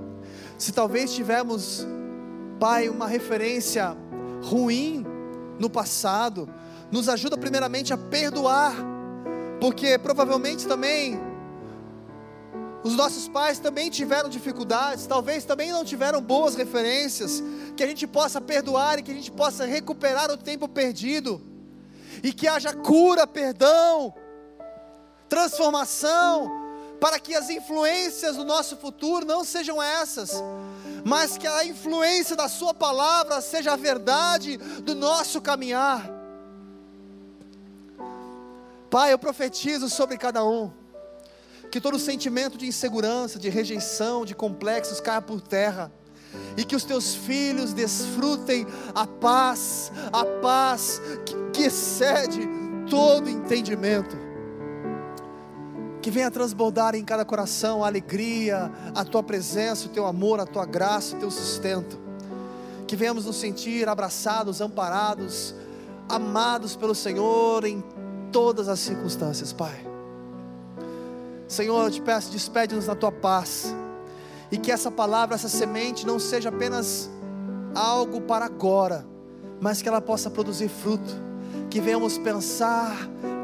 Se 0.58 0.72
talvez 0.72 1.12
tivermos, 1.14 1.86
Pai, 2.60 2.88
uma 2.88 3.06
referência 3.06 3.96
ruim 4.42 5.04
no 5.58 5.70
passado, 5.70 6.48
nos 6.90 7.08
ajuda 7.08 7.36
primeiramente 7.36 7.92
a 7.92 7.96
perdoar 7.96 8.74
porque 9.60 9.98
provavelmente 9.98 10.66
também 10.66 11.18
os 12.82 12.94
nossos 12.94 13.26
pais 13.26 13.58
também 13.58 13.88
tiveram 13.88 14.28
dificuldades, 14.28 15.06
talvez 15.06 15.44
também 15.46 15.72
não 15.72 15.86
tiveram 15.86 16.20
boas 16.20 16.54
referências, 16.54 17.42
que 17.76 17.82
a 17.82 17.86
gente 17.86 18.06
possa 18.06 18.40
perdoar 18.40 18.98
e 18.98 19.02
que 19.02 19.10
a 19.10 19.14
gente 19.14 19.30
possa 19.30 19.64
recuperar 19.64 20.30
o 20.30 20.36
tempo 20.36 20.68
perdido, 20.68 21.40
e 22.22 22.32
que 22.32 22.46
haja 22.46 22.72
cura, 22.72 23.26
perdão, 23.26 24.14
transformação, 25.28 26.50
para 27.00 27.18
que 27.18 27.34
as 27.34 27.50
influências 27.50 28.36
do 28.36 28.44
nosso 28.44 28.76
futuro 28.76 29.26
não 29.26 29.44
sejam 29.44 29.82
essas, 29.82 30.42
mas 31.04 31.36
que 31.36 31.46
a 31.46 31.64
influência 31.64 32.34
da 32.34 32.48
Sua 32.48 32.72
palavra 32.72 33.40
seja 33.40 33.72
a 33.72 33.76
verdade 33.76 34.56
do 34.56 34.94
nosso 34.94 35.40
caminhar. 35.40 36.10
Pai, 38.88 39.12
eu 39.12 39.18
profetizo 39.18 39.90
sobre 39.90 40.16
cada 40.16 40.44
um, 40.44 40.70
que 41.70 41.80
todo 41.80 41.98
sentimento 41.98 42.56
de 42.56 42.66
insegurança, 42.66 43.38
de 43.38 43.48
rejeição, 43.48 44.24
de 44.24 44.34
complexos 44.34 45.00
caia 45.00 45.20
por 45.20 45.40
terra, 45.40 45.92
e 46.57 46.64
que 46.64 46.76
os 46.76 46.85
teus 46.85 47.14
filhos 47.14 47.72
desfrutem 47.72 48.66
a 48.95 49.07
paz, 49.07 49.91
a 50.12 50.24
paz 50.24 51.01
que, 51.24 51.35
que 51.53 51.62
excede 51.64 52.49
todo 52.89 53.28
entendimento, 53.28 54.16
que 56.01 56.11
venha 56.11 56.30
transbordar 56.30 56.95
em 56.95 57.05
cada 57.05 57.24
coração 57.24 57.82
a 57.82 57.87
alegria, 57.87 58.70
a 58.95 59.05
tua 59.05 59.22
presença, 59.22 59.87
o 59.87 59.89
teu 59.89 60.07
amor, 60.07 60.39
a 60.39 60.47
tua 60.47 60.66
graça, 60.66 61.16
o 61.16 61.18
teu 61.18 61.30
sustento, 61.30 61.99
que 62.87 62.95
venhamos 62.95 63.24
nos 63.24 63.37
sentir 63.37 63.89
abraçados, 63.89 64.61
amparados, 64.61 65.55
amados 66.09 66.76
pelo 66.76 66.95
Senhor 66.95 67.64
em 67.64 67.82
todas 68.30 68.68
as 68.68 68.80
circunstâncias, 68.80 69.53
Pai. 69.53 69.87
Senhor, 71.49 71.85
eu 71.85 71.91
te 71.91 72.01
peço, 72.01 72.30
despede-nos 72.30 72.87
na 72.87 72.95
tua 72.95 73.12
paz, 73.12 73.74
e 74.55 74.57
que 74.57 74.70
essa 74.70 74.88
palavra, 74.88 75.34
essa 75.34 75.48
semente, 75.48 76.07
não 76.07 76.16
seja 76.16 76.48
apenas 76.48 77.11
algo 77.74 78.20
para 78.20 78.44
agora, 78.44 79.05
mas 79.61 79.82
que 79.82 79.88
ela 79.88 80.00
possa 80.00 80.30
produzir 80.30 80.68
fruto, 80.68 81.12
que 81.68 81.80
venhamos 81.80 82.16
pensar, 82.18 82.96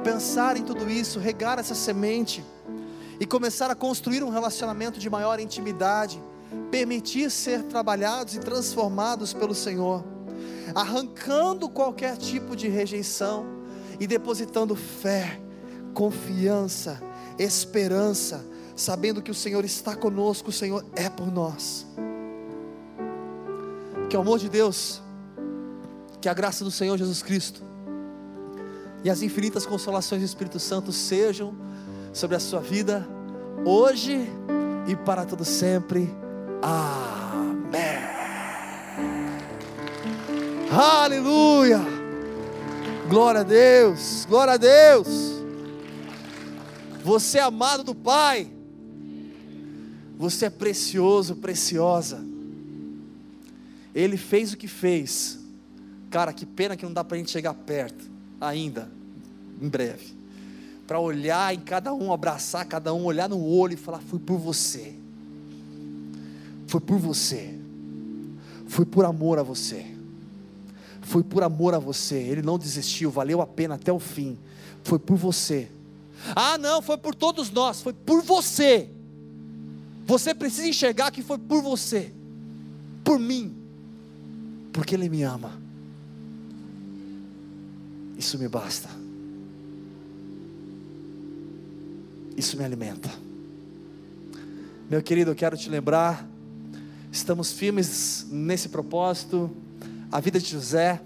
pensar 0.04 0.56
em 0.56 0.62
tudo 0.62 0.88
isso, 0.88 1.18
regar 1.18 1.58
essa 1.58 1.74
semente, 1.74 2.44
e 3.18 3.26
começar 3.26 3.72
a 3.72 3.74
construir 3.74 4.22
um 4.22 4.30
relacionamento 4.30 5.00
de 5.00 5.10
maior 5.10 5.40
intimidade, 5.40 6.22
permitir 6.70 7.28
ser 7.28 7.64
trabalhados 7.64 8.36
e 8.36 8.38
transformados 8.38 9.34
pelo 9.34 9.52
Senhor, 9.52 10.04
arrancando 10.76 11.68
qualquer 11.68 12.18
tipo 12.18 12.54
de 12.54 12.68
rejeição, 12.68 13.44
e 13.98 14.06
depositando 14.06 14.76
fé, 14.76 15.40
confiança, 15.92 17.02
esperança, 17.36 18.46
sabendo 18.80 19.20
que 19.20 19.30
o 19.30 19.34
Senhor 19.34 19.64
está 19.64 19.94
conosco, 19.94 20.48
o 20.48 20.52
Senhor 20.52 20.84
é 20.96 21.08
por 21.10 21.30
nós. 21.30 21.86
Que 24.08 24.16
o 24.16 24.20
amor 24.20 24.38
de 24.38 24.48
Deus, 24.48 25.02
que 26.20 26.28
a 26.28 26.34
graça 26.34 26.64
do 26.64 26.70
Senhor 26.70 26.96
Jesus 26.96 27.22
Cristo 27.22 27.62
e 29.04 29.10
as 29.10 29.22
infinitas 29.22 29.66
consolações 29.66 30.22
do 30.22 30.24
Espírito 30.24 30.58
Santo 30.58 30.92
sejam 30.92 31.54
sobre 32.12 32.36
a 32.36 32.40
sua 32.40 32.60
vida 32.60 33.06
hoje 33.64 34.26
e 34.88 34.96
para 34.96 35.26
todo 35.26 35.44
sempre. 35.44 36.12
Amém. 36.62 38.00
Aleluia. 40.72 41.80
Glória 43.08 43.40
a 43.42 43.44
Deus, 43.44 44.26
glória 44.28 44.54
a 44.54 44.56
Deus. 44.56 45.08
Você 47.04 47.38
é 47.38 47.42
amado 47.42 47.84
do 47.84 47.94
Pai. 47.94 48.59
Você 50.20 50.44
é 50.44 50.50
precioso, 50.50 51.36
preciosa. 51.36 52.22
Ele 53.94 54.18
fez 54.18 54.52
o 54.52 54.56
que 54.58 54.68
fez. 54.68 55.38
Cara, 56.10 56.30
que 56.30 56.44
pena 56.44 56.76
que 56.76 56.84
não 56.84 56.92
dá 56.92 57.02
para 57.02 57.14
a 57.14 57.18
gente 57.18 57.30
chegar 57.30 57.54
perto 57.54 58.04
ainda, 58.38 58.86
em 59.58 59.66
breve. 59.66 60.12
Para 60.86 61.00
olhar 61.00 61.54
em 61.54 61.60
cada 61.60 61.94
um, 61.94 62.12
abraçar 62.12 62.66
cada 62.66 62.92
um, 62.92 63.06
olhar 63.06 63.30
no 63.30 63.42
olho 63.42 63.72
e 63.72 63.78
falar: 63.78 64.00
Fui 64.00 64.18
por 64.18 64.36
você. 64.36 64.92
Foi 66.66 66.82
por 66.82 66.98
você. 66.98 67.58
Foi 68.66 68.84
por 68.84 69.06
amor 69.06 69.38
a 69.38 69.42
você 69.42 69.86
foi 71.00 71.24
por 71.24 71.42
amor 71.42 71.74
a 71.74 71.78
você, 71.78 72.14
ele 72.14 72.40
não 72.40 72.56
desistiu, 72.56 73.10
valeu 73.10 73.40
a 73.40 73.46
pena 73.46 73.74
até 73.74 73.90
o 73.90 73.98
fim, 73.98 74.38
foi 74.84 74.98
por 74.98 75.16
você. 75.16 75.68
Ah, 76.36 76.56
não, 76.56 76.80
foi 76.80 76.98
por 76.98 77.16
todos 77.16 77.50
nós, 77.50 77.82
foi 77.82 77.92
por 77.92 78.22
você. 78.22 78.88
Você 80.10 80.34
precisa 80.34 80.66
enxergar 80.66 81.12
que 81.12 81.22
foi 81.22 81.38
por 81.38 81.62
você, 81.62 82.12
por 83.04 83.16
mim, 83.16 83.54
porque 84.72 84.96
Ele 84.96 85.08
me 85.08 85.22
ama. 85.22 85.52
Isso 88.18 88.36
me 88.36 88.48
basta. 88.48 88.88
Isso 92.36 92.56
me 92.56 92.64
alimenta. 92.64 93.08
Meu 94.90 95.00
querido, 95.00 95.30
eu 95.30 95.36
quero 95.36 95.56
te 95.56 95.70
lembrar, 95.70 96.28
estamos 97.12 97.52
firmes 97.52 98.26
nesse 98.32 98.68
propósito 98.68 99.48
a 100.10 100.18
vida 100.18 100.40
de 100.40 100.50
José. 100.50 101.00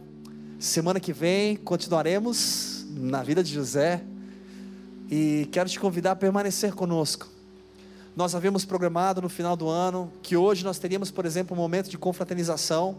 Semana 0.58 0.98
que 0.98 1.12
vem 1.12 1.56
continuaremos 1.56 2.86
na 2.88 3.22
vida 3.22 3.44
de 3.44 3.52
José. 3.52 4.02
E 5.10 5.46
quero 5.52 5.68
te 5.68 5.78
convidar 5.78 6.12
a 6.12 6.16
permanecer 6.16 6.72
conosco. 6.72 7.33
Nós 8.16 8.32
havíamos 8.32 8.64
programado 8.64 9.20
no 9.20 9.28
final 9.28 9.56
do 9.56 9.68
ano 9.68 10.12
que 10.22 10.36
hoje 10.36 10.64
nós 10.64 10.78
teríamos, 10.78 11.10
por 11.10 11.26
exemplo, 11.26 11.56
um 11.56 11.60
momento 11.60 11.90
de 11.90 11.98
confraternização. 11.98 12.96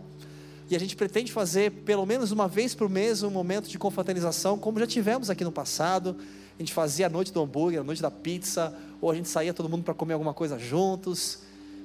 E 0.69 0.75
a 0.75 0.79
gente 0.79 0.93
pretende 0.93 1.31
fazer 1.31 1.71
pelo 1.71 2.05
menos 2.05 2.31
uma 2.31 2.49
vez 2.49 2.75
por 2.75 2.89
mês 2.89 3.23
um 3.23 3.29
momento 3.29 3.69
de 3.69 3.79
confraternização, 3.79 4.57
como 4.57 4.77
já 4.77 4.85
tivemos 4.85 5.29
aqui 5.29 5.45
no 5.45 5.53
passado. 5.53 6.17
A 6.59 6.61
gente 6.61 6.73
fazia 6.73 7.05
a 7.05 7.09
noite 7.09 7.31
do 7.31 7.41
hambúrguer, 7.41 7.79
a 7.79 7.83
noite 7.83 8.01
da 8.01 8.11
pizza, 8.11 8.75
ou 8.99 9.09
a 9.09 9.15
gente 9.15 9.29
saía 9.29 9.53
todo 9.53 9.69
mundo 9.69 9.83
para 9.85 9.93
comer 9.93 10.15
alguma 10.15 10.33
coisa 10.33 10.59
juntos. 10.59 11.39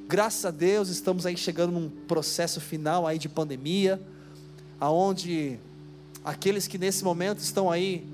Graças 0.09 0.45
a 0.45 0.51
Deus 0.51 0.89
estamos 0.89 1.25
aí 1.25 1.37
chegando 1.37 1.71
num 1.71 1.89
processo 1.89 2.61
final 2.61 3.07
aí 3.07 3.17
de 3.17 3.29
pandemia, 3.29 4.03
aonde 4.81 5.57
aqueles 6.25 6.67
que 6.67 6.79
nesse 6.79 7.05
momento 7.05 7.39
estão 7.39 7.71
aí, 7.71 8.05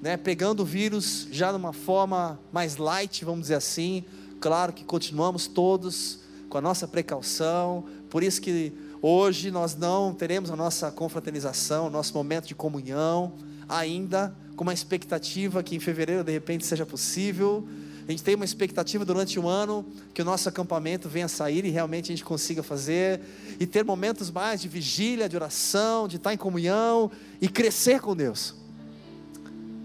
né, 0.00 0.16
pegando 0.16 0.60
o 0.60 0.64
vírus 0.64 1.26
já 1.32 1.50
de 1.50 1.56
uma 1.56 1.72
forma 1.72 2.38
mais 2.52 2.76
light, 2.76 3.24
vamos 3.24 3.42
dizer 3.42 3.56
assim, 3.56 4.04
claro 4.40 4.72
que 4.72 4.84
continuamos 4.84 5.46
todos 5.46 6.20
com 6.48 6.58
a 6.58 6.60
nossa 6.60 6.88
precaução, 6.88 7.84
por 8.08 8.22
isso 8.22 8.40
que 8.40 8.72
hoje 9.00 9.50
nós 9.50 9.76
não 9.76 10.12
teremos 10.12 10.50
a 10.50 10.56
nossa 10.56 10.90
confraternização, 10.90 11.86
o 11.86 11.90
nosso 11.90 12.14
momento 12.14 12.46
de 12.46 12.54
comunhão, 12.54 13.34
ainda 13.68 14.34
com 14.56 14.64
uma 14.64 14.74
expectativa 14.74 15.62
que 15.62 15.76
em 15.76 15.80
fevereiro 15.80 16.24
de 16.24 16.32
repente 16.32 16.66
seja 16.66 16.84
possível, 16.84 17.66
a 18.08 18.10
gente 18.10 18.24
tem 18.24 18.34
uma 18.34 18.44
expectativa 18.44 19.04
durante 19.04 19.38
o 19.38 19.48
ano 19.48 19.86
que 20.12 20.20
o 20.20 20.24
nosso 20.24 20.48
acampamento 20.48 21.08
venha 21.08 21.28
sair 21.28 21.64
e 21.64 21.70
realmente 21.70 22.06
a 22.06 22.16
gente 22.16 22.24
consiga 22.24 22.62
fazer 22.62 23.20
e 23.60 23.66
ter 23.66 23.84
momentos 23.84 24.30
mais 24.32 24.60
de 24.60 24.68
vigília, 24.68 25.28
de 25.28 25.36
oração, 25.36 26.08
de 26.08 26.16
estar 26.16 26.34
em 26.34 26.36
comunhão 26.36 27.08
e 27.40 27.48
crescer 27.48 28.00
com 28.00 28.16
Deus. 28.16 28.56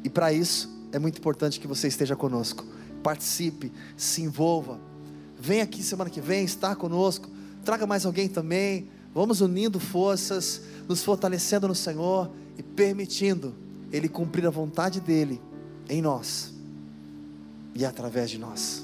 E 0.04 0.10
para 0.10 0.34
isso 0.34 0.68
é 0.92 0.98
muito 0.98 1.20
importante 1.20 1.60
que 1.60 1.68
você 1.68 1.88
esteja 1.88 2.16
conosco. 2.16 2.66
Participe, 3.06 3.72
se 3.96 4.24
envolva, 4.24 4.80
vem 5.38 5.62
aqui 5.62 5.84
semana 5.84 6.10
que 6.10 6.20
vem, 6.20 6.44
está 6.44 6.76
conosco, 6.76 7.30
traga 7.64 7.86
mais 7.86 8.04
alguém 8.04 8.28
também. 8.28 8.90
Vamos 9.14 9.42
unindo 9.42 9.80
forças, 9.80 10.64
nos 10.88 11.04
fortalecendo 11.04 11.68
no 11.68 11.76
Senhor 11.76 12.32
e 12.58 12.64
permitindo 12.64 13.54
Ele 13.92 14.10
cumprir 14.10 14.48
a 14.48 14.50
vontade 14.50 15.00
dEle 15.00 15.40
em 15.88 16.02
nós 16.02 16.52
e 17.76 17.86
através 17.86 18.32
de 18.32 18.40
nós. 18.40 18.84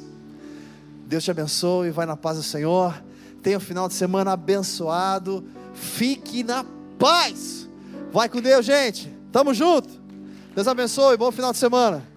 Deus 1.08 1.24
te 1.24 1.32
abençoe, 1.32 1.90
vai 1.90 2.06
na 2.06 2.16
paz 2.16 2.38
do 2.38 2.44
Senhor. 2.44 3.04
Tenha 3.42 3.58
um 3.58 3.60
final 3.60 3.88
de 3.88 3.96
semana 3.96 4.34
abençoado. 4.34 5.44
Fique 5.74 6.44
na 6.44 6.64
paz. 7.00 7.68
Vai 8.14 8.30
com 8.30 8.40
Deus, 8.40 8.68
gente. 8.68 9.12
Tamo 9.32 9.52
junto. 9.52 9.90
Deus 10.54 10.68
abençoe. 10.68 11.18
Bom 11.18 11.32
final 11.32 11.52
de 11.52 11.58
semana. 11.58 12.11